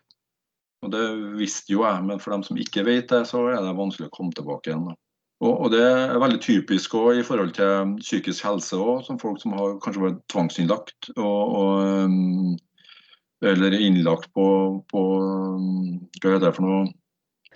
Og 0.81 0.93
det 0.95 1.05
visste 1.37 1.75
jo 1.75 1.85
jeg, 1.85 2.05
men 2.07 2.21
for 2.23 2.33
dem 2.33 2.45
som 2.47 2.59
ikke 2.61 2.87
vet 2.87 3.11
det, 3.13 3.25
så 3.29 3.45
er 3.51 3.61
det 3.61 3.77
vanskelig 3.77 4.09
å 4.09 4.15
komme 4.15 4.33
tilbake 4.37 4.71
igjen. 4.71 4.93
Og, 5.41 5.71
det 5.73 5.81
er 5.81 6.19
veldig 6.21 6.41
typisk 6.45 6.95
også 6.99 7.17
i 7.17 7.25
forhold 7.25 7.55
til 7.57 7.95
psykisk 8.03 8.45
helse 8.45 8.77
òg, 8.77 8.99
som 9.07 9.21
folk 9.21 9.39
som 9.41 9.55
har 9.57 9.79
kanskje 9.81 10.03
vært 10.05 10.19
tvangsinnlagt. 10.33 11.09
Og, 11.17 11.55
og, 11.61 12.59
eller 13.45 13.81
innlagt 13.81 14.33
på, 14.35 14.47
på 14.91 15.03
Hva 16.21 16.35
heter 16.35 16.49
det 16.49 16.57
for 16.57 16.67
noe? 16.67 16.89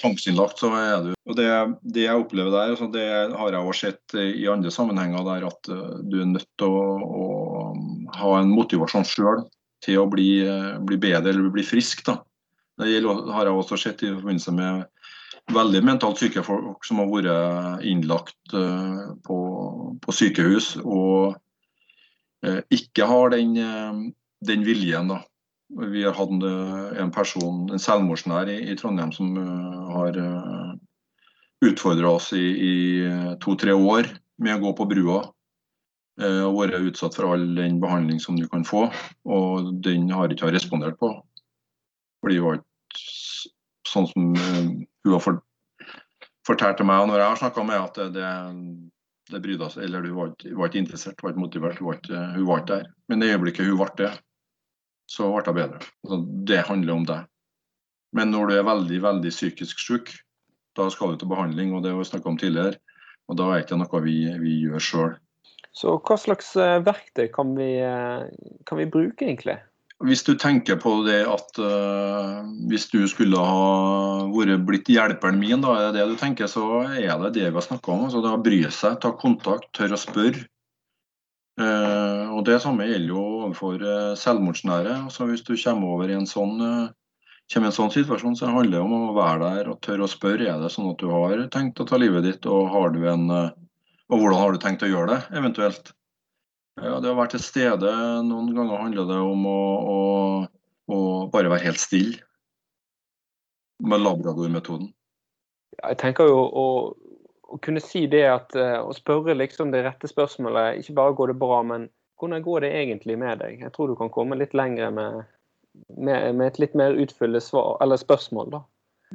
Tvangsinnlagt, 0.01 0.59
så 0.59 0.72
er 0.74 1.03
du 1.05 1.11
Og 1.30 1.37
det, 1.39 1.49
det 1.95 2.07
jeg 2.09 2.18
opplever 2.18 2.51
der, 2.51 2.72
altså 2.74 2.89
det 2.91 3.05
har 3.39 3.55
jeg 3.55 3.61
også 3.61 3.91
sett 3.91 4.16
i 4.18 4.49
andre 4.51 4.72
sammenhenger, 4.74 5.22
der 5.28 5.47
at 5.47 5.70
uh, 5.70 6.01
du 6.03 6.18
er 6.20 6.30
nødt 6.32 6.49
til 6.59 6.72
å, 6.72 6.87
å 7.05 7.26
ha 8.18 8.32
en 8.41 8.51
motivasjon 8.51 9.07
sjøl 9.07 9.45
til 9.85 10.01
å 10.01 10.09
bli, 10.09 10.41
bli, 10.89 10.97
bedre 10.97 11.30
eller 11.30 11.53
bli 11.53 11.62
frisk. 11.66 12.01
Da. 12.07 12.16
Det 12.80 12.89
har 13.05 13.45
jeg 13.45 13.55
også 13.55 13.76
sett 13.76 14.03
i 14.03 14.12
forbindelse 14.14 14.55
med 14.57 14.87
veldig 15.53 15.82
mentalt 15.85 16.22
syke 16.22 16.41
folk 16.43 16.87
som 16.89 17.03
har 17.03 17.11
vært 17.12 17.85
innlagt 17.85 18.57
uh, 18.57 19.12
på, 19.26 19.39
på, 20.01 20.16
sykehus 20.16 20.74
og 20.82 21.37
ikke 22.74 23.07
har 23.09 23.30
den, 23.32 23.55
den, 24.45 24.64
viljen. 24.66 25.09
da. 25.09 25.22
Vi 25.75 26.05
har 26.05 26.14
hatt 26.14 26.35
en 27.03 27.11
person, 27.14 27.64
en 27.72 27.83
selvmordsnær 27.83 28.51
i, 28.53 28.61
i 28.70 28.77
Trondheim 28.79 29.11
som 29.14 29.33
har 29.91 30.18
uh, 30.18 30.75
utfordra 31.66 32.12
oss 32.14 32.29
i, 32.37 32.45
i 32.45 32.75
to-tre 33.43 33.75
år 33.75 34.07
med 34.39 34.55
å 34.55 34.62
gå 34.68 34.75
på 34.79 34.87
brua 34.93 35.25
Uh, 36.14 36.47
og 36.47 36.61
vært 36.61 36.85
utsatt 36.93 37.16
for 37.16 37.35
all 37.35 37.45
den 37.57 37.81
behandling 37.83 38.20
som 38.22 38.37
du 38.39 38.47
kan 38.51 38.62
få. 38.66 38.87
Og 39.27 39.72
den 39.83 40.07
har 40.14 40.31
ikke 40.31 40.47
hun 40.47 40.55
respondert 40.55 40.99
på. 41.01 41.11
Fordi 42.22 42.37
det 42.39 42.45
var 42.45 42.61
ikke 42.61 43.91
sånn 43.91 44.07
som 44.12 44.29
uh, 44.39 44.61
hun 45.03 45.16
har 45.16 45.25
fort, 45.25 45.43
fortalt 46.47 46.79
til 46.79 46.87
meg 46.87 47.09
når 47.11 47.18
jeg 47.18 47.33
har 47.33 47.41
snakka 47.43 47.64
med 47.66 47.81
at 47.81 48.03
det, 48.14 48.35
Det 49.33 49.41
brydde 49.41 49.70
seg, 49.72 49.87
eller 49.87 50.05
Hun 50.05 50.16
var 50.18 50.33
var 50.61 50.68
ikke 50.68 50.79
interessert, 50.79 51.22
var 51.22 51.33
ikke 51.33 51.41
motivert, 51.41 51.79
hun 51.81 51.87
var 51.89 51.99
ikke, 51.99 52.22
hun 52.37 52.47
var 52.47 52.59
ikke 52.61 52.75
der. 52.75 52.89
Men 53.09 53.22
i 53.22 53.31
øyeblikket 53.33 53.66
hun 53.66 53.79
ble 53.81 53.87
det, 53.97 54.11
så 55.11 55.31
ble 55.33 55.45
det 55.47 55.57
bedre. 55.59 55.81
Altså, 56.05 56.21
det 56.51 56.63
handler 56.69 56.95
om 56.95 57.09
deg. 57.09 57.27
Men 58.15 58.31
når 58.31 58.47
du 58.47 58.55
er 58.57 58.69
veldig 58.69 59.03
veldig 59.03 59.33
psykisk 59.35 59.83
syk, 59.83 60.15
da 60.79 60.89
skal 60.91 61.15
du 61.15 61.23
til 61.23 61.31
behandling, 61.31 61.75
og 61.75 61.85
det 61.85 61.93
har 61.93 62.01
vi 62.01 62.09
snakka 62.09 62.31
om 62.31 62.39
tidligere. 62.41 62.79
Og 63.31 63.39
da 63.39 63.51
er 63.51 63.61
det 63.61 63.67
ikke 63.67 63.79
noe 63.81 64.03
vi, 64.05 64.17
vi 64.41 64.57
gjør 64.65 64.83
sjøl. 64.83 65.13
Så 65.75 65.97
hva 66.07 66.17
slags 66.21 66.53
eh, 66.61 66.81
verktøy 66.87 67.27
kan 67.35 67.55
vi, 67.59 67.71
eh, 67.83 68.27
kan 68.69 68.79
vi 68.79 68.91
bruke, 68.91 69.27
egentlig? 69.27 69.59
Hvis 70.05 70.25
du 70.27 70.35
tenker 70.39 70.77
på 70.83 70.91
det 71.07 71.21
at 71.31 71.59
uh, 71.63 72.43
hvis 72.69 72.89
du 72.91 73.05
skulle 73.09 73.39
ha 73.39 74.27
vært 74.35 74.65
blitt 74.67 74.91
hjelperen 74.91 75.39
min, 75.39 75.63
da 75.63 75.77
er 75.79 75.87
det 75.87 76.01
det 76.01 76.09
du 76.11 76.17
tenker, 76.21 76.51
så 76.51 76.83
er 76.83 77.15
det 77.23 77.31
det 77.39 77.47
vi 77.47 77.55
har 77.55 77.65
snakka 77.65 77.93
om. 77.95 78.03
Altså, 78.09 78.21
å 78.27 78.41
bry 78.43 78.59
seg, 78.75 78.99
ta 79.01 79.15
kontakt, 79.17 79.71
tørre 79.77 79.97
å 79.97 80.03
spørre. 80.03 80.45
Uh, 81.61 82.35
og 82.35 82.45
Det 82.49 82.59
samme 82.63 82.87
gjelder 82.89 83.13
jo 83.13 83.23
overfor 83.23 83.83
uh, 83.83 84.15
selvmordsnære. 84.19 84.97
Altså, 85.07 85.27
hvis 85.31 85.45
du 85.47 85.55
kommer 85.55 85.95
over 85.95 86.11
i 86.11 86.17
en 86.19 86.27
sånn 86.27 86.59
i 86.59 87.61
en 87.61 87.75
sånn 87.77 87.93
situasjon, 87.93 88.35
så 88.41 88.49
handler 88.49 88.79
det 88.79 88.83
om 88.83 88.95
å 88.97 89.17
være 89.19 89.43
der 89.43 89.69
og 89.71 89.83
tørre 89.85 90.07
å 90.07 90.11
spørre. 90.11 90.49
Er 90.49 90.63
det 90.63 90.73
sånn 90.73 90.89
at 90.91 91.03
du 91.03 91.11
har 91.13 91.45
tenkt 91.53 91.83
å 91.83 91.87
ta 91.87 92.01
livet 92.01 92.25
ditt, 92.25 92.47
og, 92.49 92.71
har 92.73 92.97
en, 93.13 93.27
og 94.09 94.17
hvordan 94.17 94.41
har 94.41 94.55
du 94.55 94.63
tenkt 94.63 94.83
å 94.83 94.89
gjøre 94.89 95.13
det, 95.13 95.21
eventuelt? 95.37 95.93
Ja, 96.81 96.99
det 97.01 97.13
å 97.13 97.19
være 97.19 97.37
til 97.37 97.43
stede. 97.45 97.91
Noen 98.27 98.51
ganger 98.57 98.81
handler 98.83 99.07
det 99.07 99.19
om 99.23 99.47
å, 99.47 99.61
å, 99.95 99.99
å 100.91 100.99
bare 101.31 101.53
være 101.53 101.69
helt 101.69 101.83
stille. 101.83 102.19
Med 103.85 104.03
labradormetoden. 104.03 104.89
Jeg 105.75 105.99
tenker 106.01 106.31
jo 106.31 106.41
å, 106.47 106.67
å, 107.55 107.61
kunne 107.63 107.83
si 107.83 108.05
det 108.11 108.25
at 108.31 108.57
eh, 108.59 108.81
å 108.83 108.95
spørre 108.97 109.37
liksom 109.39 109.71
det 109.75 109.85
rette 109.87 110.11
spørsmålet, 110.11 110.81
ikke 110.83 110.97
bare 110.99 111.17
går 111.19 111.33
det 111.33 111.39
bra, 111.43 111.61
men 111.67 111.89
hvordan 112.21 112.43
går 112.45 112.67
det 112.67 112.73
egentlig 112.81 113.17
med 113.21 113.41
deg? 113.43 113.63
Jeg 113.63 113.73
tror 113.75 113.91
du 113.91 113.97
kan 113.99 114.13
komme 114.13 114.39
litt 114.39 114.55
lenger 114.57 114.93
med, 114.95 115.23
med, 115.97 116.35
med 116.35 116.47
et 116.47 116.61
litt 116.63 116.77
mer 116.79 116.97
utfyllende 116.99 117.43
svar, 117.45 117.77
eller 117.85 118.01
spørsmål, 118.01 118.53
da. 118.55 118.63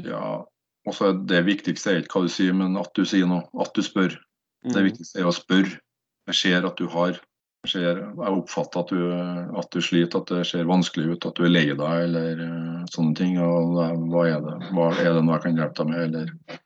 Ja, 0.06 0.24
også 0.88 1.14
det 1.28 1.44
viktigste 1.48 1.94
er 1.94 2.04
ikke 2.04 2.20
hva 2.20 2.28
du 2.28 2.34
sier, 2.34 2.56
men 2.56 2.78
at 2.80 2.92
du 2.96 3.04
sier 3.08 3.28
noe. 3.30 3.46
At 3.60 3.74
du 3.76 3.84
spør. 3.86 4.16
Det 4.68 4.76
Mm. 4.76 4.90
viktigste 4.90 5.22
er 5.22 5.28
å 5.30 5.36
spørre. 5.36 5.78
Jeg 6.28 6.36
ser 6.36 6.66
at 6.68 6.78
du 6.78 6.88
har 6.92 7.20
jeg 7.64 7.72
ser, 7.72 7.98
jeg 8.00 8.36
oppfatter 8.40 8.80
at 8.80 8.92
du, 8.92 9.00
at 9.60 9.70
du 9.72 9.82
sliter, 9.84 10.22
at 10.22 10.30
det 10.32 10.46
ser 10.48 10.68
vanskelig 10.68 11.16
ut, 11.16 11.26
at 11.28 11.36
du 11.36 11.44
er 11.44 11.52
lei 11.52 11.66
deg 11.68 12.04
eller 12.06 12.40
uh, 12.40 12.86
sånne 12.92 13.16
ting. 13.20 13.34
og 13.44 13.76
Hva 13.76 14.24
er 14.30 14.44
det 14.46 14.54
hva 14.72 14.88
er 14.96 15.10
det 15.18 15.24
noe 15.26 15.36
jeg 15.36 15.44
kan 15.44 15.60
hjelpe 15.60 15.84
deg 15.84 15.90
med? 15.90 16.04
Eller, 16.06 16.60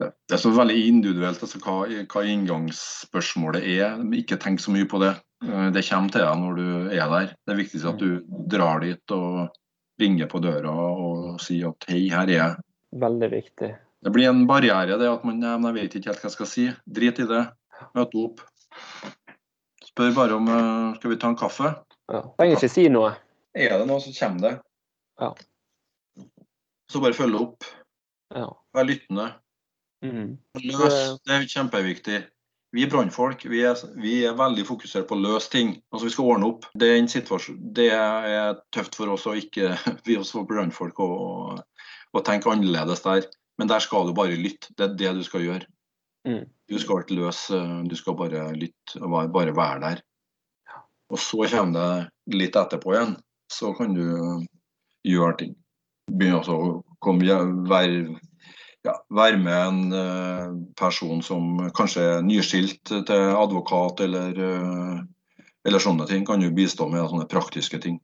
det, 0.00 0.34
er 0.34 0.40
så 0.40 0.52
veldig 0.54 0.76
individuelt 0.88 1.42
altså, 1.44 1.60
hva, 1.60 1.84
hva 2.08 2.22
inngangsspørsmålet 2.24 3.66
er. 3.68 3.98
Ikke 4.16 4.38
tenk 4.40 4.62
så 4.62 4.72
mye 4.74 4.88
på 4.88 5.00
det. 5.02 5.12
Uh, 5.44 5.68
det 5.74 5.84
kommer 5.88 6.12
til 6.12 6.24
deg 6.24 6.40
når 6.40 6.58
du 6.58 6.66
er 6.94 7.12
der. 7.14 7.34
Det 7.44 7.54
er 7.54 7.60
viktigst 7.60 7.90
at 7.90 8.00
du 8.00 8.20
drar 8.52 8.84
dit 8.84 9.16
og 9.16 9.50
ringer 10.00 10.30
på 10.32 10.40
døra 10.40 10.72
og 10.72 11.40
sier 11.44 11.74
at 11.74 11.88
hei, 11.92 12.06
her 12.12 12.28
er 12.28 12.36
jeg. 12.38 12.66
Veldig 13.00 13.30
viktig. 13.34 13.70
Det 14.00 14.12
blir 14.14 14.30
en 14.30 14.46
barriere, 14.48 14.96
det 14.96 15.10
at 15.10 15.26
man 15.28 15.44
jeg 15.44 15.76
vet 15.76 15.98
ikke 15.98 16.10
helt 16.10 16.22
hva 16.22 16.30
jeg 16.30 16.36
skal 16.38 16.48
si. 16.48 16.66
Drit 16.88 17.20
i 17.20 17.28
det. 17.28 17.44
Møte 17.96 18.24
opp. 18.24 18.40
Spør 19.84 20.16
bare 20.16 20.38
om 20.38 20.48
uh, 20.48 20.96
skal 20.96 21.12
vi 21.12 21.20
ta 21.20 21.28
en 21.32 21.38
kaffe. 21.38 21.74
Ja. 22.10 22.24
Trenger 22.40 22.56
ikke 22.56 22.72
si 22.72 22.88
noe. 22.92 23.12
Er 23.52 23.76
det 23.80 23.86
noe, 23.90 24.00
så 24.02 24.14
kommer 24.14 24.46
det. 24.46 24.54
Ja. 25.20 25.34
Så 26.90 27.02
bare 27.02 27.14
følge 27.14 27.44
opp. 27.44 27.66
Ja. 28.34 28.48
Vær 28.74 28.86
lyttende. 28.86 29.26
Mm. 30.04 30.36
Løs. 30.64 31.00
Det 31.24 31.34
er 31.34 31.48
kjempeviktig. 31.48 32.20
Vi 32.72 32.86
brannfolk 32.86 33.42
vi 33.50 33.64
vi 33.98 34.12
er 34.24 34.36
veldig 34.38 34.64
fokusert 34.68 35.08
på 35.08 35.16
å 35.16 35.22
løse 35.24 35.50
ting. 35.50 35.74
Altså 35.90 36.06
Vi 36.06 36.12
skal 36.14 36.28
ordne 36.34 36.50
opp. 36.52 36.68
Det 36.74 36.92
er, 36.92 37.00
en 37.00 37.74
det 37.74 37.88
er 37.90 38.60
tøft 38.72 38.94
for 38.94 39.10
oss 39.10 39.26
å 39.26 39.34
ikke 39.34 39.74
vi 40.06 40.16
også 40.16 40.46
brannfolk 40.46 41.00
å, 41.00 41.10
å 42.12 42.22
tenke 42.26 42.50
annerledes 42.50 43.02
der. 43.02 43.26
Men 43.58 43.68
der 43.68 43.82
skal 43.84 44.06
du 44.06 44.14
bare 44.16 44.38
lytte. 44.38 44.70
Det 44.76 44.86
er 44.86 44.96
det 44.96 45.14
du 45.18 45.24
skal 45.26 45.44
gjøre. 45.44 45.66
Mm. 46.28 46.46
Du 46.68 46.78
skal 46.78 47.02
ikke 47.02 47.18
løse, 47.18 47.58
du 47.88 47.96
skal 47.96 48.16
bare 48.16 48.52
lytte 48.54 49.00
og 49.02 49.32
bare 49.34 49.56
være 49.56 49.80
der. 49.82 50.02
Og 51.10 51.18
så 51.18 51.42
kommer 51.50 51.74
det 51.74 52.38
litt 52.38 52.56
etterpå 52.56 52.94
igjen. 52.94 53.16
Så 53.50 53.72
kan 53.74 53.96
du 53.96 54.04
gjøre 55.02 55.36
ting. 55.40 55.56
Begynne 56.10 56.38
å 56.46 56.82
komme, 57.02 57.40
være, 57.66 58.20
ja, 58.86 58.94
være 59.12 59.38
med 59.40 59.56
en 59.60 59.80
uh, 59.92 60.52
person 60.78 61.22
som 61.22 61.58
kanskje 61.76 62.04
er 62.16 62.22
nyskilt 62.24 62.82
til 62.88 63.32
advokat 63.36 64.00
eller, 64.06 64.38
uh, 64.38 65.00
eller 65.68 65.82
sånne 65.82 66.06
ting. 66.08 66.24
Kan 66.28 66.44
jo 66.44 66.52
bistå 66.54 66.88
med 66.88 67.08
sånne 67.10 67.28
praktiske 67.30 67.82
ting. 67.82 68.00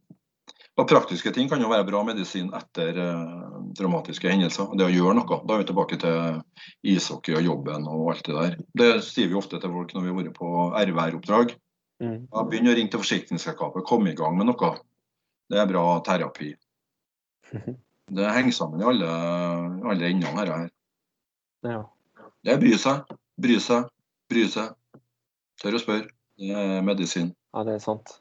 Og 0.76 0.84
Praktiske 0.90 1.30
ting 1.32 1.48
kan 1.48 1.62
jo 1.62 1.70
være 1.70 1.86
bra 1.88 2.02
medisin 2.04 2.50
etter 2.52 2.98
dramatiske 3.78 4.28
hendelser. 4.28 4.74
Det 4.76 4.84
å 4.84 4.92
gjøre 4.92 5.14
noe. 5.16 5.38
Da 5.48 5.54
er 5.54 5.62
vi 5.62 5.68
tilbake 5.70 5.96
til 6.02 6.42
ishockey 6.92 7.32
og 7.38 7.46
jobben 7.46 7.86
og 7.88 8.10
alt 8.12 8.28
det 8.28 8.34
der. 8.36 8.58
Det 8.76 8.90
sier 9.06 9.30
vi 9.30 9.38
ofte 9.40 9.56
til 9.62 9.72
folk 9.72 9.94
når 9.96 10.04
vi 10.04 10.12
har 10.12 10.18
vært 10.18 10.36
på 10.36 10.50
RVR-oppdrag. 10.76 11.56
Mm. 12.04 12.18
Ja, 12.28 12.44
Begynn 12.44 12.68
å 12.68 12.76
ringe 12.76 12.92
til 12.92 13.00
forsikringsselskapet, 13.00 13.86
kom 13.88 14.04
i 14.04 14.14
gang 14.18 14.36
med 14.36 14.50
noe. 14.50 14.74
Det 15.48 15.62
er 15.62 15.70
bra 15.70 15.86
terapi. 16.04 16.52
Det 18.06 18.28
henger 18.30 18.54
sammen 18.54 18.80
i 18.80 18.86
alle, 18.86 19.06
alle 19.90 20.10
endene 20.12 20.38
her. 20.38 20.68
Ja. 21.66 21.80
Det 22.46 22.52
er 22.54 22.60
bry 22.62 22.76
seg, 22.78 23.16
bry 23.42 23.56
seg, 23.62 23.88
bry 24.30 24.44
seg. 24.50 24.76
Tør 25.62 25.78
å 25.78 25.82
spørre. 25.82 26.12
Det 26.36 26.52
er 26.52 26.84
medisin. 26.84 27.32
ja, 27.56 27.64
det 27.64 27.78
er 27.78 27.82
sant. 27.82 28.18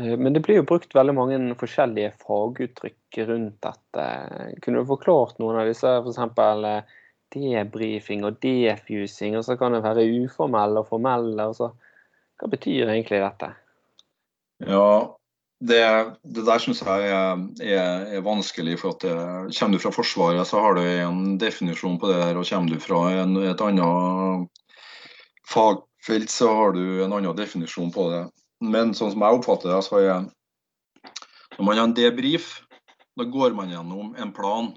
Eh, 0.00 0.16
Men 0.16 0.32
det 0.32 0.42
blir 0.42 0.60
jo 0.60 0.66
brukt 0.66 0.94
veldig 0.96 1.14
mange 1.14 1.38
forskjellige 1.60 2.14
faguttrykk 2.24 3.20
rundt 3.28 3.60
dette. 3.62 4.06
Kunne 4.64 4.80
du 4.82 4.88
forklart 4.88 5.38
noen 5.38 5.60
av 5.60 5.68
disse, 5.68 5.92
f.eks. 6.00 6.96
debrifing 7.30 8.24
og 8.26 8.40
defusing, 8.42 9.36
og 9.38 9.44
så 9.46 9.54
kan 9.60 9.76
det 9.76 9.84
være 9.84 10.08
uformelle 10.24 10.82
og 10.82 10.88
formelle. 10.90 11.46
og 11.46 11.54
så 11.60 11.70
Hva 12.40 12.48
betyr 12.50 12.88
egentlig 12.88 13.20
dette? 13.22 13.52
Ja, 14.66 15.14
det, 15.60 15.82
det 16.24 16.44
der 16.46 16.62
syns 16.62 16.80
jeg 16.80 17.10
er, 17.12 17.44
er, 17.60 18.06
er, 18.16 18.24
vanskelig. 18.24 18.78
for 18.80 18.94
at 18.94 19.04
det, 19.04 19.14
Kommer 19.58 19.76
du 19.76 19.82
fra 19.82 19.92
Forsvaret, 19.92 20.46
så 20.48 20.60
har 20.60 20.74
du 20.74 20.82
en 20.82 21.38
definisjon 21.38 21.98
på 22.00 22.08
det 22.08 22.22
her, 22.22 22.36
Og 22.36 22.48
kommer 22.48 22.72
du 22.72 22.80
fra 22.80 23.00
en, 23.20 23.36
et 23.44 23.60
annet 23.60 24.48
fagfelt, 25.50 26.30
så 26.30 26.48
har 26.54 26.72
du 26.72 27.04
en 27.04 27.12
annen 27.12 27.36
definisjon 27.36 27.92
på 27.92 28.08
det. 28.10 28.24
Men 28.60 28.94
sånn 28.94 29.12
som 29.12 29.24
jeg 29.24 29.40
oppfatter 29.40 29.74
det, 29.74 29.82
så 29.84 30.00
er 30.00 30.28
når 31.58 31.66
man 31.66 31.76
har 31.76 31.88
en 31.90 31.96
debrief, 31.96 32.62
da 33.18 33.26
går 33.28 33.52
man 33.52 33.68
gjennom 33.68 34.14
en 34.16 34.32
plan. 34.32 34.70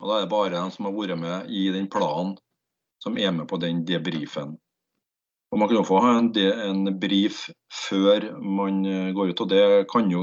Og 0.00 0.08
da 0.08 0.16
er 0.16 0.24
det 0.24 0.32
bare 0.32 0.54
den 0.54 0.70
som 0.72 0.86
har 0.88 0.94
vært 0.96 1.20
med 1.20 1.50
i 1.52 1.66
den 1.74 1.90
planen, 1.92 2.38
som 3.02 3.18
er 3.20 3.34
med 3.36 3.48
på 3.50 3.58
den 3.60 3.82
debrifen. 3.84 4.54
Og 5.50 5.58
Man 5.58 5.68
kan 5.68 5.80
jo 5.80 5.86
få 5.86 5.98
en, 6.06 6.30
en 6.38 6.92
brief 7.00 7.48
før 7.74 8.28
man 8.38 8.84
går 9.16 9.32
ut, 9.32 9.40
og 9.42 9.48
det 9.50 9.64
kan 9.90 10.10
jo 10.12 10.22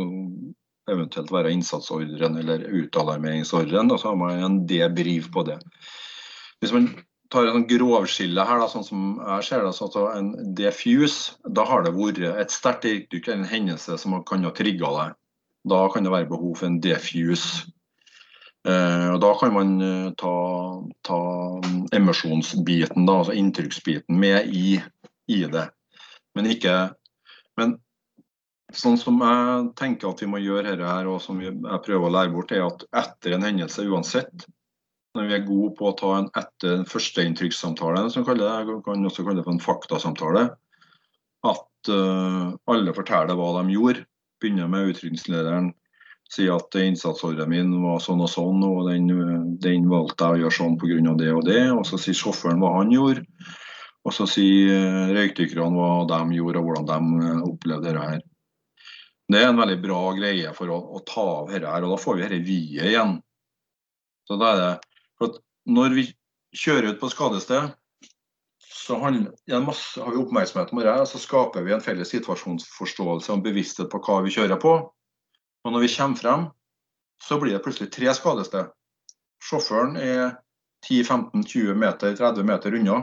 eventuelt 0.87 1.31
være 1.35 1.51
innsatsordren 1.51 2.37
eller 2.39 2.63
utalarmeringsordren. 2.63 3.91
Og 3.91 3.99
så 3.99 4.13
har 4.13 4.15
man 4.19 4.43
en 4.43 4.57
debrief 4.69 5.27
på 5.33 5.43
det. 5.49 5.59
Hvis 6.61 6.73
man 6.73 6.89
tar 7.31 7.49
en 7.51 7.67
grovskille 7.67 8.45
her, 8.47 8.61
da, 8.61 8.67
sånn 8.71 8.85
som 8.87 9.07
jeg 9.19 9.47
ser 9.49 9.65
det, 9.65 9.73
så 9.75 9.87
altså 9.87 10.05
en 10.15 10.33
defuse, 10.57 11.35
da 11.43 11.65
har 11.67 11.83
det 11.83 11.95
vært 11.97 12.23
et 12.31 12.53
sterkt 12.53 12.87
inntrykk 12.87 13.27
eller 13.27 13.43
en 13.43 13.51
hendelse 13.51 13.97
som 13.99 14.15
kan 14.27 14.47
ha 14.47 14.53
trigga 14.55 14.93
deg. 14.99 15.17
Da 15.67 15.81
kan 15.91 16.07
det 16.07 16.13
være 16.13 16.31
behov 16.31 16.61
for 16.61 16.69
en 16.69 16.79
defuse. 16.83 17.67
Eh, 18.67 19.09
og 19.13 19.19
Da 19.23 19.33
kan 19.39 19.53
man 19.55 19.75
eh, 19.83 20.07
ta, 20.19 20.33
ta 21.07 21.19
emosjonsbiten, 21.95 23.05
da, 23.07 23.19
altså 23.21 23.35
inntrykksbiten, 23.35 24.19
med 24.19 24.47
i, 24.55 24.79
i 25.31 25.43
det. 25.51 25.67
Men 26.37 26.49
ikke 26.53 26.77
men 27.57 27.77
sånn 28.75 28.99
som 28.99 29.21
jeg 29.23 29.71
tenker 29.79 30.11
at 30.11 30.21
vi 30.21 30.29
må 30.29 30.41
gjøre 30.43 30.75
dette 30.75 30.91
her, 30.91 31.09
og 31.09 31.21
som 31.23 31.39
jeg 31.41 31.55
prøver 31.85 32.05
å 32.05 32.13
lære 32.13 32.33
bort, 32.35 32.53
er 32.53 32.67
at 32.67 32.85
etter 33.05 33.35
en 33.35 33.47
hendelse 33.47 33.87
uansett, 33.87 34.45
når 35.17 35.29
vi 35.29 35.35
er 35.37 35.47
gode 35.47 35.71
på 35.79 35.89
å 35.89 35.95
ta 35.97 36.11
en 36.19 36.29
etter 36.37 36.83
førsteinntrykkssamtale, 36.89 38.05
som 38.13 38.25
kaller 38.27 38.67
det, 38.67 38.77
kan 38.85 39.09
også 39.09 39.25
kalle 39.25 39.41
det 39.41 39.47
for 39.47 39.55
en 39.55 39.63
faktasamtale, 39.63 40.43
at 41.47 41.89
uh, 41.89 42.53
alle 42.69 42.93
forteller 42.93 43.37
hva 43.39 43.49
de 43.57 43.73
gjorde. 43.73 44.05
Begynner 44.37 44.69
med 44.69 44.91
utrykningslederen, 44.91 45.71
sier 46.29 46.59
at 46.59 46.75
innsatsordren 46.77 47.49
min 47.49 47.71
var 47.81 48.03
sånn 48.03 48.21
og 48.21 48.29
sånn, 48.29 48.61
og 48.67 48.91
den, 48.91 49.07
den 49.63 49.87
valgte 49.89 50.27
jeg 50.27 50.35
å 50.35 50.43
gjøre 50.43 50.57
sånn 50.59 50.75
pga. 50.77 51.15
det 51.17 51.31
og 51.33 51.47
det. 51.47 51.63
Og 51.71 51.87
så 51.87 51.97
sier 52.01 52.19
sjåføren 52.19 52.61
hva 52.61 52.75
han 52.75 52.93
gjorde. 52.93 53.23
Og 54.07 54.15
så 54.15 54.27
sier 54.29 55.11
røykdykkerne 55.11 55.67
hva 55.75 56.05
de 56.07 56.37
gjorde, 56.37 56.61
og 56.61 56.69
hvordan 56.69 57.07
de 57.19 57.31
opplevde 57.49 57.91
dette. 57.91 58.21
Det 59.27 59.41
er 59.41 59.49
en 59.49 59.59
veldig 59.59 59.81
bra 59.83 60.01
greie 60.15 60.53
for 60.55 60.71
å, 60.71 60.77
å 60.95 61.01
ta 61.03 61.25
av 61.41 61.49
dette 61.51 61.73
og 61.81 61.91
da 61.91 61.97
får 61.99 62.15
vi 62.15 62.23
dette 62.23 62.45
vi-et 62.47 62.93
igjen. 62.93 63.17
Så 64.27 64.37
det 64.39 64.53
er 64.53 64.61
det 64.61 64.71
for 65.19 65.35
Når 65.67 65.95
vi 65.97 66.05
kjører 66.55 66.93
ut 66.93 67.01
på 67.01 67.09
skadested, 67.11 67.73
så 68.63 68.95
handler, 69.01 69.33
masse, 69.65 69.99
har 69.99 70.13
vi 70.13 70.21
oppmerksomhet 70.21 70.71
på 70.71 70.79
det, 70.79 70.93
så 71.11 71.19
skaper 71.19 71.65
vi 71.65 71.73
en 71.75 71.83
felles 71.83 72.07
situasjonsforståelse 72.13 73.33
og 73.33 73.43
bevissthet 73.43 73.89
på 73.91 73.99
hva 74.05 74.21
vi 74.23 74.31
kjører 74.31 74.61
på. 74.61 74.77
Og 75.67 75.73
når 75.73 75.83
vi 75.83 75.91
kommer 75.91 76.21
frem, 76.21 76.45
så 77.19 77.35
blir 77.41 77.57
det 77.57 77.63
plutselig 77.65 77.91
tre 77.91 78.13
skadested. 78.15 78.71
Sjåføren 79.43 79.99
er 79.99 80.37
10-15-20 80.87 81.75
meter, 81.75 82.15
30 82.15 82.47
meter 82.47 82.79
unna. 82.79 83.01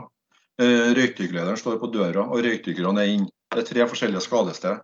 Eh, 0.62 0.90
røykdykklederen 0.94 1.58
står 1.58 1.80
på 1.82 1.90
døra, 1.90 2.28
og 2.30 2.44
røykdykkerne 2.46 3.02
er 3.02 3.14
inne. 3.16 3.30
Det 3.50 3.62
er 3.62 3.70
tre 3.70 3.86
forskjellige 3.90 4.22
skadesteder. 4.22 4.82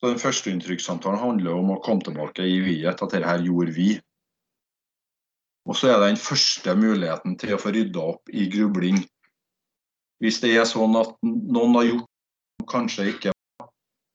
Så 0.00 0.10
Den 0.10 0.18
første 0.18 0.50
inntrykkssamtalen 0.50 1.20
handler 1.20 1.54
om 1.54 1.70
å 1.70 1.82
komme 1.82 2.02
tilbake 2.02 2.42
i 2.42 2.58
viet, 2.60 2.90
at 3.02 3.12
dette 3.12 3.26
her 3.26 3.42
gjorde 3.42 3.74
vi. 3.76 3.92
Og 5.64 5.78
så 5.78 5.88
er 5.88 6.00
det 6.00 6.10
den 6.12 6.20
første 6.20 6.74
muligheten 6.76 7.38
til 7.40 7.54
å 7.54 7.60
få 7.60 7.72
rydda 7.72 8.02
opp 8.02 8.28
i 8.28 8.48
grubling. 8.52 8.98
Hvis 10.20 10.40
det 10.42 10.52
er 10.58 10.66
sånn 10.68 10.98
at 10.98 11.14
noen 11.22 11.78
har 11.78 11.88
gjort 11.88 12.68
kanskje 12.68 13.08
ikke 13.14 13.32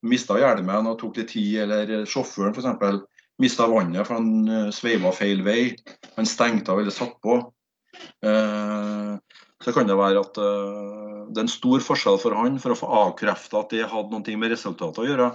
mista 0.06 0.38
hjelmen 0.40 0.92
og 0.92 1.00
tok 1.00 1.18
litt 1.20 1.32
tid, 1.34 1.64
eller 1.64 2.06
sjåføren 2.08 2.54
f.eks. 2.54 3.02
mista 3.40 3.68
vannet 3.72 4.06
for 4.06 4.20
han 4.20 4.32
eh, 4.48 4.70
sveiva 4.76 5.12
feil 5.16 5.44
vei, 5.44 5.76
han 6.16 6.28
stengte 6.28 6.72
av 6.74 6.84
eller 6.84 6.96
satt 6.96 7.16
på, 7.24 7.40
eh, 8.28 9.16
så 9.64 9.74
kan 9.76 9.90
det 9.90 9.98
være 10.00 10.24
at 10.24 10.40
uh, 10.40 11.28
det 11.30 11.42
er 11.42 11.46
en 11.46 11.52
stor 11.52 11.84
forskjell 11.84 12.20
for 12.22 12.38
han 12.40 12.58
for 12.64 12.74
å 12.74 12.80
få 12.80 12.90
avkrefta 13.04 13.64
at 13.64 13.76
det 13.76 13.90
hadde 13.92 14.16
noe 14.16 14.40
med 14.40 14.54
resultatet 14.54 15.04
å 15.04 15.08
gjøre, 15.08 15.30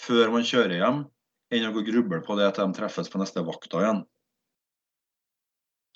før 0.00 0.32
man 0.34 0.46
kjører 0.46 0.76
hjem, 0.78 1.02
enn 1.50 1.68
å 1.68 1.74
gå 1.74 1.82
og 1.82 1.90
gruble 1.90 2.20
på 2.24 2.36
det 2.38 2.52
til 2.56 2.68
de 2.68 2.78
treffes 2.78 3.10
på 3.10 3.20
neste 3.20 3.44
vakta 3.46 3.82
igjen. 3.82 4.02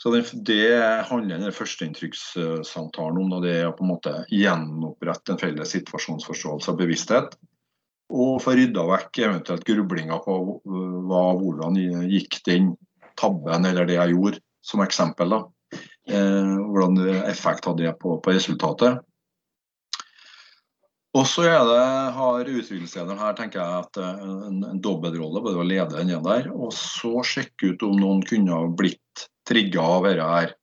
Så 0.00 0.10
det, 0.10 0.24
det 0.34 1.04
handler 1.08 1.38
den 1.38 1.54
førsteinntrykkssamtalen 1.54 3.20
om. 3.22 3.34
Det 3.44 3.52
er 3.60 3.68
å 3.68 3.74
på 3.76 3.84
en 3.86 3.92
måte 3.92 4.14
gjenopprette 4.32 5.34
en 5.34 5.40
felles 5.40 5.70
situasjonsforståelse 5.76 6.72
og 6.72 6.80
bevissthet. 6.80 7.36
Og 8.14 8.40
få 8.42 8.56
rydda 8.58 8.84
vekk 8.90 9.20
eventuelt 9.22 9.64
grublinger 9.64 10.20
på 10.26 10.34
hva, 10.66 11.22
hvordan 11.38 11.78
gikk 12.10 12.40
den 12.48 12.74
tabben 13.18 13.64
eller 13.70 13.86
det 13.88 13.96
jeg 14.00 14.16
gjorde, 14.16 14.42
som 14.66 14.82
eksempel. 14.84 15.30
da. 15.30 15.40
Eh, 16.04 16.54
hvordan 16.68 16.98
effekt 17.24 17.64
hadde 17.64 17.86
det 17.86 17.94
på, 18.00 18.18
på 18.20 18.34
resultatet. 18.34 19.00
Og 21.14 21.28
så 21.30 21.46
har 21.46 22.48
utviklingslederen 22.50 23.20
her 23.20 23.36
tenker 23.38 23.60
jeg 23.62 23.84
at 23.84 24.00
eh, 24.02 24.22
en, 24.50 24.58
en 24.66 24.82
dobbeltrolle, 24.82 25.42
både 25.44 25.62
å 25.62 25.66
lede 25.66 26.00
den 26.00 26.26
der, 26.26 26.50
og 26.50 26.74
så 26.74 27.22
sjekke 27.26 27.72
ut 27.72 27.86
om 27.86 27.96
noen 28.00 28.24
kunne 28.26 28.52
ha 28.52 28.66
blitt 28.66 29.28
trigga 29.48 29.84
av 29.94 30.08
dette 30.08 30.30
her. 30.32 30.54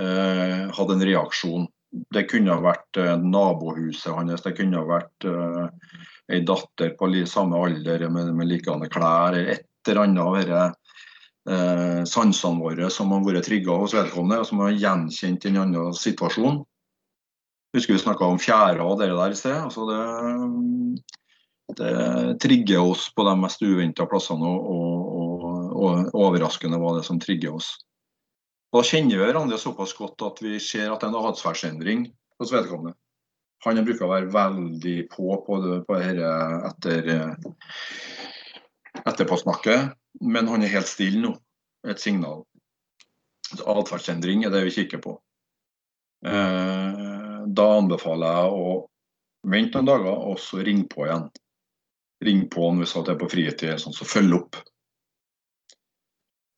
Eh, 0.00 0.64
hadde 0.72 0.96
en 0.96 1.06
reaksjon. 1.10 1.68
Det 2.14 2.26
kunne 2.30 2.54
ha 2.54 2.64
vært 2.64 3.00
eh, 3.00 3.14
nabohuset 3.20 4.14
hans, 4.16 4.44
det 4.44 4.54
kunne 4.56 4.80
ha 4.80 4.88
vært 4.88 5.28
eh, 5.28 5.94
ei 6.32 6.42
datter 6.48 6.94
på 6.96 7.08
samme 7.26 7.56
alder 7.56 8.08
med, 8.08 8.34
med 8.36 8.48
likedanne 8.48 8.88
klær. 8.92 9.36
Et 9.36 9.66
eller 9.88 10.04
annet 10.04 10.24
av 10.24 10.36
disse 10.36 10.66
eh, 11.50 12.02
sansene 12.08 12.60
våre 12.62 12.90
som 12.92 13.12
har 13.14 13.24
vært 13.26 13.48
trigga 13.48 13.76
hos 13.80 13.94
vedkommende, 13.96 14.42
og 14.42 14.48
som 14.48 14.62
har 14.64 14.76
gjenkjent 14.76 15.48
en 15.48 15.62
annen 15.64 15.96
situasjon. 15.96 16.62
Husker 17.76 17.94
vi 17.94 18.00
snakka 18.00 18.28
om 18.28 18.40
fjæra 18.40 18.84
og 18.84 19.00
det 19.00 19.10
der 19.12 19.34
i 19.34 19.38
sted. 19.38 19.56
Altså 19.56 19.84
det, 19.88 19.98
det 21.78 22.38
trigger 22.40 22.80
oss 22.80 23.08
på 23.12 23.26
de 23.28 23.34
mest 23.40 23.64
uventa 23.64 24.06
plassene, 24.08 24.48
og, 24.48 25.10
og, 25.18 25.50
og, 25.76 26.14
overraskende 26.16 26.80
hva 26.80 26.94
det 26.96 27.04
som 27.08 27.20
trigger 27.20 27.58
oss. 27.58 27.74
Da 28.72 28.84
kjenner 28.84 29.16
vi 29.16 29.24
hverandre 29.24 29.58
såpass 29.60 29.94
godt 29.96 30.24
at 30.26 30.40
vi 30.44 30.58
ser 30.60 30.90
at 30.92 31.00
det 31.00 31.08
er 31.08 31.14
en 31.14 31.28
atferdsendring 31.30 32.08
hos 32.40 32.52
vedkommende. 32.52 32.96
Han 33.66 33.80
bruker 33.82 34.06
å 34.06 34.12
være 34.12 34.30
veldig 34.30 34.98
på 35.10 35.38
på, 35.44 35.56
det, 35.64 35.78
på 35.88 35.96
dette 35.98 36.28
etter, 36.68 37.08
etterpåsnakket, 39.02 39.96
men 40.20 40.48
han 40.48 40.64
er 40.64 40.72
helt 40.72 40.90
stille 40.90 41.22
nå. 41.22 41.34
Et 41.88 42.00
signal. 42.00 42.42
Atferdsendring 43.64 44.44
er 44.44 44.52
det 44.52 44.64
vi 44.66 44.74
kikker 44.80 45.02
på. 45.02 45.14
Eh, 46.26 47.44
da 47.46 47.66
anbefaler 47.78 48.40
jeg 48.40 48.56
å 48.56 48.72
vente 49.48 49.78
noen 49.78 49.88
dager 49.88 50.24
og 50.32 50.40
så 50.42 50.62
ringe 50.64 50.88
på 50.90 51.06
igjen. 51.06 51.28
Ring 52.24 52.42
på 52.50 52.66
han 52.66 52.82
hvis 52.82 52.96
det 52.96 53.14
er 53.14 53.20
på 53.20 53.30
fritid, 53.30 53.78
sånn, 53.78 53.94
så 53.94 54.08
følg 54.08 54.34
opp. 54.40 54.58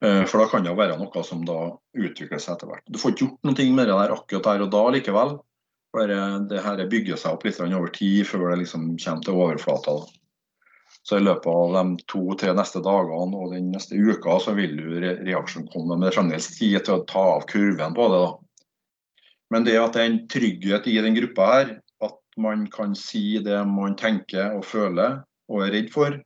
Eh, 0.04 0.24
for 0.24 0.40
da 0.40 0.48
kan 0.48 0.64
det 0.64 0.72
være 0.76 0.96
noe 0.96 1.24
som 1.26 1.44
da 1.44 1.60
utvikler 1.92 2.40
seg 2.40 2.56
etter 2.56 2.70
hvert. 2.70 2.86
Du 2.88 2.98
får 2.98 3.12
ikke 3.12 3.26
gjort 3.26 3.50
noe 3.50 3.68
med 3.76 3.90
det 3.90 3.98
der 4.00 4.14
akkurat 4.16 4.48
der 4.48 4.64
og 4.64 4.72
da 4.72 4.84
likevel. 4.96 5.36
Bare 5.92 6.16
det 6.48 6.62
her 6.64 6.80
bygger 6.88 7.18
seg 7.18 7.34
opp 7.34 7.44
litt 7.44 7.60
over 7.60 7.92
tid 7.92 8.26
før 8.26 8.52
det 8.52 8.62
liksom 8.62 8.94
kommer 8.94 9.26
til 9.26 9.42
overflata. 9.44 9.96
Så 11.02 11.16
i 11.16 11.24
løpet 11.24 11.48
av 11.48 11.72
de 11.74 12.04
to-tre 12.10 12.52
neste 12.56 12.82
dagene 12.84 13.38
og 13.40 13.54
den 13.54 13.70
neste 13.72 13.96
uka 13.96 14.36
så 14.42 14.52
vil 14.56 14.76
jo 14.76 15.00
reaksjonen 15.00 15.70
komme. 15.72 15.96
Men 15.96 16.08
det 16.08 16.14
fremdeles 16.16 16.50
tid 16.58 16.76
til 16.84 16.98
å 16.98 17.06
ta 17.08 17.22
av 17.38 17.46
kurven 17.48 17.96
på 17.96 18.08
det. 18.12 18.20
da. 18.26 18.32
Men 19.50 19.66
det 19.66 19.78
at 19.80 19.96
det 19.96 20.02
er 20.02 20.10
en 20.10 20.20
trygghet 20.30 20.86
i 20.92 20.98
den 21.02 21.16
gruppa 21.16 21.48
her, 21.54 21.72
at 22.04 22.18
man 22.38 22.68
kan 22.70 22.94
si 22.98 23.40
det 23.42 23.64
man 23.66 23.96
tenker 23.98 24.54
og 24.58 24.66
føler 24.68 25.22
og 25.50 25.64
er 25.66 25.74
redd 25.74 25.90
for 25.94 26.20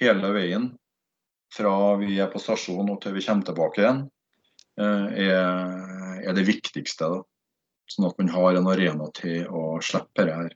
hele 0.00 0.32
veien, 0.34 0.70
fra 1.54 1.94
vi 2.00 2.18
er 2.20 2.32
på 2.32 2.42
stasjonen 2.42 2.96
og 2.96 3.00
til 3.04 3.14
vi 3.14 3.22
kommer 3.24 3.46
tilbake 3.46 3.82
igjen, 3.82 4.02
eh, 4.80 5.06
er, 5.28 6.20
er 6.26 6.36
det 6.36 6.46
viktigste. 6.48 7.12
Da. 7.12 7.22
Sånn 7.92 8.08
at 8.08 8.18
man 8.18 8.32
har 8.34 8.58
en 8.58 8.70
arena 8.72 9.06
til 9.14 9.46
å 9.46 9.76
slippe 9.84 10.26
det 10.26 10.34
her. 10.34 10.54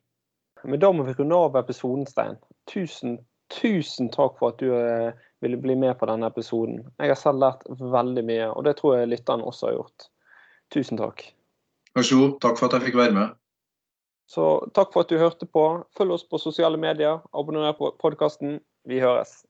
Men 0.67 0.83
da 0.83 0.91
må 0.93 1.07
vi 1.07 1.15
runde 1.17 1.39
av 1.47 1.57
episoden, 1.63 2.09
Stein. 2.11 2.41
Tusen, 2.69 3.21
tusen 3.51 4.11
takk 4.15 4.39
for 4.39 4.55
at 4.55 4.63
du 4.63 4.71
eh, 4.77 5.11
ville 5.43 5.59
bli 5.61 5.77
med 5.77 5.99
på 5.99 6.09
denne 6.11 6.29
episoden. 6.31 6.85
Jeg 6.99 7.13
har 7.13 7.19
selv 7.19 7.43
lært 7.43 7.67
veldig 7.69 8.25
mye, 8.27 8.49
og 8.53 8.65
det 8.67 8.77
tror 8.79 8.99
jeg 8.99 9.11
lytterne 9.13 9.47
også 9.47 9.71
har 9.71 9.79
gjort. 9.79 10.09
Tusen 10.75 11.01
takk. 11.01 11.25
Vær 11.97 12.07
så 12.07 12.19
god. 12.21 12.35
Takk 12.45 12.59
for 12.61 12.69
at 12.69 12.79
jeg 12.79 12.91
fikk 12.91 13.01
være 13.01 13.17
med. 13.17 13.37
Så 14.31 14.47
takk 14.77 14.93
for 14.95 15.03
at 15.03 15.11
du 15.11 15.19
hørte 15.19 15.47
på. 15.47 15.65
Følg 15.99 16.15
oss 16.15 16.27
på 16.29 16.39
sosiale 16.39 16.79
medier. 16.79 17.19
Abonner 17.35 17.75
på 17.75 17.91
podkasten. 17.99 18.61
Vi 18.87 19.01
høres. 19.03 19.41